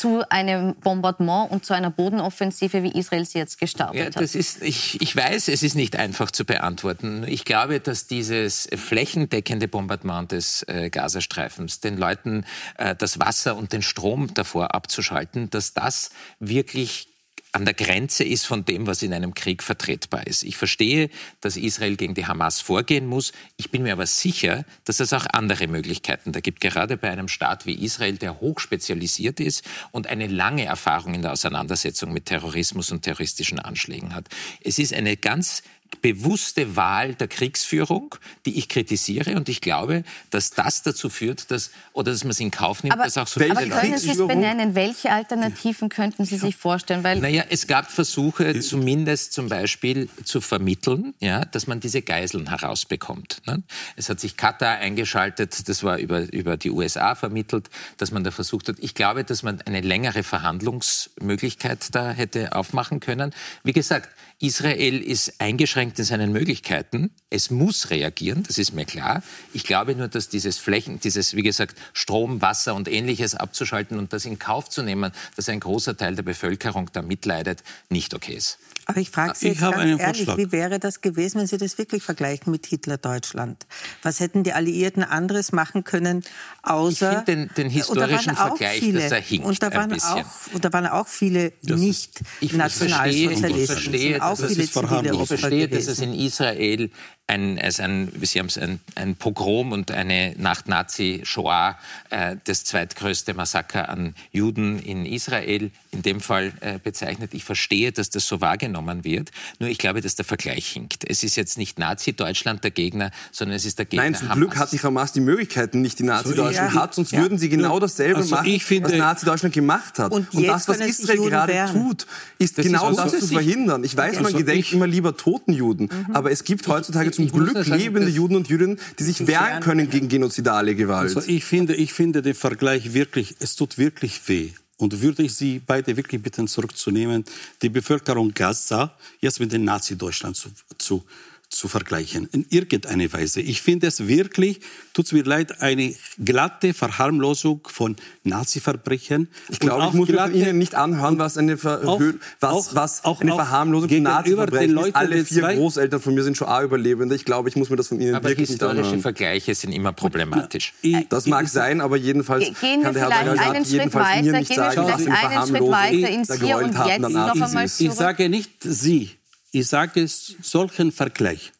Zu 0.01 0.23
einem 0.29 0.73
Bombardement 0.77 1.51
und 1.51 1.63
zu 1.63 1.75
einer 1.75 1.91
Bodenoffensive, 1.91 2.81
wie 2.81 2.97
Israel 2.97 3.23
sie 3.23 3.37
jetzt 3.37 3.59
gestartet 3.59 3.99
ja, 3.99 4.09
das 4.09 4.33
Ist, 4.33 4.63
ich, 4.63 4.99
ich 4.99 5.15
weiß, 5.15 5.47
es 5.47 5.61
ist 5.61 5.75
nicht 5.75 5.95
einfach 5.95 6.31
zu 6.31 6.43
beantworten. 6.43 7.23
Ich 7.27 7.45
glaube, 7.45 7.79
dass 7.79 8.07
dieses 8.07 8.67
flächendeckende 8.75 9.67
Bombardement 9.67 10.31
des 10.31 10.63
äh, 10.63 10.89
Gazastreifens, 10.89 11.81
den 11.81 11.97
Leuten 11.97 12.45
äh, 12.79 12.95
das 12.95 13.19
Wasser 13.19 13.55
und 13.55 13.73
den 13.73 13.83
Strom 13.83 14.33
davor 14.33 14.73
abzuschalten, 14.73 15.51
dass 15.51 15.75
das 15.75 16.09
wirklich 16.39 17.10
an 17.53 17.65
der 17.65 17.73
Grenze 17.73 18.23
ist 18.23 18.45
von 18.45 18.63
dem, 18.63 18.87
was 18.87 19.03
in 19.03 19.13
einem 19.13 19.33
Krieg 19.33 19.61
vertretbar 19.61 20.25
ist. 20.25 20.43
Ich 20.43 20.55
verstehe, 20.55 21.09
dass 21.41 21.57
Israel 21.57 21.97
gegen 21.97 22.13
die 22.13 22.25
Hamas 22.25 22.61
vorgehen 22.61 23.07
muss. 23.07 23.33
Ich 23.57 23.71
bin 23.71 23.83
mir 23.83 23.91
aber 23.93 24.05
sicher, 24.05 24.63
dass 24.85 25.01
es 25.01 25.11
auch 25.11 25.25
andere 25.33 25.67
Möglichkeiten 25.67 26.31
da 26.31 26.39
gibt, 26.39 26.61
gerade 26.61 26.95
bei 26.95 27.09
einem 27.09 27.27
Staat 27.27 27.65
wie 27.65 27.73
Israel, 27.73 28.17
der 28.17 28.39
hochspezialisiert 28.39 29.41
ist 29.41 29.65
und 29.91 30.07
eine 30.07 30.27
lange 30.27 30.63
Erfahrung 30.63 31.13
in 31.13 31.23
der 31.23 31.33
Auseinandersetzung 31.33 32.13
mit 32.13 32.27
Terrorismus 32.27 32.91
und 32.91 33.01
terroristischen 33.01 33.59
Anschlägen 33.59 34.15
hat. 34.15 34.27
Es 34.63 34.79
ist 34.79 34.93
eine 34.93 35.17
ganz 35.17 35.61
bewusste 36.01 36.75
Wahl 36.75 37.15
der 37.15 37.27
Kriegsführung, 37.27 38.15
die 38.45 38.57
ich 38.57 38.69
kritisiere. 38.69 39.35
Und 39.35 39.49
ich 39.49 39.61
glaube, 39.61 40.03
dass 40.29 40.51
das 40.51 40.83
dazu 40.83 41.09
führt, 41.09 41.51
dass, 41.51 41.71
oder 41.93 42.11
dass 42.11 42.23
man 42.23 42.31
es 42.31 42.39
in 42.39 42.51
Kauf 42.51 42.83
nimmt, 42.83 42.93
aber, 42.93 43.03
dass 43.03 43.17
auch 43.17 43.27
so 43.27 43.39
viele 43.39 43.51
aber 43.51 43.67
können 43.67 43.97
Sie 43.97 44.11
es 44.11 44.17
benennen? 44.17 44.75
Welche 44.75 45.11
Alternativen 45.11 45.89
könnten 45.89 46.25
Sie 46.25 46.37
sich 46.37 46.55
vorstellen? 46.55 47.03
Weil 47.03 47.19
naja, 47.19 47.43
es 47.49 47.67
gab 47.67 47.91
Versuche, 47.91 48.59
zumindest 48.59 49.33
zum 49.33 49.49
Beispiel 49.49 50.09
zu 50.23 50.41
vermitteln, 50.41 51.13
ja, 51.19 51.45
dass 51.45 51.67
man 51.67 51.79
diese 51.79 52.01
Geiseln 52.01 52.49
herausbekommt. 52.49 53.41
Ne? 53.45 53.63
Es 53.95 54.09
hat 54.09 54.19
sich 54.19 54.37
Katar 54.37 54.77
eingeschaltet, 54.77 55.67
das 55.69 55.83
war 55.83 55.97
über, 55.97 56.31
über 56.33 56.57
die 56.57 56.71
USA 56.71 57.15
vermittelt, 57.15 57.69
dass 57.97 58.11
man 58.11 58.23
da 58.23 58.31
versucht 58.31 58.67
hat. 58.67 58.77
Ich 58.79 58.95
glaube, 58.95 59.23
dass 59.23 59.43
man 59.43 59.61
eine 59.61 59.81
längere 59.81 60.23
Verhandlungsmöglichkeit 60.23 61.93
da 61.93 62.11
hätte 62.11 62.55
aufmachen 62.55 62.99
können. 62.99 63.33
Wie 63.63 63.73
gesagt, 63.73 64.09
Israel 64.39 64.99
ist 64.99 65.39
eingeschränkt 65.39 65.90
in 65.99 66.05
seinen 66.05 66.31
Möglichkeiten. 66.31 67.11
Es 67.29 67.49
muss 67.49 67.89
reagieren, 67.89 68.43
das 68.43 68.57
ist 68.57 68.73
mir 68.73 68.85
klar. 68.85 69.23
Ich 69.53 69.63
glaube 69.63 69.95
nur, 69.95 70.07
dass 70.07 70.29
dieses 70.29 70.57
Flächen, 70.57 70.99
dieses, 70.99 71.35
wie 71.35 71.43
gesagt, 71.43 71.77
Strom, 71.93 72.41
Wasser 72.41 72.75
und 72.75 72.87
ähnliches 72.87 73.35
abzuschalten 73.35 73.97
und 73.97 74.13
das 74.13 74.25
in 74.25 74.39
Kauf 74.39 74.69
zu 74.69 74.81
nehmen, 74.83 75.11
dass 75.35 75.49
ein 75.49 75.59
großer 75.59 75.97
Teil 75.97 76.15
der 76.15 76.23
Bevölkerung 76.23 76.89
da 76.93 77.01
mitleidet, 77.01 77.63
nicht 77.89 78.13
okay 78.13 78.33
ist. 78.33 78.57
Aber 78.85 78.99
ich 78.99 79.09
frage 79.09 79.33
Sie 79.35 79.49
jetzt 79.49 79.61
ganz 79.61 79.77
ehrlich, 79.77 80.01
Vorschlag. 80.01 80.37
wie 80.37 80.51
wäre 80.51 80.79
das 80.79 81.01
gewesen, 81.01 81.39
wenn 81.39 81.47
Sie 81.47 81.57
das 81.57 81.77
wirklich 81.77 82.03
vergleichen 82.03 82.51
mit 82.51 82.65
Hitler-Deutschland? 82.65 83.65
Was 84.03 84.19
hätten 84.19 84.43
die 84.43 84.53
Alliierten 84.53 85.03
anderes 85.03 85.51
machen 85.51 85.83
können, 85.83 86.23
außer... 86.63 87.11
Ich 87.11 87.25
finde 87.25 87.47
den, 87.47 87.55
den 87.55 87.69
historischen 87.69 88.35
Vergleich, 88.35 88.79
viele, 88.79 89.01
dass 89.01 89.11
er 89.11 89.21
hinkt 89.21 89.45
und 89.45 89.61
da 89.61 89.73
waren. 89.73 89.93
Auch, 89.93 90.25
und 90.53 90.65
da 90.65 90.73
waren 90.73 90.87
auch 90.87 91.07
viele 91.07 91.53
nicht 91.63 92.21
Nationalsozialisten. 92.41 93.55
Ich 93.55 93.65
verstehe, 93.67 94.23
auch 94.23 94.37
viele 94.37 94.69
zivile 94.69 95.21
Ich 95.21 95.27
verstehe, 95.27 95.67
dass 95.67 95.87
es 95.87 95.99
in 95.99 96.13
Israel 96.13 96.89
ein, 97.31 97.59
also 97.59 97.83
ein, 97.83 98.11
Sie 98.21 98.39
haben 98.39 98.47
es 98.47 98.57
ein, 98.57 98.79
ein 98.95 99.15
Pogrom 99.15 99.71
und 99.71 99.91
eine 99.91 100.35
Nach-Nazi-Shoah, 100.37 101.77
äh, 102.09 102.35
das 102.43 102.65
zweitgrößte 102.65 103.33
Massaker 103.33 103.89
an 103.89 104.15
Juden 104.31 104.79
in 104.79 105.05
Israel 105.05 105.71
in 105.91 106.01
dem 106.01 106.19
Fall 106.19 106.51
äh, 106.59 106.77
bezeichnet. 106.77 107.33
Ich 107.33 107.43
verstehe, 107.43 107.91
dass 107.91 108.09
das 108.09 108.27
so 108.27 108.41
wahrgenommen 108.41 109.03
wird. 109.03 109.31
Nur 109.59 109.69
ich 109.69 109.77
glaube, 109.77 110.01
dass 110.01 110.15
der 110.15 110.25
Vergleich 110.25 110.67
hinkt. 110.67 111.09
Es 111.09 111.23
ist 111.23 111.35
jetzt 111.37 111.57
nicht 111.57 111.79
Nazi-Deutschland 111.79 112.63
der 112.63 112.71
Gegner, 112.71 113.11
sondern 113.31 113.55
es 113.55 113.65
ist 113.65 113.79
der 113.79 113.85
Gegner 113.85 114.03
Nein, 114.03 114.15
zum 114.15 114.29
Hamas. 114.29 114.37
Glück 114.37 114.57
hat 114.57 114.71
die 114.73 114.79
Hamas 114.79 115.13
die 115.13 115.21
Möglichkeiten 115.21 115.81
nicht, 115.81 115.99
die 115.99 116.03
Nazi-Deutschland 116.03 116.71
so, 116.71 116.77
ja. 116.77 116.83
hat. 116.83 116.95
Sonst 116.95 117.11
ja. 117.11 117.21
würden 117.21 117.37
sie 117.37 117.49
genau 117.49 117.79
dasselbe 117.79 118.17
also 118.17 118.35
machen, 118.35 118.59
finde, 118.59 118.89
was 118.89 118.97
Nazi-Deutschland 118.97 119.53
gemacht 119.55 119.99
hat. 119.99 120.11
Und, 120.11 120.33
und 120.33 120.45
das, 120.45 120.67
was 120.67 120.79
Israel 120.79 121.29
gerade 121.29 121.53
werden. 121.53 121.81
tut, 121.81 122.07
ist 122.39 122.57
das 122.57 122.65
genau 122.65 122.89
ist 122.89 122.97
das 122.97 123.19
zu 123.19 123.27
verhindern. 123.27 123.83
Ich 123.83 123.95
weiß, 123.95 124.15
man 124.15 124.25
also 124.25 124.37
gedenkt 124.37 124.71
immer 124.73 124.87
lieber 124.87 125.15
toten 125.15 125.53
Juden. 125.53 125.89
Mhm. 125.91 126.15
Aber 126.15 126.31
es 126.31 126.43
gibt 126.43 126.67
heutzutage 126.67 127.11
zum 127.29 127.45
Glück 127.45 127.65
sagen, 127.65 127.79
lebende 127.79 128.09
Juden 128.09 128.35
und 128.35 128.47
Jüdinnen, 128.47 128.79
die 128.99 129.03
sich 129.03 129.25
wehren 129.27 129.61
können 129.61 129.89
gegen 129.89 130.07
genozidale 130.07 130.75
Gewalt. 130.75 131.15
Also 131.15 131.29
ich 131.29 131.43
finde, 131.45 131.75
ich 131.75 131.93
finde 131.93 132.21
den 132.21 132.33
Vergleich 132.33 132.93
wirklich, 132.93 133.35
es 133.39 133.55
tut 133.55 133.77
wirklich 133.77 134.21
weh. 134.27 134.49
und 134.77 135.01
würde 135.01 135.23
ich 135.23 135.35
Sie 135.35 135.61
beide 135.65 135.95
wirklich 135.95 136.21
bitten, 136.21 136.47
zurückzunehmen, 136.47 137.23
die 137.61 137.69
Bevölkerung 137.69 138.33
Gaza 138.33 138.95
jetzt 139.19 139.39
mit 139.39 139.51
dem 139.51 139.63
Nazi-Deutschland 139.63 140.35
zu, 140.35 140.49
zu, 140.77 141.03
zu 141.51 141.67
vergleichen, 141.67 142.29
in 142.31 142.45
irgendeiner 142.49 143.11
Weise. 143.11 143.41
Ich 143.41 143.61
finde 143.61 143.87
es 143.87 144.07
wirklich, 144.07 144.61
tut 144.93 145.05
es 145.05 145.11
mir 145.11 145.23
leid, 145.23 145.61
eine 145.61 145.93
glatte 146.23 146.73
Verharmlosung 146.73 147.67
von 147.69 147.97
Nazi-Verbrechen. 148.23 149.27
Ich 149.49 149.59
glaube, 149.59 149.85
ich 149.87 149.93
muss 149.93 150.07
mir 150.09 150.17
von 150.17 150.33
Ihnen 150.33 150.57
nicht 150.57 150.75
anhören, 150.75 151.19
was 151.19 151.37
eine, 151.37 151.57
Ver 151.57 151.81
auch, 151.85 152.01
was, 152.39 152.51
auch, 152.69 152.75
was 152.75 153.03
auch, 153.03 153.21
eine 153.21 153.33
Verharmlosung 153.33 153.89
von 153.89 154.01
Nazi-Verbrechen 154.03 154.77
ist. 154.77 154.95
Alle 154.95 155.25
vier 155.25 155.41
zwei- 155.41 155.55
Großeltern 155.55 156.01
von 156.01 156.13
mir 156.15 156.23
sind 156.23 156.37
schon 156.37 156.47
A-Überlebende. 156.47 157.15
Ich 157.15 157.25
glaube, 157.25 157.49
ich 157.49 157.55
muss 157.57 157.69
mir 157.69 157.75
das 157.75 157.89
von 157.89 157.99
Ihnen 157.99 158.15
Aber 158.15 158.29
wirklich 158.29 158.49
nicht 158.49 158.59
historische 158.61 158.81
anhören. 158.83 159.01
Vergleiche 159.01 159.53
sind 159.53 159.73
immer 159.73 159.91
problematisch. 159.91 160.73
Das 161.09 161.27
mag 161.27 161.47
sein, 161.49 161.81
aber 161.81 161.97
jedenfalls 161.97 162.45
Ge- 162.45 162.53
Gehen 162.61 162.81
kann 162.81 162.93
der 162.93 163.09
Herr 163.09 163.35
Schritt 163.35 163.67
jedenfalls 163.67 164.21
mir 164.25 164.31
weiter, 164.31 164.39
nicht 164.39 164.49
gehen 164.49 164.57
wir 164.57 164.71
sagen, 164.71 164.87
was 164.87 165.01
vielleicht 165.01 165.23
eine 165.23 165.29
einen 165.29 165.47
Schritt 165.47 165.57
Verharmlosung 165.57 165.71
weiter 165.71 166.09
ins 166.09 166.33
Hier 166.41 166.57
und 166.57 166.75
Jetzt 166.87 166.99
noch 167.11 167.41
einmal 167.45 167.65
ist. 167.65 167.81
Ich 167.81 167.91
sage 167.91 168.29
nicht 168.29 168.51
Sie, 168.61 169.11
ich 169.51 169.67
sage 169.67 170.07
solchen 170.07 170.91
Vergleich. 170.91 171.51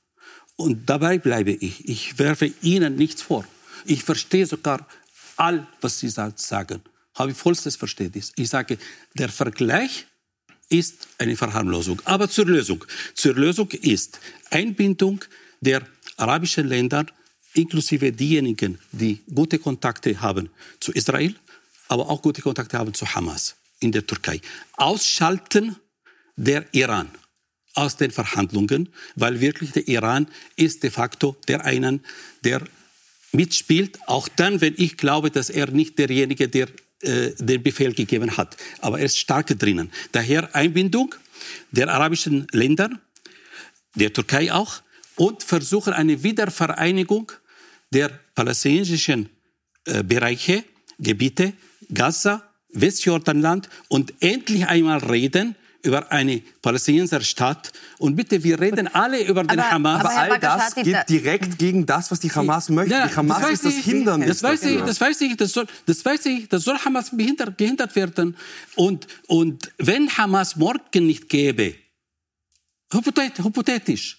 Und 0.56 0.90
dabei 0.90 1.18
bleibe 1.18 1.52
ich. 1.52 1.88
Ich 1.88 2.20
werfe 2.20 2.52
Ihnen 2.62 2.96
nichts 2.96 3.22
vor. 3.22 3.46
Ich 3.86 4.04
verstehe 4.04 4.46
sogar 4.46 4.88
all, 5.38 5.68
was 5.82 6.00
Sie 6.00 6.10
sa- 6.10 6.34
sagen. 6.36 6.82
Habe 7.16 7.32
ich 7.32 7.38
vollstes 7.38 7.76
Verständnis. 7.76 8.32
Ich 8.36 8.50
sage, 8.50 8.78
der 9.16 9.30
Vergleich 9.30 10.06
ist 10.70 11.08
eine 11.18 11.36
Verharmlosung. 11.36 12.02
Aber 12.06 12.30
zur 12.30 12.46
Lösung. 12.46 12.86
Zur 13.16 13.34
Lösung 13.36 13.70
ist 13.72 14.20
Einbindung 14.50 15.24
der 15.60 15.82
arabischen 16.18 16.68
Länder, 16.68 17.06
inklusive 17.54 18.12
diejenigen, 18.12 18.80
die 18.92 19.20
gute 19.34 19.60
Kontakte 19.60 20.22
haben 20.22 20.50
zu 20.80 20.92
Israel, 20.94 21.36
aber 21.90 22.08
auch 22.10 22.22
gute 22.22 22.42
Kontakte 22.42 22.78
haben 22.78 22.94
zu 22.94 23.06
Hamas 23.14 23.56
in 23.80 23.92
der 23.92 24.06
Türkei. 24.08 24.40
Ausschalten 24.78 25.76
der 26.38 26.66
Iran 26.72 27.10
aus 27.74 27.98
den 27.98 28.12
Verhandlungen, 28.12 28.90
weil 29.16 29.40
wirklich 29.42 29.72
der 29.72 29.88
Iran 29.88 30.28
ist 30.56 30.84
de 30.84 30.90
facto 30.90 31.36
der 31.48 31.66
einen, 31.66 32.02
der 32.44 32.62
mitspielt, 33.32 34.00
auch 34.08 34.28
dann, 34.28 34.62
wenn 34.62 34.74
ich 34.78 34.98
glaube, 34.98 35.32
dass 35.32 35.50
er 35.50 35.72
nicht 35.72 35.98
derjenige, 35.98 36.50
der 36.50 36.68
äh, 37.02 37.32
den 37.40 37.64
Befehl 37.64 37.94
gegeben 37.94 38.38
hat. 38.38 38.58
Aber 38.80 39.00
er 39.00 39.06
ist 39.06 39.18
stark 39.18 39.48
drinnen. 39.48 39.92
Daher 40.12 40.54
Einbindung 40.54 41.16
der 41.72 41.90
arabischen 41.90 42.48
Länder, 42.52 42.90
der 43.96 44.14
Türkei 44.14 44.52
auch, 44.52 44.82
und 45.16 45.44
versuchen 45.44 45.94
eine 45.94 46.24
Wiedervereinigung 46.24 47.32
der 47.92 48.10
palästinensischen 48.36 49.30
äh, 49.86 50.04
Bereiche, 50.04 50.64
Gebiete, 51.00 51.54
Gaza, 51.94 52.44
Westjordanland 52.74 53.70
und 53.88 54.14
endlich 54.22 54.68
einmal 54.68 55.00
reden 55.00 55.56
über 55.84 56.12
eine 56.12 56.42
palästinenser 56.62 57.22
Staat. 57.22 57.72
Und 57.98 58.16
bitte, 58.16 58.44
wir 58.44 58.60
reden 58.60 58.88
alle 58.88 59.24
über 59.26 59.44
den 59.44 59.60
Aber- 59.60 59.72
Hamas. 59.72 60.00
aber 60.02 60.10
Aber 60.12 60.20
all 60.34 60.40
das 60.40 60.76
geht 60.76 60.94
da- 60.94 61.04
direkt 61.04 61.58
gegen 61.58 61.86
das, 61.86 62.12
was 62.12 62.20
die 62.20 62.32
Hamas 62.32 62.70
möchte. 62.70 62.94
Ja, 62.94 63.08
die 63.08 63.16
Hamas 63.16 63.42
weiß 63.44 63.52
ist 63.54 63.66
das 63.66 63.74
ich. 63.78 63.86
Hindernis. 63.86 64.28
Das 64.28 64.44
weiß 64.44 64.64
ich, 64.64 64.80
das 64.82 65.02
weiß 65.02 65.22
ich, 65.22 65.38
das 65.38 65.52
soll, 65.54 65.68
das 65.86 66.06
weiß 66.06 66.26
ich, 66.28 66.50
das 66.50 66.64
soll 66.64 66.78
Hamas 66.78 67.10
behindert, 67.16 67.58
gehindert 67.58 67.96
werden. 67.96 68.36
Und, 68.76 69.08
und 69.28 69.72
wenn 69.78 70.10
Hamas 70.18 70.56
morgen 70.56 71.06
nicht 71.08 71.28
gäbe, 71.30 71.76
hypothet- 72.92 73.44
hypothetisch, 73.44 74.18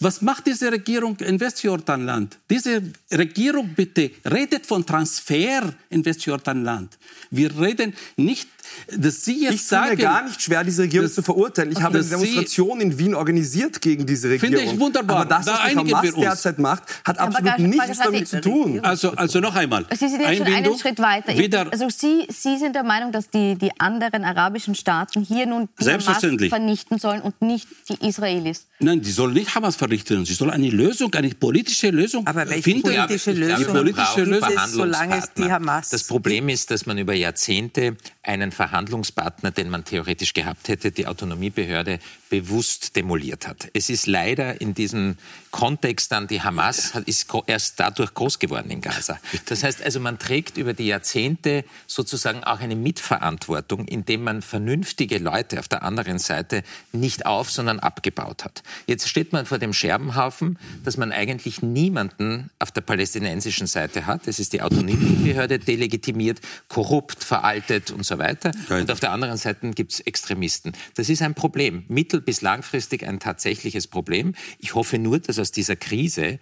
was 0.00 0.20
macht 0.20 0.46
diese 0.46 0.70
Regierung 0.72 1.16
in 1.20 1.38
Westjordanland? 1.40 2.36
Diese 2.50 2.82
Regierung 3.12 3.74
bitte 3.74 4.10
redet 4.24 4.66
von 4.66 4.84
Transfer 4.84 5.72
in 5.88 6.04
Westjordanland. 6.04 6.98
Wir 7.30 7.56
reden 7.58 7.94
nicht, 8.16 8.48
dass 8.96 9.24
Sie 9.24 9.42
jetzt 9.42 9.54
Ich 9.54 9.66
sagen, 9.66 9.90
mir 9.90 9.96
gar 9.96 10.24
nicht 10.24 10.40
schwer, 10.42 10.64
diese 10.64 10.82
Regierung 10.82 11.06
dass- 11.06 11.14
zu 11.14 11.22
verurteilen. 11.22 11.72
Ich 11.72 11.80
habe 11.82 11.98
eine 11.98 12.06
Demonstration 12.06 12.80
in 12.80 12.98
Wien 12.98 13.14
organisiert 13.14 13.80
gegen 13.80 14.06
diese 14.06 14.28
Regierung. 14.30 14.54
Finde 14.58 14.72
ich 14.72 14.78
wunderbar. 14.80 15.16
Aber 15.20 15.24
das, 15.28 15.46
Da 15.46 15.60
was 15.64 15.70
die 15.84 15.94
Hamas 15.94 16.14
derzeit 16.14 16.58
macht, 16.58 16.82
hat 17.04 17.18
Aber 17.18 17.36
absolut 17.38 17.52
Bagash- 17.52 17.58
nichts 17.86 17.98
damit 17.98 18.28
zu 18.28 18.40
tun. 18.40 18.80
Also, 18.82 19.12
also 19.12 19.40
noch 19.40 19.54
einmal. 19.54 19.86
Sie 19.90 20.08
sind 20.08 20.20
jetzt 20.20 20.38
schon 20.38 20.46
einen 20.46 20.78
Schritt 20.78 20.98
weiter. 20.98 21.32
Ich- 21.32 21.38
Wieder, 21.38 21.66
Also 21.72 21.88
Sie, 21.88 22.26
Sie 22.30 22.56
sind 22.58 22.74
der 22.74 22.84
Meinung, 22.84 23.12
dass 23.12 23.30
die, 23.30 23.56
die 23.56 23.70
anderen 23.78 24.24
arabischen 24.24 24.74
Staaten 24.74 25.22
hier 25.22 25.46
nun 25.46 25.68
die 25.80 25.84
Hamas 25.90 26.18
vernichten 26.48 26.98
sollen 26.98 27.20
und 27.22 27.40
nicht 27.42 27.68
die 27.88 28.06
Israelis. 28.06 28.66
Nein, 28.80 29.00
die 29.00 29.10
soll 29.10 29.32
nicht 29.32 29.54
Hamas 29.54 29.76
verrichten. 29.76 30.24
Sie 30.24 30.34
soll 30.34 30.50
eine 30.50 30.68
Lösung, 30.70 31.12
eine 31.14 31.30
politische 31.30 31.90
Lösung 31.90 32.26
Aber 32.26 32.48
welche 32.48 32.62
finden. 32.62 32.82
politische 32.82 33.32
Lösung 33.32 33.66
man 33.66 33.76
politische 33.84 34.22
Lösung. 34.24 34.50
solange 34.68 35.18
es 35.18 35.32
die. 35.32 35.44
Hamas 35.50 35.90
Das 35.90 36.04
Problem 36.04 36.48
ist, 36.48 36.70
dass 36.70 36.86
man 36.86 36.98
über 36.98 37.14
Jahrzehnte 37.14 37.96
einen 38.22 38.52
Verhandlungspartner, 38.54 39.50
den 39.50 39.68
man 39.68 39.84
theoretisch 39.84 40.32
gehabt 40.32 40.68
hätte, 40.68 40.90
die 40.92 41.06
Autonomiebehörde, 41.06 41.98
bewusst 42.30 42.96
demoliert 42.96 43.46
hat. 43.46 43.68
Es 43.74 43.90
ist 43.90 44.06
leider 44.06 44.60
in 44.60 44.74
diesem 44.74 45.16
Kontext 45.50 46.10
dann 46.10 46.26
die 46.26 46.42
Hamas 46.42 46.92
ist 47.06 47.32
erst 47.46 47.78
dadurch 47.78 48.12
groß 48.12 48.40
geworden 48.40 48.70
in 48.70 48.80
Gaza. 48.80 49.18
Das 49.46 49.62
heißt 49.62 49.82
also, 49.82 50.00
man 50.00 50.18
trägt 50.18 50.56
über 50.56 50.74
die 50.74 50.86
Jahrzehnte 50.86 51.64
sozusagen 51.86 52.42
auch 52.42 52.60
eine 52.60 52.74
Mitverantwortung, 52.74 53.86
indem 53.86 54.24
man 54.24 54.42
vernünftige 54.42 55.18
Leute 55.18 55.60
auf 55.60 55.68
der 55.68 55.82
anderen 55.82 56.18
Seite 56.18 56.62
nicht 56.92 57.26
auf, 57.26 57.50
sondern 57.50 57.78
abgebaut 57.78 58.44
hat. 58.44 58.62
Jetzt 58.86 59.08
steht 59.08 59.32
man 59.32 59.46
vor 59.46 59.58
dem 59.58 59.72
Scherbenhaufen, 59.72 60.58
dass 60.84 60.96
man 60.96 61.12
eigentlich 61.12 61.62
niemanden 61.62 62.50
auf 62.58 62.72
der 62.72 62.80
palästinensischen 62.80 63.66
Seite 63.66 64.06
hat. 64.06 64.26
Es 64.26 64.38
ist 64.38 64.52
die 64.52 64.62
Autonomiebehörde 64.62 65.58
delegitimiert, 65.58 66.40
korrupt, 66.68 67.24
veraltet 67.24 67.90
und 67.90 68.04
so 68.04 68.18
weiter. 68.18 68.43
Und 68.68 68.90
auf 68.90 69.00
der 69.00 69.12
anderen 69.12 69.36
Seite 69.36 69.70
gibt 69.70 69.92
es 69.92 70.00
Extremisten. 70.00 70.72
Das 70.94 71.08
ist 71.08 71.22
ein 71.22 71.34
Problem. 71.34 71.84
Mittel- 71.88 72.20
bis 72.20 72.40
langfristig 72.40 73.06
ein 73.06 73.20
tatsächliches 73.20 73.86
Problem. 73.86 74.34
Ich 74.58 74.74
hoffe 74.74 74.98
nur, 74.98 75.18
dass 75.18 75.38
aus 75.38 75.52
dieser 75.52 75.76
Krise, 75.76 76.38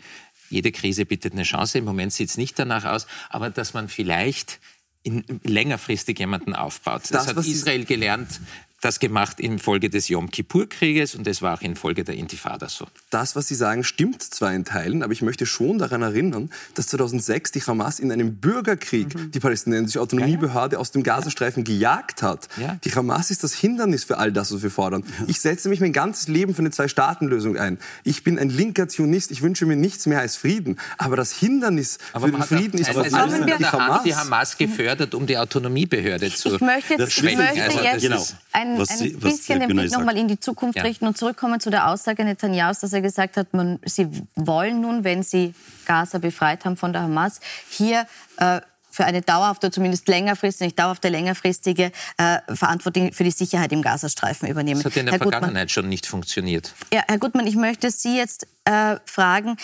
jede 0.51 0.73
Krise 0.73 1.07
bietet 1.07 1.33
eine 1.33 1.45
Chance, 1.45 1.79
im 1.79 1.85
Moment 1.85 2.13
sieht 2.13 2.31
es 2.31 2.37
nicht 2.37 2.59
danach 2.59 2.85
aus, 2.85 3.07
aber 3.31 3.51
dass 3.51 3.75
man 3.75 3.89
vielleicht 3.89 4.61
in, 5.03 5.25
längerfristig 5.45 6.19
jemanden 6.19 6.55
aufbaut. 6.55 7.03
Das, 7.03 7.27
Das, 7.27 7.29
hat 7.29 7.47
Israel 7.47 7.85
gelernt, 7.85 8.41
das 8.83 8.99
gemacht 8.99 9.41
infolge 9.41 9.89
des 9.89 10.09
Yom 10.09 10.31
Kippur-Krieges 10.31 11.15
und 11.15 11.27
es 11.27 11.41
war 11.41 11.55
auch 11.57 11.63
infolge 11.63 12.05
der 12.05 12.17
Intifada 12.17 12.69
so. 12.69 12.87
Das, 13.11 13.35
was 13.37 13.49
Sie 13.49 13.55
sagen, 13.55 13.85
stimmt 13.85 14.23
zwar 14.23 14.53
in 14.53 14.65
Teilen, 14.67 15.03
aber 15.03 15.13
ich 15.13 15.23
möchte 15.23 15.47
schon 15.47 15.79
daran 15.79 16.03
erinnern, 16.03 16.51
dass 16.75 16.89
2006 16.89 17.53
die 17.53 17.63
Hamas 17.63 17.99
in 18.01 18.13
einem 18.13 18.37
Bürgerkrieg 18.37 19.15
Mhm. 19.15 19.31
die 19.31 19.41
palästinensische 19.41 20.01
Autonomiebehörde 20.01 20.79
aus 20.79 20.91
dem 20.91 21.03
Gazastreifen 21.05 21.65
gejagt 21.65 22.23
hat. 22.23 22.49
Ja. 22.61 22.77
Die 22.85 22.91
Hamas 22.95 23.31
ist 23.31 23.43
das 23.45 23.55
Hindernis 23.55 24.05
für 24.05 24.19
all 24.19 24.33
das, 24.33 24.53
was 24.53 24.63
wir 24.63 24.71
fordern. 24.71 25.05
Ich 25.29 25.41
setze 25.41 25.69
mich 25.69 25.81
mein 25.81 25.93
ganzes 25.93 26.27
Leben 26.29 26.53
für 26.55 26.59
eine 26.61 26.71
Zwei-Staaten-Lösung 26.73 27.57
ein. 27.57 27.79
Ich 28.05 28.25
bin 28.25 28.39
ein 28.39 28.51
linker 28.51 28.89
Zionist, 28.89 29.31
ich 29.31 29.43
wünsche 29.43 29.65
mir 29.65 29.77
nichts 29.77 30.07
mehr 30.07 30.19
als 30.21 30.37
Frieden. 30.37 30.77
Aber 30.99 31.17
das 31.17 31.33
Hindernis 31.33 31.99
Aber 32.13 32.27
für 32.27 32.33
den 32.33 32.43
Frieden 32.43 32.79
ist 32.81 32.91
vor 32.91 33.05
allem 33.05 33.47
die 33.47 33.65
Hamas. 33.65 34.03
die 34.03 34.15
Hamas 34.17 34.59
gefördert, 34.59 35.15
um 35.15 35.27
die 35.27 35.39
Autonomiebehörde 35.39 36.33
zu 36.35 36.57
Ich 36.57 36.61
möchte 36.61 36.95
jetzt, 36.95 37.09
ich 37.09 37.15
schwächen. 37.15 37.39
möchte 37.39 37.63
Also 37.63 37.77
das 37.79 37.85
jetzt 37.85 38.03
Genau. 38.03 38.27
Ein, 38.53 38.79
Was 38.79 38.91
ein 38.91 38.99
Sie- 38.99 39.11
bisschen 39.17 39.61
den 39.61 39.69
Blick 39.69 39.91
nochmal 39.93 40.17
in 40.17 40.29
die 40.29 40.39
Zukunft 40.39 40.77
Ja. 40.77 40.83
richten 40.85 41.07
und 41.07 41.17
zurückkommen 41.17 41.61
zu 41.61 41.71
der 41.71 41.89
Aussage 41.89 42.25
Netanjahus, 42.25 42.81
dass 42.81 42.93
er 42.93 43.01
gesagt 43.01 43.37
hat, 43.37 43.53
man, 43.55 43.79
sie 43.85 44.09
wollen 44.35 44.81
nun, 44.81 45.05
wenn 45.05 45.23
sie 45.23 45.55
Gaza 45.87 46.19
befreit 46.19 46.65
haben 46.65 46.77
von 46.77 46.93
der 46.93 47.03
Hamas, 47.03 47.41
hier 47.71 48.07
äh, 48.39 48.61
für 48.91 49.07
eine 49.07 49.23
dauerhafte, 49.23 49.71
zumindest 49.71 50.07
längerfristige, 50.07 50.67
nicht 50.67 50.79
dauerhafte, 50.79 51.09
längerfristige 51.09 51.93
äh, 52.19 52.39
Verantwortung 52.55 53.11
für 53.15 53.25
die 53.25 53.31
Sicherheit 53.31 53.73
im 53.73 53.81
Gazastreifen 53.81 54.49
übernehmen. 54.49 54.83
Das 54.83 54.93
hat 54.93 54.97
in 54.99 55.07
der 55.07 55.13
Herr 55.13 55.19
Gutmann, 55.19 55.41
Vergangenheit 55.41 55.71
schon 55.71 55.89
nicht 55.89 56.07
funktioniert. 56.07 56.75
ja, 56.93 57.03
Herr 57.09 57.19
Gutmann, 57.19 57.47
ich 57.47 57.57
möchte 57.57 57.91
Sie 57.91 58.17
jetzt 58.19 58.47
äh, 58.67 58.97
fragen, 59.07 59.57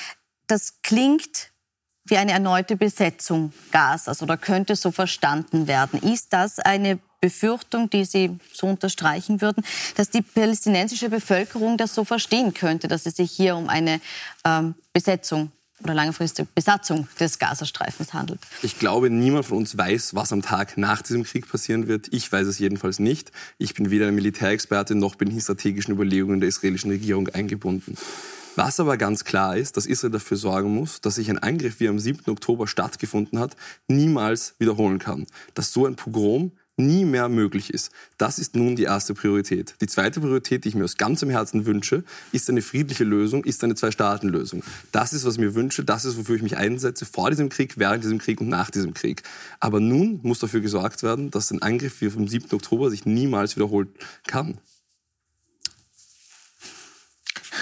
das 0.47 0.81
klingt 0.83 1.51
wie 2.07 2.17
eine 2.17 2.33
erneute 2.33 2.75
Besetzung 2.77 3.53
Gazas 3.71 4.23
oder 4.23 4.39
könnte 4.39 4.77
so 4.77 4.91
verstanden 4.93 5.67
werden. 5.67 6.01
Ist 6.01 6.33
das 6.33 6.59
eine 6.59 6.99
Befürchtung, 7.21 7.91
die 7.91 8.05
Sie 8.05 8.39
so 8.53 8.67
unterstreichen 8.67 9.41
würden, 9.41 9.65
dass 9.97 10.11
die 10.11 10.23
palästinensische 10.23 11.09
Bevölkerung 11.09 11.77
das 11.77 11.95
so 11.95 12.05
verstehen 12.05 12.55
könnte, 12.55 12.89
dass 12.89 13.07
es 13.07 13.17
sich 13.17 13.31
hier 13.31 13.57
um 13.57 13.69
eine 13.69 14.01
ähm, 14.45 14.75
Besetzung 14.93 15.51
oder 15.83 15.95
langfristige 15.95 16.49
Besatzung 16.55 17.09
des 17.21 17.39
Gazastreifens 17.39 18.13
handelt? 18.13 18.41
Ich 18.63 18.79
glaube, 18.79 19.11
niemand 19.11 19.47
von 19.47 19.59
uns 19.59 19.77
weiß, 19.77 20.15
was 20.15 20.33
am 20.33 20.43
Tag 20.43 20.77
nach 20.77 21.03
diesem 21.03 21.25
Krieg 21.25 21.49
passieren 21.49 21.87
wird. 21.87 22.13
Ich 22.13 22.31
weiß 22.31 22.47
es 22.47 22.59
jedenfalls 22.59 22.99
nicht. 22.99 23.33
Ich 23.59 23.75
bin 23.75 23.91
weder 23.91 24.09
ein 24.09 24.15
Militärexperte 24.15 24.95
noch 24.95 25.15
bin 25.15 25.31
in 25.31 25.41
strategischen 25.41 25.95
Überlegungen 25.95 26.41
der 26.41 26.49
israelischen 26.49 26.91
Regierung 26.91 27.29
eingebunden. 27.29 27.97
Was 28.57 28.81
aber 28.81 28.97
ganz 28.97 29.25
klar 29.25 29.57
ist, 29.57 29.77
dass 29.77 29.87
Israel 29.87 30.11
dafür 30.11 30.37
sorgen 30.37 30.75
muss, 30.75 31.01
dass 31.01 31.15
sich 31.15 31.31
ein 31.31 31.39
Angriff, 31.39 31.79
wie 31.79 31.87
er 31.87 31.91
am 31.91 32.01
7. 32.01 32.29
Oktober 32.29 32.67
stattgefunden 32.67 33.39
hat, 33.39 33.55
niemals 33.87 34.57
wiederholen 34.59 34.99
kann. 34.99 35.27
Dass 35.55 35.73
so 35.73 35.87
ein 35.87 35.95
Pogrom 35.95 36.51
nie 36.79 37.05
mehr 37.05 37.29
möglich 37.29 37.73
ist. 37.73 37.91
Das 38.17 38.39
ist 38.39 38.55
nun 38.57 38.77
die 38.77 38.85
erste 38.85 39.15
Priorität. 39.15 39.75
Die 39.81 39.87
zweite 39.87 40.21
Priorität, 40.21 40.65
die 40.65 40.71
ich 40.71 40.75
mir 40.75 40.85
aus 40.85 40.97
ganzem 40.97 41.31
Herzen 41.31 41.67
wünsche, 41.67 42.05
ist 42.33 42.49
eine 42.49 42.63
friedliche 42.63 43.05
Lösung, 43.05 43.45
ist 43.45 43.63
eine 43.65 43.75
Zwei-Staaten-Lösung. 43.75 44.63
Das 44.93 45.13
ist, 45.13 45.25
was 45.25 45.35
ich 45.35 45.41
mir 45.41 45.55
wünsche, 45.55 45.85
das 45.85 46.05
ist, 46.05 46.17
wofür 46.17 46.37
ich 46.37 46.43
mich 46.43 46.57
einsetze, 46.57 47.05
vor 47.05 47.31
diesem 47.31 47.49
Krieg, 47.49 47.79
während 47.79 48.05
diesem 48.05 48.19
Krieg 48.19 48.41
und 48.41 48.49
nach 48.49 48.71
diesem 48.71 48.95
Krieg. 48.95 49.23
Aber 49.61 49.81
nun 49.81 50.21
muss 50.23 50.39
dafür 50.39 50.61
gesorgt 50.61 51.03
werden, 51.03 51.31
dass 51.31 51.51
ein 51.51 51.63
Angriff 51.63 52.01
wie 52.01 52.11
vom 52.11 52.29
7. 52.29 52.53
Oktober 52.53 52.91
sich 52.91 53.07
niemals 53.07 53.57
wiederholen 53.57 53.89
kann. 54.27 54.59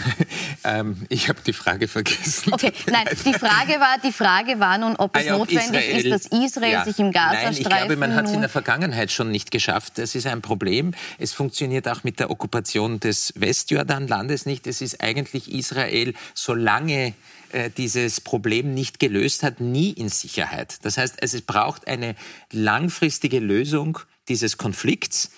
ähm, 0.64 1.06
ich 1.08 1.28
habe 1.28 1.40
die 1.46 1.52
Frage 1.52 1.88
vergessen. 1.88 2.52
Okay, 2.52 2.72
nein, 2.90 3.06
die 3.24 3.32
Frage 3.32 3.80
war, 3.80 3.98
die 4.02 4.12
Frage 4.12 4.60
war 4.60 4.78
nun, 4.78 4.96
ob 4.96 5.16
es 5.16 5.22
ah, 5.22 5.26
ja, 5.26 5.38
notwendig 5.38 5.88
Israel, 5.88 6.06
ist, 6.06 6.30
dass 6.32 6.44
Israel 6.44 6.72
ja. 6.72 6.84
sich 6.84 6.98
im 6.98 7.12
Gazastreifen... 7.12 7.44
Nein, 7.44 7.60
ich 7.60 7.68
glaube, 7.68 7.96
man 7.96 8.14
hat 8.14 8.26
es 8.26 8.32
in 8.32 8.40
der 8.40 8.48
Vergangenheit 8.48 9.10
schon 9.10 9.30
nicht 9.30 9.50
geschafft. 9.50 9.98
Das 9.98 10.14
ist 10.14 10.26
ein 10.26 10.42
Problem. 10.42 10.92
Es 11.18 11.32
funktioniert 11.32 11.88
auch 11.88 12.04
mit 12.04 12.20
der 12.20 12.30
Okkupation 12.30 13.00
des 13.00 13.32
Westjordanlandes 13.36 14.46
nicht. 14.46 14.66
Es 14.66 14.80
ist 14.80 15.00
eigentlich 15.00 15.52
Israel, 15.52 16.14
solange 16.34 17.14
äh, 17.52 17.70
dieses 17.70 18.20
Problem 18.20 18.74
nicht 18.74 18.98
gelöst 18.98 19.42
hat, 19.42 19.60
nie 19.60 19.90
in 19.90 20.08
Sicherheit. 20.08 20.78
Das 20.82 20.98
heißt, 20.98 21.16
es 21.20 21.40
braucht 21.42 21.86
eine 21.86 22.16
langfristige 22.52 23.38
Lösung 23.38 23.98
dieses 24.28 24.58
Konflikts. 24.58 25.30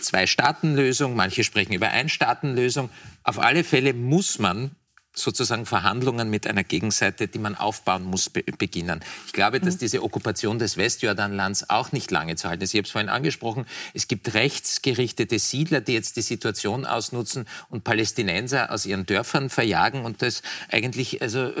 Zwei-Staaten-Lösung, 0.00 1.14
manche 1.14 1.44
sprechen 1.44 1.72
über 1.72 1.90
Ein-Staaten-Lösung. 1.90 2.90
Auf 3.22 3.38
alle 3.38 3.64
Fälle 3.64 3.94
muss 3.94 4.38
man 4.38 4.72
sozusagen 5.18 5.66
Verhandlungen 5.66 6.30
mit 6.30 6.46
einer 6.46 6.64
Gegenseite, 6.64 7.28
die 7.28 7.38
man 7.38 7.54
aufbauen 7.54 8.04
muss, 8.04 8.30
be 8.30 8.42
beginnen. 8.42 9.00
Ich 9.26 9.32
glaube, 9.32 9.60
dass 9.60 9.74
mhm. 9.74 9.78
diese 9.80 10.02
Okkupation 10.02 10.58
des 10.58 10.76
Westjordanlands 10.76 11.70
auch 11.70 11.92
nicht 11.92 12.10
lange 12.10 12.36
zu 12.36 12.48
halten 12.48 12.62
ist. 12.62 12.74
Ich 12.74 12.78
habe 12.78 12.86
es 12.86 12.92
vorhin 12.92 13.08
angesprochen, 13.08 13.66
es 13.94 14.08
gibt 14.08 14.34
rechtsgerichtete 14.34 15.38
Siedler, 15.38 15.80
die 15.80 15.92
jetzt 15.92 16.16
die 16.16 16.22
Situation 16.22 16.86
ausnutzen 16.86 17.46
und 17.68 17.84
Palästinenser 17.84 18.70
aus 18.72 18.86
ihren 18.86 19.06
Dörfern 19.06 19.50
verjagen 19.50 20.04
und 20.04 20.22
das 20.22 20.42
eigentlich 20.70 21.20
also 21.20 21.52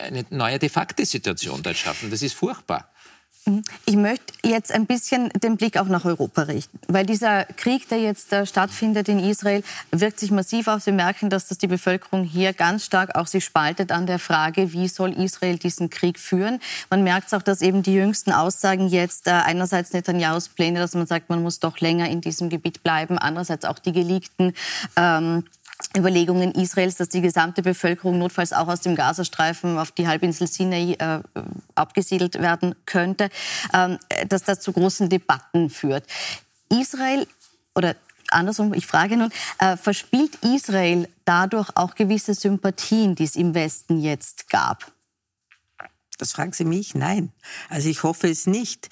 eine 0.00 0.24
neue 0.30 0.58
de 0.58 0.68
facto 0.68 1.04
Situation 1.04 1.62
dort 1.62 1.76
schaffen. 1.76 2.10
Das 2.10 2.22
ist 2.22 2.34
furchtbar. 2.34 2.91
Mhm. 3.44 3.62
Ich 3.86 3.96
möchte 3.96 4.32
jetzt 4.44 4.72
ein 4.72 4.86
bisschen 4.86 5.28
den 5.30 5.56
Blick 5.56 5.76
auch 5.76 5.88
nach 5.88 6.04
Europa 6.04 6.42
richten, 6.42 6.78
weil 6.86 7.04
dieser 7.04 7.44
Krieg, 7.44 7.88
der 7.88 7.98
jetzt 7.98 8.32
äh, 8.32 8.46
stattfindet 8.46 9.08
in 9.08 9.18
Israel, 9.18 9.64
wirkt 9.90 10.20
sich 10.20 10.30
massiv 10.30 10.68
aus. 10.68 10.86
Wir 10.86 10.92
merken, 10.92 11.28
dass 11.28 11.48
das 11.48 11.58
die 11.58 11.66
Bevölkerung 11.66 12.22
hier 12.22 12.52
ganz 12.52 12.84
stark 12.84 13.16
auch 13.16 13.26
sich 13.26 13.44
spaltet 13.44 13.90
an 13.90 14.06
der 14.06 14.20
Frage, 14.20 14.72
wie 14.72 14.86
soll 14.86 15.12
Israel 15.12 15.58
diesen 15.58 15.90
Krieg 15.90 16.20
führen. 16.20 16.60
Man 16.88 17.02
merkt 17.02 17.34
auch, 17.34 17.42
dass 17.42 17.62
eben 17.62 17.82
die 17.82 17.94
jüngsten 17.94 18.32
Aussagen 18.32 18.86
jetzt 18.86 19.26
äh, 19.26 19.30
einerseits 19.30 19.92
Netanyahus 19.92 20.48
Pläne, 20.48 20.78
dass 20.78 20.94
man 20.94 21.06
sagt, 21.06 21.28
man 21.28 21.42
muss 21.42 21.58
doch 21.58 21.80
länger 21.80 22.08
in 22.08 22.20
diesem 22.20 22.48
Gebiet 22.48 22.82
bleiben, 22.84 23.18
andererseits 23.18 23.64
auch 23.64 23.78
die 23.80 23.92
geleakten 23.92 24.52
ähm, 24.96 25.44
Überlegungen 25.96 26.52
Israels, 26.52 26.96
dass 26.96 27.08
die 27.08 27.20
gesamte 27.20 27.62
Bevölkerung 27.62 28.18
notfalls 28.18 28.52
auch 28.52 28.68
aus 28.68 28.80
dem 28.80 28.94
Gazastreifen 28.94 29.78
auf 29.78 29.92
die 29.92 30.06
Halbinsel 30.06 30.46
Sinai 30.46 30.94
äh, 30.98 31.20
abgesiedelt 31.74 32.40
werden 32.40 32.74
könnte, 32.86 33.28
ähm, 33.74 33.98
dass 34.28 34.44
das 34.44 34.60
zu 34.60 34.72
großen 34.72 35.08
Debatten 35.08 35.70
führt. 35.70 36.04
Israel 36.68 37.26
oder 37.74 37.96
andersrum, 38.30 38.74
ich 38.74 38.86
frage 38.86 39.16
nun, 39.16 39.30
äh, 39.58 39.76
verspielt 39.76 40.36
Israel 40.42 41.08
dadurch 41.24 41.70
auch 41.76 41.94
gewisse 41.94 42.34
Sympathien, 42.34 43.14
die 43.14 43.24
es 43.24 43.36
im 43.36 43.54
Westen 43.54 43.98
jetzt 44.00 44.48
gab? 44.48 44.90
Das 46.18 46.32
fragen 46.32 46.52
Sie 46.52 46.64
mich? 46.64 46.94
Nein. 46.94 47.32
Also 47.68 47.88
ich 47.88 48.04
hoffe 48.04 48.28
es 48.28 48.46
nicht. 48.46 48.88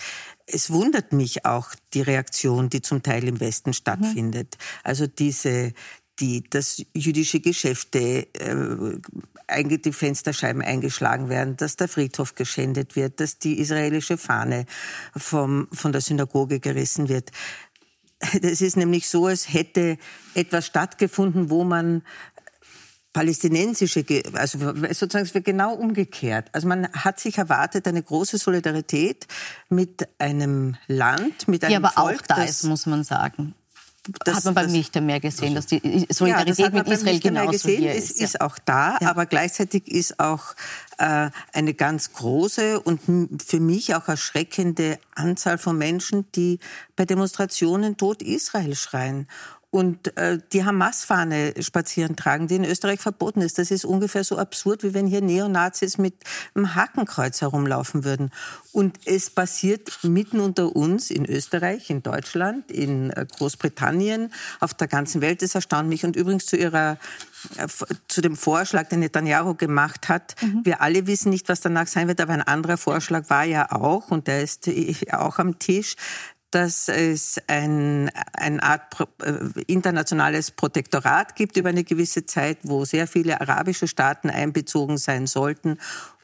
Es 0.46 0.70
wundert 0.70 1.12
mich 1.12 1.44
auch 1.44 1.68
die 1.94 2.02
Reaktion, 2.02 2.70
die 2.70 2.82
zum 2.82 3.04
Teil 3.04 3.28
im 3.28 3.38
Westen 3.38 3.72
stattfindet. 3.72 4.56
Mhm. 4.58 4.80
Also 4.82 5.06
diese, 5.06 5.72
die, 6.20 6.48
dass 6.48 6.82
jüdische 6.94 7.40
Geschäfte, 7.40 8.28
äh, 8.34 9.68
die 9.78 9.92
Fensterscheiben 9.92 10.62
eingeschlagen 10.62 11.28
werden, 11.28 11.56
dass 11.56 11.76
der 11.76 11.88
Friedhof 11.88 12.34
geschändet 12.34 12.96
wird, 12.96 13.20
dass 13.20 13.38
die 13.38 13.58
israelische 13.58 14.16
Fahne 14.16 14.66
vom, 15.16 15.68
von 15.72 15.92
der 15.92 16.00
Synagoge 16.00 16.60
gerissen 16.60 17.08
wird. 17.08 17.30
Das 18.42 18.60
ist 18.60 18.76
nämlich 18.76 19.08
so, 19.08 19.26
als 19.26 19.52
hätte 19.52 19.96
etwas 20.34 20.66
stattgefunden, 20.66 21.48
wo 21.48 21.64
man 21.64 22.02
palästinensische, 23.12 24.04
also 24.34 24.58
sozusagen 24.58 25.24
es 25.24 25.34
wird 25.34 25.44
genau 25.44 25.74
umgekehrt. 25.74 26.48
Also 26.52 26.68
man 26.68 26.92
hat 26.92 27.18
sich 27.18 27.38
erwartet 27.38 27.88
eine 27.88 28.02
große 28.02 28.38
Solidarität 28.38 29.26
mit 29.68 30.06
einem 30.18 30.76
Land, 30.86 31.48
mit 31.48 31.64
einem 31.64 31.70
Die 31.70 31.76
aber 31.76 31.90
Volk, 31.90 32.20
auch 32.20 32.26
da 32.26 32.44
ist, 32.44 32.62
muss 32.64 32.86
man 32.86 33.02
sagen 33.02 33.54
das 34.24 34.36
hat 34.36 34.44
man 34.46 34.54
beim 34.54 34.72
Milchtermeer 34.72 35.20
gesehen, 35.20 35.54
dass 35.54 35.66
die 35.66 36.06
Solidarität 36.08 36.58
ja, 36.58 36.70
das 36.70 36.86
mit 36.86 36.88
Israel 36.88 37.20
genauso 37.20 37.50
gesehen, 37.50 37.80
hier 37.80 37.94
ist. 37.94 38.10
Es 38.10 38.20
ist 38.20 38.40
auch 38.40 38.58
da, 38.64 38.96
ja. 39.00 39.10
aber 39.10 39.26
gleichzeitig 39.26 39.88
ist 39.88 40.18
auch 40.18 40.54
äh, 40.98 41.30
eine 41.52 41.74
ganz 41.74 42.12
große 42.12 42.80
und 42.80 43.00
für 43.44 43.60
mich 43.60 43.94
auch 43.94 44.08
erschreckende 44.08 44.98
Anzahl 45.14 45.58
von 45.58 45.76
Menschen, 45.76 46.24
die 46.34 46.60
bei 46.96 47.04
Demonstrationen 47.04 47.96
Tod 47.96 48.22
Israel 48.22 48.74
schreien 48.74 49.28
und 49.70 50.16
äh, 50.16 50.38
die 50.52 50.64
Hamas-Fahne 50.64 51.54
spazieren 51.60 52.16
tragen, 52.16 52.48
die 52.48 52.56
in 52.56 52.64
Österreich 52.64 53.00
verboten 53.00 53.40
ist. 53.40 53.58
Das 53.58 53.70
ist 53.70 53.84
ungefähr 53.84 54.24
so 54.24 54.36
absurd, 54.36 54.82
wie 54.82 54.94
wenn 54.94 55.06
hier 55.06 55.20
Neonazis 55.20 55.96
mit 55.96 56.14
einem 56.54 56.74
Hakenkreuz 56.74 57.40
herumlaufen 57.40 58.04
würden. 58.04 58.32
Und 58.72 58.98
es 59.04 59.30
passiert 59.30 60.00
mitten 60.02 60.40
unter 60.40 60.74
uns 60.74 61.10
in 61.10 61.24
Österreich, 61.24 61.88
in 61.88 62.02
Deutschland, 62.02 62.70
in 62.70 63.10
äh, 63.10 63.24
Großbritannien, 63.30 64.32
auf 64.58 64.74
der 64.74 64.88
ganzen 64.88 65.20
Welt. 65.20 65.40
Das 65.42 65.54
erstaunt 65.54 65.88
mich. 65.88 66.04
Und 66.04 66.16
übrigens 66.16 66.46
zu 66.46 66.56
Ihrer 66.56 66.98
äh, 67.56 67.68
zu 68.08 68.20
dem 68.20 68.36
Vorschlag, 68.36 68.88
den 68.88 69.00
Netanyahu 69.00 69.54
gemacht 69.54 70.08
hat. 70.08 70.34
Mhm. 70.42 70.62
Wir 70.64 70.82
alle 70.82 71.06
wissen 71.06 71.30
nicht, 71.30 71.48
was 71.48 71.60
danach 71.60 71.86
sein 71.86 72.08
wird, 72.08 72.20
aber 72.20 72.32
ein 72.32 72.42
anderer 72.42 72.76
Vorschlag 72.76 73.30
war 73.30 73.44
ja 73.44 73.70
auch, 73.70 74.10
und 74.10 74.26
der 74.26 74.42
ist 74.42 74.66
äh, 74.66 74.94
auch 75.12 75.38
am 75.38 75.58
Tisch, 75.60 75.94
dass 76.50 76.88
es 76.88 77.40
ein, 77.46 78.10
eine 78.32 78.62
Art 78.62 79.00
äh, 79.22 79.62
internationales 79.66 80.50
Protektorat 80.50 81.36
gibt 81.36 81.56
über 81.56 81.68
eine 81.68 81.84
gewisse 81.84 82.26
Zeit, 82.26 82.58
wo 82.62 82.84
sehr 82.84 83.06
viele 83.06 83.40
arabische 83.40 83.88
Staaten 83.88 84.30
einbezogen 84.30 84.98
sein 84.98 85.26
sollten, 85.26 85.78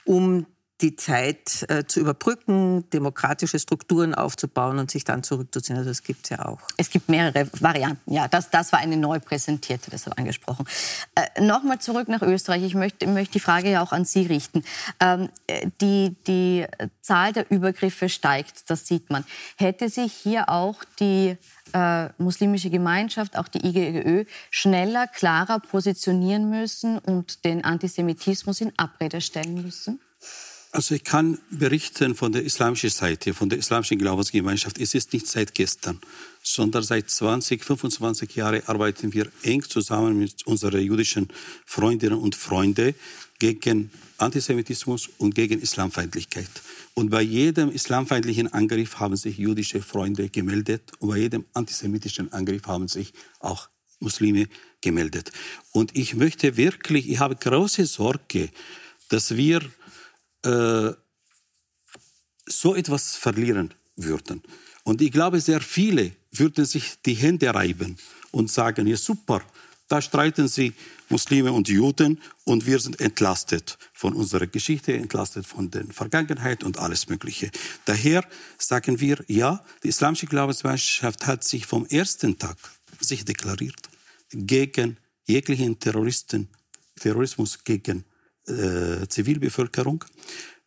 um 0.04 0.46
die 0.82 0.94
Zeit 0.94 1.64
äh, 1.68 1.86
zu 1.86 2.00
überbrücken, 2.00 2.88
demokratische 2.90 3.58
Strukturen 3.58 4.14
aufzubauen 4.14 4.78
und 4.78 4.90
sich 4.90 5.04
dann 5.04 5.22
zurückzuziehen. 5.22 5.78
Also 5.78 5.90
das 5.90 6.02
gibt 6.02 6.24
es 6.24 6.30
ja 6.30 6.44
auch. 6.44 6.60
Es 6.76 6.90
gibt 6.90 7.08
mehrere 7.08 7.48
Varianten, 7.60 8.12
ja. 8.12 8.28
Das, 8.28 8.50
das 8.50 8.72
war 8.72 8.80
eine 8.80 8.98
neu 8.98 9.18
präsentierte, 9.18 9.90
deshalb 9.90 10.18
angesprochen. 10.18 10.66
Äh, 11.14 11.40
Nochmal 11.40 11.78
zurück 11.78 12.08
nach 12.08 12.20
Österreich. 12.20 12.62
Ich 12.62 12.74
möchte, 12.74 13.06
möchte 13.06 13.34
die 13.34 13.40
Frage 13.40 13.70
ja 13.70 13.82
auch 13.82 13.92
an 13.92 14.04
Sie 14.04 14.26
richten. 14.26 14.64
Ähm, 15.00 15.30
die, 15.80 16.14
die 16.26 16.66
Zahl 17.00 17.32
der 17.32 17.50
Übergriffe 17.50 18.08
steigt, 18.10 18.68
das 18.68 18.86
sieht 18.86 19.08
man. 19.08 19.24
Hätte 19.56 19.88
sich 19.88 20.12
hier 20.12 20.50
auch 20.50 20.84
die 21.00 21.36
äh, 21.72 22.08
muslimische 22.18 22.68
Gemeinschaft, 22.68 23.38
auch 23.38 23.48
die 23.48 23.66
IGÖ, 23.66 24.24
schneller, 24.50 25.06
klarer 25.06 25.58
positionieren 25.58 26.50
müssen 26.50 26.98
und 26.98 27.44
den 27.44 27.64
Antisemitismus 27.64 28.60
in 28.60 28.72
Abrede 28.78 29.22
stellen 29.22 29.62
müssen? 29.62 30.00
Also 30.76 30.94
ich 30.94 31.04
kann 31.04 31.38
berichten 31.48 32.14
von 32.14 32.32
der 32.32 32.42
islamischen 32.42 32.90
Seite, 32.90 33.32
von 33.32 33.48
der 33.48 33.58
islamischen 33.58 33.96
Glaubensgemeinschaft. 33.96 34.78
Es 34.78 34.92
ist 34.92 35.14
nicht 35.14 35.26
seit 35.26 35.54
gestern, 35.54 35.98
sondern 36.42 36.82
seit 36.82 37.08
20, 37.08 37.64
25 37.64 38.36
Jahren 38.36 38.62
arbeiten 38.66 39.14
wir 39.14 39.26
eng 39.42 39.62
zusammen 39.62 40.18
mit 40.18 40.46
unseren 40.46 40.82
jüdischen 40.82 41.28
Freundinnen 41.64 42.18
und 42.18 42.34
Freunden 42.34 42.94
gegen 43.38 43.90
Antisemitismus 44.18 45.08
und 45.16 45.34
gegen 45.34 45.62
Islamfeindlichkeit. 45.62 46.50
Und 46.92 47.08
bei 47.08 47.22
jedem 47.22 47.70
islamfeindlichen 47.70 48.52
Angriff 48.52 49.00
haben 49.00 49.16
sich 49.16 49.38
jüdische 49.38 49.80
Freunde 49.80 50.28
gemeldet 50.28 50.82
und 50.98 51.08
bei 51.08 51.16
jedem 51.16 51.46
antisemitischen 51.54 52.34
Angriff 52.34 52.66
haben 52.66 52.88
sich 52.88 53.14
auch 53.40 53.70
Muslime 53.98 54.46
gemeldet. 54.82 55.32
Und 55.72 55.96
ich 55.96 56.16
möchte 56.16 56.58
wirklich, 56.58 57.08
ich 57.08 57.18
habe 57.18 57.34
große 57.34 57.86
Sorge, 57.86 58.50
dass 59.08 59.36
wir 59.36 59.62
äh, 60.46 60.94
so 62.48 62.74
etwas 62.74 63.16
verlieren 63.16 63.74
würden. 63.96 64.42
Und 64.84 65.00
ich 65.00 65.10
glaube, 65.10 65.40
sehr 65.40 65.60
viele 65.60 66.12
würden 66.30 66.64
sich 66.64 66.94
die 67.04 67.14
Hände 67.14 67.52
reiben 67.52 67.96
und 68.30 68.50
sagen, 68.50 68.86
ja 68.86 68.96
super, 68.96 69.42
da 69.88 70.00
streiten 70.00 70.48
sie 70.48 70.72
Muslime 71.08 71.52
und 71.52 71.68
Juden 71.68 72.20
und 72.44 72.66
wir 72.66 72.78
sind 72.80 73.00
entlastet 73.00 73.78
von 73.92 74.14
unserer 74.14 74.46
Geschichte, 74.46 74.92
entlastet 74.92 75.46
von 75.46 75.70
der 75.70 75.86
Vergangenheit 75.86 76.64
und 76.64 76.78
alles 76.78 77.08
Mögliche. 77.08 77.50
Daher 77.84 78.24
sagen 78.58 79.00
wir, 79.00 79.24
ja, 79.28 79.64
die 79.82 79.88
islamische 79.88 80.26
Glaubensgemeinschaft 80.26 81.26
hat 81.26 81.44
sich 81.44 81.66
vom 81.66 81.86
ersten 81.86 82.38
Tag 82.38 82.56
sich 83.00 83.24
deklariert 83.24 83.88
gegen 84.32 84.96
jeglichen 85.24 85.78
Terroristen, 85.78 86.48
Terrorismus 87.00 87.62
gegen 87.62 88.04
äh, 88.46 89.06
Zivilbevölkerung. 89.08 90.04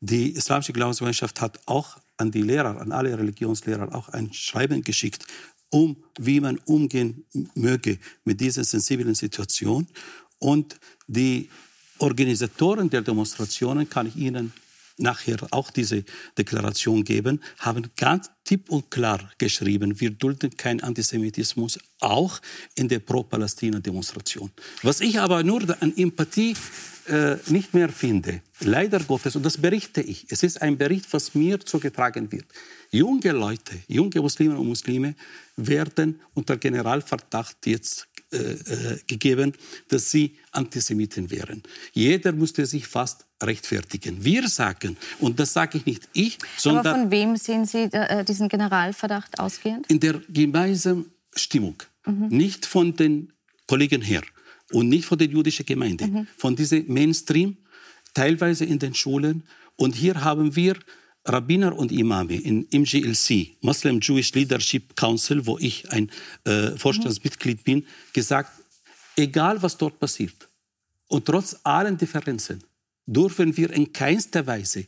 Die 0.01 0.32
islamische 0.32 0.73
Glaubensgemeinschaft 0.73 1.41
hat 1.41 1.59
auch 1.65 1.97
an 2.17 2.32
die 2.32 2.41
Lehrer, 2.41 2.80
an 2.80 2.91
alle 2.91 3.17
Religionslehrer 3.17 3.93
auch 3.95 4.09
ein 4.09 4.34
Schreiben 4.34 4.84
geschickt, 4.84 5.25
um 5.69 5.97
wie 6.19 6.39
man 6.39 6.57
umgehen 6.65 7.25
möge 7.55 7.99
mit 8.23 8.41
dieser 8.41 8.63
sensiblen 8.63 9.15
Situation. 9.15 9.88
Und 10.39 10.80
die 11.07 11.49
Organisatoren 11.99 12.89
der 12.89 13.01
Demonstrationen 13.01 13.89
kann 13.89 14.07
ich 14.07 14.15
Ihnen 14.15 14.53
nachher 14.99 15.37
auch 15.51 15.71
diese 15.71 16.03
Deklaration 16.37 17.03
geben, 17.03 17.41
haben 17.59 17.89
ganz 17.95 18.29
tipp 18.43 18.69
und 18.69 18.89
klar 18.89 19.19
geschrieben, 19.37 19.99
wir 19.99 20.11
dulden 20.11 20.55
keinen 20.57 20.81
Antisemitismus, 20.81 21.79
auch 21.99 22.39
in 22.75 22.87
der 22.87 22.99
Pro-Palästina-Demonstration. 22.99 24.51
Was 24.83 25.01
ich 25.01 25.19
aber 25.19 25.43
nur 25.43 25.61
an 25.81 25.95
Empathie 25.95 26.55
äh, 27.07 27.37
nicht 27.47 27.73
mehr 27.73 27.89
finde, 27.89 28.41
leider 28.59 28.99
Gottes, 28.99 29.35
und 29.35 29.43
das 29.43 29.57
berichte 29.57 30.01
ich, 30.01 30.25
es 30.29 30.43
ist 30.43 30.61
ein 30.61 30.77
Bericht, 30.77 31.11
was 31.11 31.35
mir 31.35 31.59
zugetragen 31.59 32.31
wird. 32.31 32.45
Junge 32.91 33.31
Leute, 33.31 33.79
junge 33.87 34.19
Muslime 34.19 34.57
und 34.57 34.67
Muslime 34.67 35.15
werden 35.55 36.19
unter 36.33 36.57
Generalverdacht 36.57 37.67
jetzt 37.67 38.07
äh, 38.32 38.38
äh, 38.38 38.99
gegeben, 39.07 39.53
dass 39.88 40.11
sie 40.11 40.38
Antisemiten 40.51 41.32
wären. 41.32 41.63
Jeder 41.93 42.32
musste 42.32 42.65
sich 42.67 42.86
fast 42.86 43.25
rechtfertigen. 43.41 44.23
Wir 44.23 44.47
sagen, 44.47 44.97
und 45.19 45.39
das 45.39 45.53
sage 45.53 45.80
ich 45.80 45.86
nicht 45.86 46.07
ich, 46.13 46.38
sondern... 46.57 46.86
Aber 46.86 46.99
von 46.99 47.11
wem 47.11 47.38
sehen 47.38 47.65
Sie 47.65 47.89
äh, 47.91 48.23
diesen 48.23 48.47
Generalverdacht 48.47 49.39
ausgehend? 49.39 49.88
In 49.88 49.99
der 49.99 50.21
gemeinsamen 50.30 51.11
Stimmung. 51.36 51.82
Mhm. 52.05 52.27
Nicht 52.27 52.67
von 52.67 52.95
den 52.95 53.34
Kollegen 53.65 54.01
her 54.01 54.21
und 54.71 54.89
nicht 54.89 55.05
von 55.05 55.17
der 55.17 55.27
jüdischen 55.27 55.65
Gemeinde. 55.65 56.05
Mhm. 56.07 56.27
Von 56.38 56.55
diesem 56.55 56.86
Mainstream, 56.88 57.57
teilweise 58.13 58.65
in 58.65 58.77
den 58.77 58.93
Schulen. 58.93 59.43
Und 59.75 59.95
hier 59.95 60.23
haben 60.23 60.55
wir 60.55 60.75
Rabbiner 61.26 61.78
und 61.78 61.91
Imame 61.91 62.36
in 62.36 62.67
MGLC, 62.72 63.57
Muslim 63.61 63.99
Jewish 64.01 64.34
Leadership 64.34 64.95
Council, 64.95 65.45
wo 65.45 65.57
ich 65.59 65.89
ein 65.91 66.09
äh, 66.45 66.72
Vorstandsmitglied 66.78 67.63
bin, 67.63 67.86
gesagt, 68.13 68.51
egal 69.15 69.61
was 69.61 69.78
dort 69.78 69.99
passiert 69.99 70.47
und 71.07 71.26
trotz 71.26 71.57
allen 71.63 71.97
Differenzen 71.97 72.63
dürfen 73.05 73.55
wir 73.57 73.72
in 73.72 73.91
keinster 73.91 74.45
Weise 74.45 74.86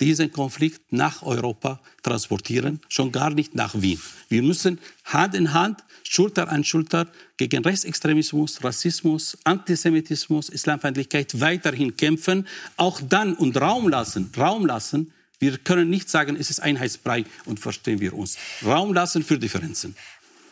diesen 0.00 0.32
Konflikt 0.32 0.92
nach 0.92 1.22
Europa 1.22 1.80
transportieren, 2.02 2.80
schon 2.88 3.12
gar 3.12 3.30
nicht 3.30 3.54
nach 3.54 3.80
Wien. 3.80 4.00
Wir 4.28 4.42
müssen 4.42 4.78
Hand 5.04 5.34
in 5.34 5.52
Hand, 5.52 5.84
Schulter 6.02 6.48
an 6.48 6.64
Schulter 6.64 7.06
gegen 7.36 7.62
Rechtsextremismus, 7.62 8.64
Rassismus, 8.64 9.36
Antisemitismus, 9.44 10.48
Islamfeindlichkeit 10.48 11.38
weiterhin 11.38 11.96
kämpfen, 11.96 12.46
auch 12.76 13.00
dann 13.06 13.34
und 13.34 13.60
Raum 13.60 13.88
lassen, 13.88 14.30
Raum 14.36 14.64
lassen 14.64 15.12
wir 15.40 15.58
können 15.58 15.90
nicht 15.90 16.08
sagen, 16.08 16.36
es 16.38 16.50
ist 16.50 16.60
Einheitsbrei 16.60 17.24
und 17.46 17.58
verstehen 17.58 18.00
wir 18.00 18.14
uns. 18.14 18.36
Raum 18.64 18.92
lassen 18.92 19.24
für 19.24 19.38
Differenzen. 19.38 19.96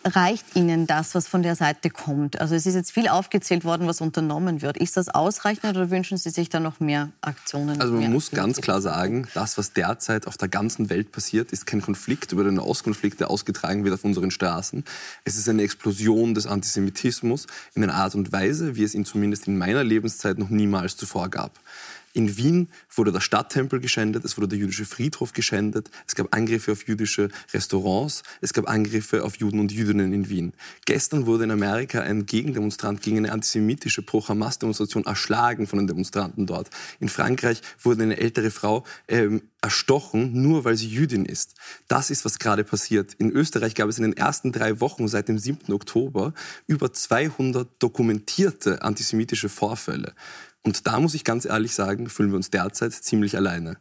Reicht 0.05 0.55
Ihnen 0.55 0.86
das, 0.86 1.14
was 1.14 1.26
von 1.26 1.43
der 1.43 1.57
Seite 1.57 1.91
kommt? 1.91 2.41
Also 2.41 2.55
es 2.55 2.66
ist 2.66 2.74
jetzt 2.74 2.93
viel 2.93 3.09
aufgezählt 3.09 3.64
worden, 3.64 3.86
was 3.86 4.01
unternommen 4.01 4.62
wird. 4.62 4.76
Ist 4.76 4.97
das 4.97 5.09
ausreichend 5.09 5.76
oder 5.76 5.91
wünschen 5.91 6.16
Sie 6.16 6.30
sich 6.30 6.49
da 6.49 6.61
noch 6.61 6.80
mehr 6.80 7.11
Aktionen? 7.20 7.80
Also 7.80 7.95
man 7.95 8.12
muss 8.12 8.30
ganz 8.30 8.61
klar 8.61 8.80
sagen, 8.80 9.26
das, 9.34 9.59
was 9.59 9.72
derzeit 9.72 10.26
auf 10.26 10.39
der 10.39 10.49
ganzen 10.49 10.89
Welt 10.89 11.12
passiert, 11.12 11.53
ist 11.53 11.66
kein 11.66 11.82
Konflikt 11.82 12.32
über 12.32 12.45
den 12.45 12.59
Auskonflikt, 12.59 13.20
der 13.20 13.28
ausgetragen 13.28 13.84
wird 13.84 13.93
auf 13.93 14.05
unseren 14.05 14.30
Straßen. 14.30 14.84
Es 15.24 15.36
ist 15.36 15.49
eine 15.49 15.62
Explosion 15.62 16.32
des 16.34 16.47
Antisemitismus 16.47 17.47
in 17.74 17.82
einer 17.82 17.95
Art 17.95 18.14
und 18.14 18.32
Weise, 18.32 18.76
wie 18.76 18.84
es 18.84 18.95
ihn 18.95 19.05
zumindest 19.05 19.49
in 19.49 19.59
meiner 19.59 19.82
Lebenszeit 19.82 20.39
noch 20.39 20.49
niemals 20.49 20.97
zuvor 20.97 21.28
gab. 21.28 21.59
In 22.12 22.36
Wien 22.36 22.68
wurde 22.94 23.12
der 23.12 23.20
Stadttempel 23.20 23.80
geschändet, 23.80 24.24
es 24.24 24.36
wurde 24.36 24.48
der 24.48 24.59
jüdische 24.59 24.84
Friedhof 24.84 25.32
geschändet, 25.32 25.90
es 26.06 26.14
gab 26.14 26.34
Angriffe 26.34 26.72
auf 26.72 26.86
jüdische 26.88 27.28
Restaurants, 27.52 28.22
es 28.40 28.52
gab 28.52 28.68
Angriffe 28.68 29.24
auf 29.24 29.36
Juden 29.36 29.61
und 29.61 29.72
Jüdinnen 29.72 30.12
in 30.12 30.28
Wien. 30.28 30.52
Gestern 30.84 31.26
wurde 31.26 31.44
in 31.44 31.50
Amerika 31.50 32.00
ein 32.00 32.26
Gegendemonstrant 32.26 33.02
gegen 33.02 33.18
eine 33.18 33.32
antisemitische 33.32 34.02
Pro-Hamas-Demonstration 34.02 35.04
erschlagen 35.04 35.66
von 35.66 35.78
den 35.78 35.86
Demonstranten 35.86 36.46
dort. 36.46 36.70
In 37.00 37.09
Frankreich 37.09 37.62
wurde 37.82 38.02
eine 38.02 38.18
ältere 38.18 38.50
Frau 38.50 38.84
ähm, 39.09 39.42
erstochen, 39.61 40.40
nur 40.40 40.64
weil 40.64 40.76
sie 40.76 40.88
Jüdin 40.88 41.24
ist. 41.24 41.54
Das 41.88 42.11
ist, 42.11 42.24
was 42.24 42.38
gerade 42.38 42.62
passiert. 42.62 43.14
In 43.14 43.30
Österreich 43.30 43.74
gab 43.74 43.88
es 43.88 43.98
in 43.98 44.04
den 44.04 44.16
ersten 44.16 44.52
drei 44.52 44.80
Wochen 44.80 45.09
seit 45.09 45.28
dem 45.28 45.38
7. 45.38 45.72
Oktober 45.72 46.32
über 46.66 46.92
200 46.92 47.68
dokumentierte 47.78 48.82
antisemitische 48.82 49.48
Vorfälle. 49.48 50.14
Und 50.69 50.87
da 50.87 51.01
muss 51.01 51.14
ich 51.14 51.25
ganz 51.25 51.47
ehrlich 51.47 51.75
sagen, 51.75 52.11
fühlen 52.11 52.29
wir 52.29 52.37
uns 52.37 52.51
derzeit 52.51 52.93
ziemlich 52.93 53.39
alleine. 53.39 53.79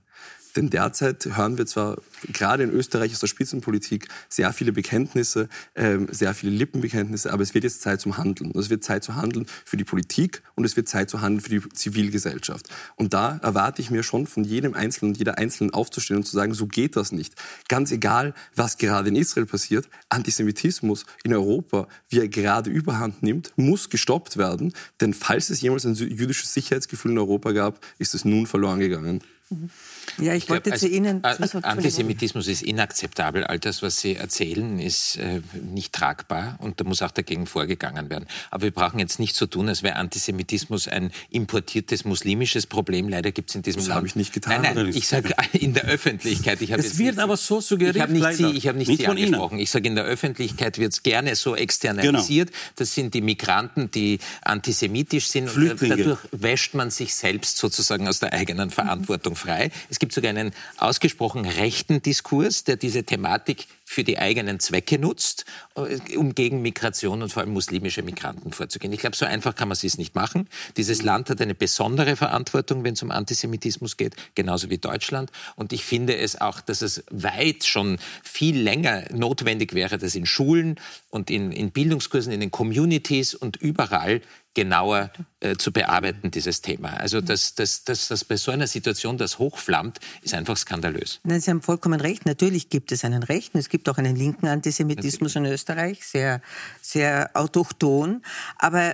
Denn 0.58 0.72
derzeit 0.72 1.24
hören 1.38 1.60
wir 1.60 1.68
zwar 1.68 1.98
gerade 2.34 2.64
in 2.64 2.72
Österreich 2.72 3.12
aus 3.12 3.20
der 3.20 3.28
Spitzenpolitik 3.28 4.08
sehr 4.28 4.52
viele 4.54 4.72
Bekenntnisse, 4.72 5.50
ähm, 5.76 6.08
sehr 6.10 6.34
viele 6.34 6.52
Lippenbekenntnisse, 6.52 7.32
aber 7.32 7.44
es 7.44 7.54
wird 7.54 7.64
jetzt 7.64 7.84
Zeit 7.84 8.02
zum 8.02 8.18
Handeln. 8.18 8.52
es 8.58 8.72
wird 8.72 8.84
Zeit 8.84 9.04
zu 9.04 9.16
handeln 9.16 9.46
für 9.66 9.78
die 9.78 9.84
Politik 9.84 10.42
und 10.56 10.66
es 10.66 10.76
wird 10.76 10.90
Zeit 10.90 11.12
zu 11.12 11.22
handeln 11.22 11.42
für 11.42 11.50
die 11.50 11.70
Zivilgesellschaft. 11.70 12.70
Und 12.96 13.14
da 13.14 13.38
erwarte 13.44 13.84
ich 13.84 13.92
mir 13.92 14.02
schon 14.02 14.26
von 14.26 14.44
jedem 14.44 14.74
Einzelnen 14.74 15.12
und 15.12 15.20
jeder 15.20 15.38
Einzelnen 15.38 15.76
aufzustehen 15.76 16.18
und 16.18 16.24
zu 16.24 16.36
sagen, 16.36 16.56
so 16.56 16.66
geht 16.66 16.96
das 16.96 17.12
nicht. 17.12 17.36
Ganz 17.68 17.92
egal, 17.92 18.34
was 18.56 18.80
gerade 18.80 19.10
in 19.10 19.16
Israel 19.16 19.46
passiert, 19.46 19.88
Antisemitismus 20.10 21.06
in 21.24 21.36
Europa, 21.36 21.88
wie 22.10 22.20
er 22.20 22.30
gerade 22.30 22.72
überhand 22.72 23.22
nimmt, 23.22 23.54
muss 23.58 23.92
gestoppt 23.92 24.38
werden. 24.38 24.74
Denn 25.02 25.14
falls 25.14 25.52
es 25.52 25.62
jemals 25.62 25.86
ein 25.86 25.94
jüdisches 25.94 26.52
Sicherheitsgefühl 26.52 27.12
in 27.12 27.20
Europa 27.20 27.52
gab, 27.52 27.80
ist 28.00 28.16
es 28.16 28.26
nun 28.26 28.48
verloren 28.48 28.80
gegangen. 28.80 29.22
Mhm. 29.50 29.70
Ja, 30.18 30.34
ich, 30.34 30.46
ich 30.46 30.50
wollte 30.50 30.70
glaub, 30.72 30.80
zu 30.80 30.88
Ihnen. 30.88 31.24
Also, 31.24 31.60
Antisemitismus 31.60 32.48
ist 32.48 32.64
inakzeptabel. 32.64 33.44
All 33.44 33.60
das, 33.60 33.82
was 33.82 34.00
Sie 34.00 34.16
erzählen, 34.16 34.80
ist 34.80 35.18
äh, 35.18 35.42
nicht 35.72 35.94
tragbar 35.94 36.58
und 36.60 36.80
da 36.80 36.84
muss 36.84 37.02
auch 37.02 37.12
dagegen 37.12 37.46
vorgegangen 37.46 38.10
werden. 38.10 38.26
Aber 38.52 38.64
wir 38.64 38.72
brauchen 38.72 39.00
jetzt 39.00 39.20
nicht 39.20 39.36
so 39.36 39.46
tun, 39.46 39.70
als 39.70 39.84
wäre 39.84 39.96
Antisemitismus 39.96 40.88
ein 40.88 41.12
importiertes 41.30 42.06
muslimisches 42.06 42.68
Problem. 42.68 43.10
Leider 43.10 43.32
gibt 43.32 43.50
es 43.50 43.56
in 43.56 43.62
diesem 43.62 43.80
das 43.80 43.88
Land. 43.88 43.90
Das 43.90 43.98
habe 43.98 44.08
ich 44.08 44.16
nicht 44.16 44.34
getan. 44.34 44.62
Nein, 44.62 44.76
nein, 44.76 44.88
ich 44.88 45.08
sage 45.08 45.34
in 45.54 45.74
der 45.74 45.86
Öffentlichkeit. 45.86 46.62
Ich 46.62 46.72
es 46.72 46.98
wird 46.98 47.20
aber 47.20 47.38
so 47.38 47.62
suggeriert. 47.62 47.96
Ich 47.96 48.02
habe 48.02 48.14
nicht 48.14 48.22
leider. 48.22 48.38
Sie, 48.38 48.58
ich 48.58 48.68
habe 48.68 48.78
nicht, 48.78 48.88
nicht 48.88 49.02
Sie 49.02 49.08
angesprochen. 49.08 49.56
Ihnen. 49.56 49.64
Ich 49.64 49.72
sage, 49.72 49.88
in 49.88 49.96
der 49.96 50.06
Öffentlichkeit 50.06 50.78
wird 50.78 50.94
es 50.94 51.04
gerne 51.04 51.36
so 51.36 51.56
externalisiert. 51.56 52.50
Genau. 52.50 52.60
Das 52.76 52.94
sind 52.94 53.14
die 53.14 53.22
Migranten, 53.22 53.92
die 53.92 54.20
antisemitisch 54.42 55.28
sind. 55.28 55.50
Flüchtlinge. 55.50 55.94
Und 55.94 56.00
dadurch 56.00 56.20
wäscht 56.32 56.74
man 56.74 56.92
sich 56.92 57.16
selbst 57.16 57.58
sozusagen 57.58 58.08
aus 58.08 58.20
der 58.20 58.34
eigenen 58.34 58.70
Verantwortung 58.70 59.36
frei. 59.36 59.72
Es 59.90 59.97
gibt 60.00 60.14
sogar 60.14 60.30
einen 60.30 60.52
ausgesprochen 60.78 61.46
rechten 61.46 62.02
Diskurs, 62.02 62.64
der 62.64 62.76
diese 62.76 63.04
Thematik 63.04 63.68
für 63.90 64.04
die 64.04 64.20
eigenen 64.20 64.60
Zwecke 64.60 65.00
nutzt, 65.00 65.46
äh, 65.76 66.18
um 66.18 66.36
gegen 66.36 66.62
Migration 66.62 67.22
und 67.22 67.32
vor 67.32 67.42
allem 67.42 67.54
muslimische 67.54 68.04
Migranten 68.04 68.52
vorzugehen. 68.52 68.92
Ich 68.92 69.00
glaube, 69.00 69.16
so 69.16 69.26
einfach 69.26 69.56
kann 69.56 69.70
man 69.70 69.78
es 69.82 69.98
nicht 69.98 70.14
machen. 70.14 70.50
Dieses 70.76 71.04
Land 71.04 71.30
hat 71.30 71.40
eine 71.40 71.56
besondere 71.56 72.18
Verantwortung, 72.18 72.84
wenn 72.84 72.96
es 72.96 73.02
um 73.02 73.12
Antisemitismus 73.12 73.96
geht, 73.96 74.18
genauso 74.36 74.70
wie 74.70 74.78
Deutschland. 74.78 75.32
Und 75.56 75.72
ich 75.72 75.86
finde 75.86 76.18
es 76.18 76.40
auch, 76.42 76.60
dass 76.60 76.82
es 76.82 77.06
weit 77.10 77.64
schon 77.64 77.98
viel 78.24 78.60
länger 78.60 79.06
notwendig 79.14 79.74
wäre, 79.74 79.98
dass 79.98 80.16
in 80.16 80.26
Schulen 80.26 80.76
und 81.10 81.32
in, 81.32 81.54
in 81.54 81.72
Bildungskursen, 81.72 82.34
in 82.34 82.42
den 82.42 82.52
Communities 82.52 83.36
und 83.36 83.56
überall 83.56 84.22
genauer 84.58 85.12
äh, 85.40 85.56
zu 85.56 85.72
bearbeiten, 85.72 86.32
dieses 86.32 86.62
Thema. 86.62 86.90
Also, 86.98 87.22
dass, 87.22 87.54
dass, 87.54 87.84
dass, 87.84 88.08
dass 88.08 88.26
bei 88.26 88.38
so 88.38 88.50
einer 88.50 88.66
Situation 88.66 89.20
das 89.20 89.38
hochflammt, 89.38 90.00
ist 90.24 90.34
einfach 90.34 90.58
skandalös. 90.58 91.20
Nein, 91.24 91.40
Sie 91.42 91.52
haben 91.52 91.62
vollkommen 91.62 92.02
recht. 92.02 92.26
Natürlich 92.26 92.70
gibt 92.70 92.92
es 92.92 93.06
einen 93.06 93.22
rechten, 93.22 93.60
es 93.60 93.70
gibt 93.70 93.77
auch 93.86 93.98
einen 93.98 94.16
linken 94.16 94.48
Antisemitismus 94.48 95.36
in 95.36 95.46
Österreich, 95.46 96.06
sehr, 96.06 96.42
sehr 96.82 97.30
autochton. 97.34 98.22
Aber 98.58 98.94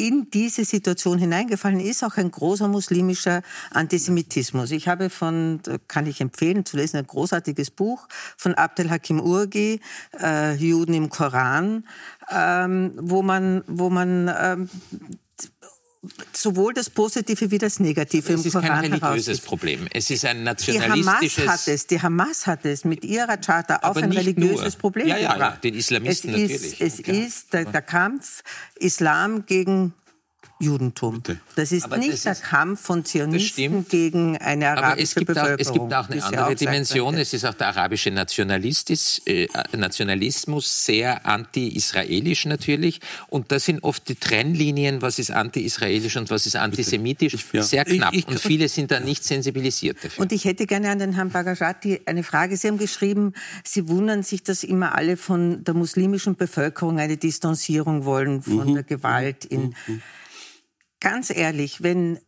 in 0.00 0.30
diese 0.30 0.64
Situation 0.64 1.18
hineingefallen 1.18 1.78
ist 1.78 2.02
auch 2.02 2.16
ein 2.16 2.30
großer 2.30 2.68
muslimischer 2.68 3.42
Antisemitismus. 3.70 4.70
Ich 4.70 4.88
habe 4.88 5.10
von, 5.10 5.60
kann 5.88 6.06
ich 6.06 6.22
empfehlen 6.22 6.64
zu 6.64 6.78
lesen, 6.78 6.96
ein 6.96 7.06
großartiges 7.06 7.70
Buch 7.70 8.08
von 8.36 8.54
Abdel 8.54 8.90
Hakim 8.90 9.20
Urgi, 9.20 9.80
äh, 10.18 10.54
Juden 10.54 10.94
im 10.94 11.10
Koran, 11.10 11.86
ähm, 12.30 12.92
wo 12.96 13.22
man, 13.22 13.62
wo 13.66 13.90
man 13.90 14.34
ähm, 14.34 14.70
sowohl 16.32 16.72
das 16.72 16.88
Positive 16.88 17.50
wie 17.50 17.58
das 17.58 17.78
Negative 17.78 18.32
im 18.32 18.42
Koran 18.42 18.44
Es 18.44 18.46
ist 18.46 18.60
kein 18.62 18.92
religiöses 18.92 19.40
Problem. 19.40 19.86
Es 19.92 20.10
ist 20.10 20.24
ein 20.24 20.42
nationalistisches... 20.44 21.36
Die 21.36 21.42
Hamas 21.42 21.52
hat 21.52 21.68
es, 21.68 21.86
die 21.86 22.02
Hamas 22.02 22.46
hat 22.46 22.64
es 22.64 22.84
mit 22.84 23.04
ihrer 23.04 23.36
Charta 23.36 23.76
auf 23.82 23.96
ein 23.96 24.12
religiöses 24.12 24.74
nur. 24.74 24.80
Problem 24.80 25.08
ja, 25.08 25.18
ja, 25.18 25.38
ja, 25.38 25.50
den 25.62 25.74
Islamisten 25.74 26.30
es 26.34 26.40
natürlich. 26.40 26.80
Ist, 26.80 27.00
es 27.00 27.06
ja. 27.06 27.14
ist 27.14 27.52
der, 27.52 27.64
der 27.66 27.82
Kampf 27.82 28.42
Islam 28.76 29.44
gegen 29.44 29.92
Judentum. 30.60 31.22
Das 31.56 31.72
ist 31.72 31.84
Aber 31.84 31.96
nicht 31.96 32.12
das 32.12 32.22
der 32.22 32.32
ist- 32.32 32.42
Kampf 32.42 32.80
von 32.82 33.04
Zionisten 33.04 33.48
stimmt. 33.48 33.88
gegen 33.88 34.36
eine 34.38 34.68
arabische 34.68 34.86
Aber 34.92 35.00
es 35.02 35.14
gibt, 35.14 35.30
auch, 35.30 35.34
Bevölkerung. 35.34 35.60
es 35.60 35.72
gibt 35.72 35.94
auch 35.94 36.10
eine 36.10 36.22
andere 36.24 36.46
auch 36.46 36.54
Dimension. 36.54 37.14
Es 37.16 37.32
ist 37.32 37.44
auch 37.46 37.54
der 37.54 37.68
arabische 37.68 38.10
Nationalistis, 38.10 39.22
äh, 39.26 39.48
Nationalismus, 39.76 40.84
sehr 40.84 41.26
anti-israelisch 41.26 42.46
natürlich. 42.46 43.00
Und 43.28 43.52
das 43.52 43.64
sind 43.64 43.82
oft 43.82 44.08
die 44.08 44.14
Trennlinien, 44.14 45.02
was 45.02 45.18
ist 45.18 45.30
anti-israelisch 45.30 46.16
und 46.16 46.30
was 46.30 46.46
ist 46.46 46.56
antisemitisch, 46.56 47.34
ja. 47.52 47.62
sehr 47.62 47.84
knapp. 47.84 48.12
Ich- 48.12 48.20
ich- 48.20 48.28
und 48.28 48.38
viele 48.40 48.68
sind 48.68 48.90
da 48.90 49.00
nicht 49.00 49.24
sensibilisiert 49.24 49.96
dafür. 50.02 50.22
Und 50.22 50.32
ich 50.32 50.44
hätte 50.44 50.66
gerne 50.66 50.90
an 50.90 50.98
den 50.98 51.14
Herrn 51.14 51.30
Bagashati 51.30 52.00
eine 52.06 52.22
Frage. 52.22 52.56
Sie 52.56 52.68
haben 52.68 52.78
geschrieben, 52.78 53.32
Sie 53.64 53.88
wundern 53.88 54.22
sich, 54.22 54.42
dass 54.42 54.64
immer 54.64 54.94
alle 54.94 55.16
von 55.16 55.64
der 55.64 55.74
muslimischen 55.74 56.36
Bevölkerung 56.36 56.98
eine 56.98 57.16
Distanzierung 57.16 58.04
wollen 58.04 58.42
von 58.42 58.70
Mhm. 58.70 58.74
der 58.74 58.82
Gewalt. 58.84 59.44
In 59.44 59.74
Ganz 61.00 61.30
ehrlich, 61.30 61.82
wenn 61.82 62.18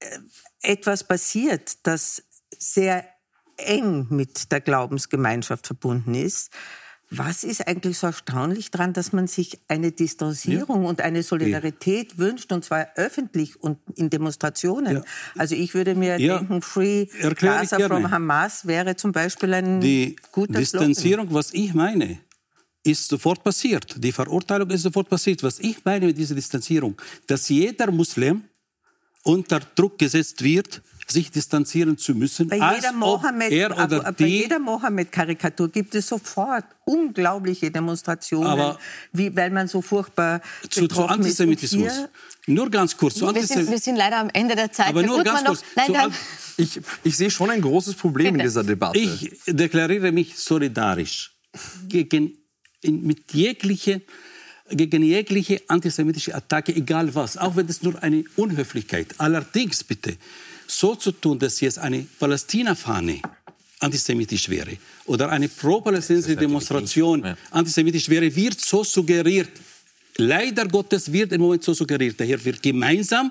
äh, 0.00 0.18
etwas 0.62 1.04
passiert, 1.04 1.86
das 1.86 2.22
sehr 2.58 3.04
eng 3.56 4.08
mit 4.10 4.52
der 4.52 4.60
Glaubensgemeinschaft 4.60 5.66
verbunden 5.66 6.14
ist, 6.14 6.50
was 7.08 7.44
ist 7.44 7.66
eigentlich 7.68 7.98
so 7.98 8.08
erstaunlich 8.08 8.72
daran, 8.72 8.92
dass 8.92 9.12
man 9.12 9.28
sich 9.28 9.60
eine 9.68 9.92
Distanzierung 9.92 10.84
und 10.86 11.00
eine 11.00 11.22
Solidarität 11.22 12.18
wünscht, 12.18 12.50
und 12.50 12.64
zwar 12.64 12.88
öffentlich 12.96 13.62
und 13.62 13.78
in 13.94 14.10
Demonstrationen? 14.10 14.96
Ja. 14.96 15.02
Also 15.38 15.54
ich 15.54 15.74
würde 15.74 15.94
mir 15.94 16.18
Ja. 16.18 16.38
denken, 16.38 16.62
Free 16.62 17.06
Erkläre 17.20 17.58
Gaza 17.58 17.78
from 17.86 18.10
Hamas 18.10 18.66
wäre 18.66 18.96
zum 18.96 19.12
Beispiel 19.12 19.54
ein 19.54 19.80
Die 19.80 20.16
guter 20.32 20.54
Distanzierung, 20.54 21.32
was 21.32 21.54
ich 21.54 21.74
meine, 21.74 22.18
ist 22.86 23.08
sofort 23.08 23.42
passiert. 23.42 23.94
Die 24.02 24.12
Verurteilung 24.12 24.70
ist 24.70 24.82
sofort 24.82 25.08
passiert. 25.08 25.42
Was 25.42 25.58
ich 25.60 25.84
meine 25.84 26.06
mit 26.06 26.16
dieser 26.18 26.34
Distanzierung, 26.34 26.94
dass 27.26 27.48
jeder 27.48 27.90
Muslim 27.90 28.44
unter 29.22 29.58
Druck 29.60 29.98
gesetzt 29.98 30.42
wird, 30.42 30.82
sich 31.08 31.30
distanzieren 31.30 31.96
zu 31.98 32.14
müssen, 32.14 32.48
Bei 32.48 32.56
jeder, 32.56 32.90
ob 32.90 32.96
Mohammed, 32.96 34.60
Mohammed-Karikatur 34.60 35.68
gibt 35.68 35.94
es 35.94 36.08
sofort 36.08 36.64
unglaubliche 36.84 37.70
Demonstrationen, 37.70 38.46
Aber 38.46 38.78
wie, 39.12 39.34
weil 39.36 39.50
man 39.50 39.68
so 39.68 39.82
furchtbar 39.82 40.40
zu, 40.68 40.86
zu 40.88 41.04
Antisemitismus. 41.04 41.92
Nur 42.46 42.70
ganz 42.70 42.96
kurz. 42.96 43.14
Zu 43.14 43.32
Wir 43.34 43.46
sind, 43.46 43.70
wir 43.70 43.78
sind 43.78 43.96
leider 43.96 44.18
am 44.18 44.30
Ende 44.32 44.54
der 44.56 44.70
Zeit. 44.72 44.88
Aber 44.88 45.02
nur 45.02 45.22
ganz 45.22 45.44
kurz. 45.44 45.62
Nein, 45.76 45.92
dann, 45.92 46.04
An- 46.06 46.14
Ich, 46.56 46.80
ich 47.04 47.16
sehe 47.16 47.30
schon 47.30 47.50
ein 47.50 47.60
großes 47.60 47.94
Problem 47.94 48.28
in 48.28 48.32
Bitte. 48.34 48.44
dieser 48.48 48.64
Debatte. 48.64 48.98
Ich 48.98 49.30
deklariere 49.46 50.10
mich 50.12 50.36
solidarisch 50.38 51.36
gegen, 51.88 52.36
in, 52.86 53.02
mit 53.06 53.32
jegliche, 53.32 54.00
gegen 54.70 55.02
jegliche 55.02 55.62
antisemitische 55.68 56.34
Attacke, 56.34 56.74
egal 56.74 57.14
was, 57.14 57.36
auch 57.36 57.56
wenn 57.56 57.68
es 57.68 57.82
nur 57.82 58.02
eine 58.02 58.24
Unhöflichkeit. 58.36 59.14
Allerdings 59.18 59.84
bitte, 59.84 60.16
so 60.66 60.94
zu 60.94 61.12
tun, 61.12 61.38
dass 61.38 61.60
jetzt 61.60 61.78
eine 61.78 62.06
Palästina-Fahne 62.18 63.20
antisemitisch 63.80 64.48
wäre 64.48 64.76
oder 65.04 65.28
eine 65.30 65.48
pro-palästinensische 65.48 66.36
Demonstration 66.36 67.22
Ja. 67.22 67.36
antisemitisch 67.50 68.08
wäre, 68.08 68.34
wird 68.34 68.60
so 68.60 68.82
suggeriert. 68.82 69.50
Leider 70.16 70.66
Gottes 70.66 71.12
wird 71.12 71.32
im 71.32 71.42
Moment 71.42 71.62
so 71.62 71.74
suggeriert. 71.74 72.18
Daher 72.18 72.42
wird 72.44 72.62
gemeinsam 72.62 73.30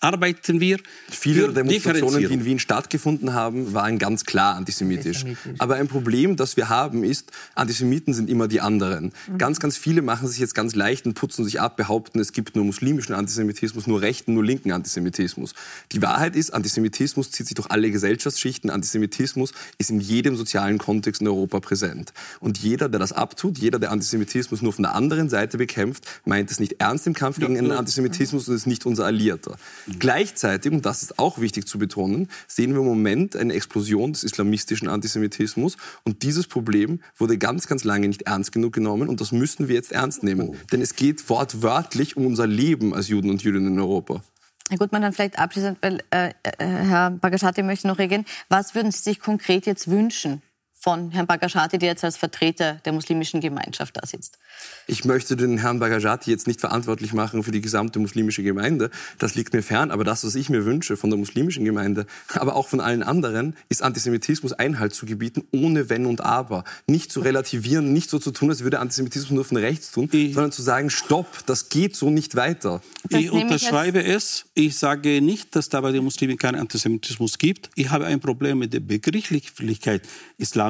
arbeiten 0.00 0.60
wir 0.60 0.78
Viele 1.10 1.46
für 1.46 1.52
der 1.52 1.62
Demonstrationen, 1.62 2.26
die 2.26 2.34
in 2.34 2.44
Wien 2.44 2.58
stattgefunden 2.58 3.34
haben, 3.34 3.74
waren 3.74 3.98
ganz 3.98 4.24
klar 4.24 4.56
antisemitisch. 4.56 5.24
Aber 5.58 5.76
ein 5.76 5.88
Problem, 5.88 6.36
das 6.36 6.56
wir 6.56 6.68
haben, 6.70 7.04
ist, 7.04 7.30
Antisemiten 7.54 8.14
sind 8.14 8.30
immer 8.30 8.48
die 8.48 8.60
anderen. 8.60 9.12
Ganz, 9.38 9.60
ganz 9.60 9.76
viele 9.76 10.02
machen 10.02 10.26
sich 10.26 10.38
jetzt 10.38 10.54
ganz 10.54 10.74
leicht 10.74 11.06
und 11.06 11.14
putzen 11.14 11.44
sich 11.44 11.60
ab, 11.60 11.76
behaupten, 11.76 12.18
es 12.18 12.32
gibt 12.32 12.56
nur 12.56 12.64
muslimischen 12.64 13.14
Antisemitismus, 13.14 13.86
nur 13.86 14.00
rechten, 14.00 14.34
nur 14.34 14.44
linken 14.44 14.72
Antisemitismus. 14.72 15.54
Die 15.92 16.00
Wahrheit 16.02 16.34
ist, 16.34 16.52
Antisemitismus 16.52 17.30
zieht 17.30 17.46
sich 17.46 17.54
durch 17.54 17.70
alle 17.70 17.90
Gesellschaftsschichten. 17.90 18.70
Antisemitismus 18.70 19.52
ist 19.78 19.90
in 19.90 20.00
jedem 20.00 20.36
sozialen 20.36 20.78
Kontext 20.78 21.20
in 21.20 21.28
Europa 21.28 21.60
präsent. 21.60 22.14
Und 22.40 22.58
jeder, 22.58 22.88
der 22.88 23.00
das 23.00 23.12
abtut, 23.12 23.58
jeder, 23.58 23.78
der 23.78 23.90
Antisemitismus 23.90 24.62
nur 24.62 24.72
von 24.72 24.84
der 24.84 24.94
anderen 24.94 25.28
Seite 25.28 25.58
bekämpft, 25.58 26.06
meint 26.24 26.50
es 26.50 26.58
nicht 26.58 26.80
ernst 26.80 27.06
im 27.06 27.14
Kampf 27.14 27.38
gegen 27.38 27.58
einen 27.58 27.72
Antisemitismus 27.72 28.48
und 28.48 28.54
ist 28.54 28.66
nicht 28.66 28.86
unser 28.86 29.04
Alliierter. 29.04 29.56
Gleichzeitig, 29.98 30.72
und 30.72 30.86
das 30.86 31.02
ist 31.02 31.18
auch 31.18 31.40
wichtig 31.40 31.66
zu 31.66 31.78
betonen, 31.78 32.28
sehen 32.46 32.72
wir 32.72 32.80
im 32.80 32.86
Moment 32.86 33.36
eine 33.36 33.54
Explosion 33.54 34.12
des 34.12 34.24
islamistischen 34.24 34.88
Antisemitismus. 34.88 35.76
Und 36.04 36.22
dieses 36.22 36.46
Problem 36.46 37.00
wurde 37.16 37.38
ganz, 37.38 37.66
ganz 37.66 37.84
lange 37.84 38.08
nicht 38.08 38.22
ernst 38.22 38.52
genug 38.52 38.72
genommen. 38.72 39.08
Und 39.08 39.20
das 39.20 39.32
müssen 39.32 39.68
wir 39.68 39.74
jetzt 39.74 39.92
ernst 39.92 40.22
nehmen. 40.22 40.56
Denn 40.72 40.80
es 40.80 40.94
geht 40.94 41.28
wortwörtlich 41.28 42.16
um 42.16 42.26
unser 42.26 42.46
Leben 42.46 42.94
als 42.94 43.08
Juden 43.08 43.30
und 43.30 43.42
Jüdinnen 43.42 43.74
in 43.74 43.80
Europa. 43.80 44.22
Herr 44.68 44.78
Gutmann, 44.78 45.02
dann 45.02 45.12
vielleicht 45.12 45.38
abschließend, 45.38 45.78
weil 45.80 46.00
äh, 46.10 46.28
äh, 46.28 46.32
Herr 46.58 47.10
Bagashati 47.10 47.62
möchte 47.62 47.88
noch 47.88 47.98
reagieren. 47.98 48.24
Was 48.48 48.74
würden 48.76 48.92
Sie 48.92 49.02
sich 49.02 49.18
konkret 49.18 49.66
jetzt 49.66 49.90
wünschen 49.90 50.42
von 50.82 51.10
Herrn 51.10 51.26
Bagashati, 51.26 51.76
der 51.78 51.90
jetzt 51.90 52.04
als 52.04 52.16
Vertreter 52.16 52.80
der 52.86 52.94
muslimischen 52.94 53.42
Gemeinschaft 53.42 53.98
da 53.98 54.06
sitzt? 54.06 54.38
Ich 54.86 55.04
möchte 55.04 55.36
den 55.36 55.58
Herrn 55.58 55.78
Bagajati 55.78 56.30
jetzt 56.30 56.46
nicht 56.46 56.58
verantwortlich 56.58 57.12
machen 57.12 57.42
für 57.42 57.50
die 57.50 57.60
gesamte 57.60 57.98
muslimische 57.98 58.42
Gemeinde. 58.42 58.90
Das 59.18 59.34
liegt 59.34 59.52
mir 59.52 59.62
fern. 59.62 59.90
Aber 59.90 60.04
das, 60.04 60.24
was 60.24 60.34
ich 60.34 60.48
mir 60.48 60.64
wünsche 60.64 60.96
von 60.96 61.10
der 61.10 61.18
muslimischen 61.18 61.66
Gemeinde, 61.66 62.06
aber 62.28 62.56
auch 62.56 62.68
von 62.68 62.80
allen 62.80 63.02
anderen, 63.02 63.54
ist 63.68 63.82
Antisemitismus 63.82 64.54
Einhalt 64.54 64.94
zu 64.94 65.04
gebieten, 65.04 65.44
ohne 65.52 65.90
Wenn 65.90 66.06
und 66.06 66.22
Aber. 66.22 66.64
Nicht 66.86 67.12
zu 67.12 67.20
relativieren, 67.20 67.92
nicht 67.92 68.08
so 68.08 68.18
zu 68.18 68.30
tun, 68.30 68.48
als 68.48 68.62
würde 68.64 68.78
Antisemitismus 68.80 69.30
nur 69.32 69.44
von 69.44 69.58
rechts 69.58 69.90
tun, 69.92 70.08
Ich- 70.12 70.32
sondern 70.32 70.50
zu 70.50 70.62
sagen, 70.62 70.88
stopp, 70.88 71.44
das 71.44 71.68
geht 71.68 71.94
so 71.94 72.08
nicht 72.08 72.36
weiter. 72.36 72.80
Das 73.10 73.20
Ich 73.20 73.26
nehme 73.30 73.38
ich 73.38 73.44
unterschreibe 73.44 74.02
es. 74.02 74.46
Ich 74.54 74.78
sage 74.78 75.20
nicht, 75.20 75.54
dass 75.56 75.68
da 75.68 75.82
bei 75.82 75.92
den 75.92 76.04
Muslimen 76.04 76.38
keinen 76.38 76.58
Antisemitismus 76.58 77.36
gibt. 77.36 77.68
Ich 77.74 77.90
habe 77.90 78.06
ein 78.06 78.20
Problem 78.20 78.58
mit 78.58 78.72
der 78.72 78.80
Begrifflichkeit 78.80 80.02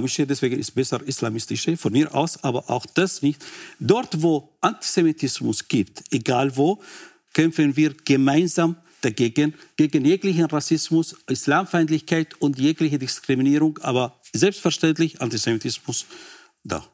islamische, 0.00 0.26
deswegen 0.26 0.58
ist 0.58 0.74
besser 0.74 1.00
islamistische, 1.06 1.76
von 1.76 1.92
mir 1.92 2.14
aus, 2.14 2.42
aber 2.42 2.70
auch 2.70 2.86
das 2.86 3.22
nicht. 3.22 3.44
Dort, 3.78 4.22
wo 4.22 4.56
Antisemitismus 4.60 5.68
gibt, 5.68 6.02
egal 6.10 6.56
wo, 6.56 6.82
kämpfen 7.34 7.76
wir 7.76 7.94
gemeinsam 8.04 8.76
dagegen, 9.02 9.54
gegen 9.76 10.04
jeglichen 10.04 10.46
Rassismus, 10.46 11.16
Islamfeindlichkeit 11.26 12.34
und 12.40 12.58
jegliche 12.58 12.98
Diskriminierung, 12.98 13.78
aber 13.78 14.20
selbstverständlich 14.32 15.20
Antisemitismus 15.20 16.06
da. 16.64 16.84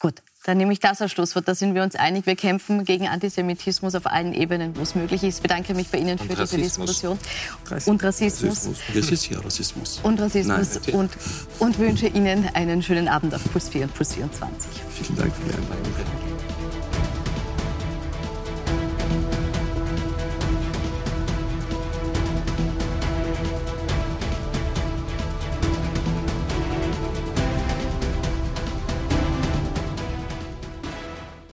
Gut, 0.00 0.22
dann 0.48 0.56
nehme 0.56 0.72
ich 0.72 0.80
das 0.80 1.02
als 1.02 1.12
Schlusswort. 1.12 1.46
Da 1.46 1.54
sind 1.54 1.74
wir 1.74 1.82
uns 1.82 1.94
einig. 1.94 2.24
Wir 2.24 2.34
kämpfen 2.34 2.84
gegen 2.84 3.06
Antisemitismus 3.06 3.94
auf 3.94 4.06
allen 4.06 4.32
Ebenen, 4.32 4.74
wo 4.74 4.80
es 4.80 4.94
möglich 4.94 5.22
ist. 5.22 5.36
Ich 5.36 5.42
bedanke 5.42 5.74
mich 5.74 5.88
bei 5.88 5.98
Ihnen 5.98 6.16
für 6.16 6.28
diese 6.28 6.40
Rassismus. 6.40 6.86
Diskussion. 6.86 7.18
Und 7.84 8.02
Rassismus. 8.02 8.70
Das 8.94 9.10
ist 9.10 9.28
ja 9.28 9.40
Rassismus. 9.40 10.00
Und 10.02 10.18
Rassismus. 10.18 10.80
Nein, 10.86 10.94
und, 10.94 11.10
und 11.58 11.78
wünsche 11.78 12.06
Ihnen 12.06 12.48
einen 12.54 12.82
schönen 12.82 13.08
Abend 13.08 13.34
auf 13.34 13.44
Puls 13.52 13.68
4 13.68 13.84
und 13.84 13.94
Puls 13.94 14.14
24. 14.14 14.70
Vielen 14.88 15.18
Dank 15.18 15.34
für 15.34 15.50
die 15.50 15.54
Einladung. 15.54 16.37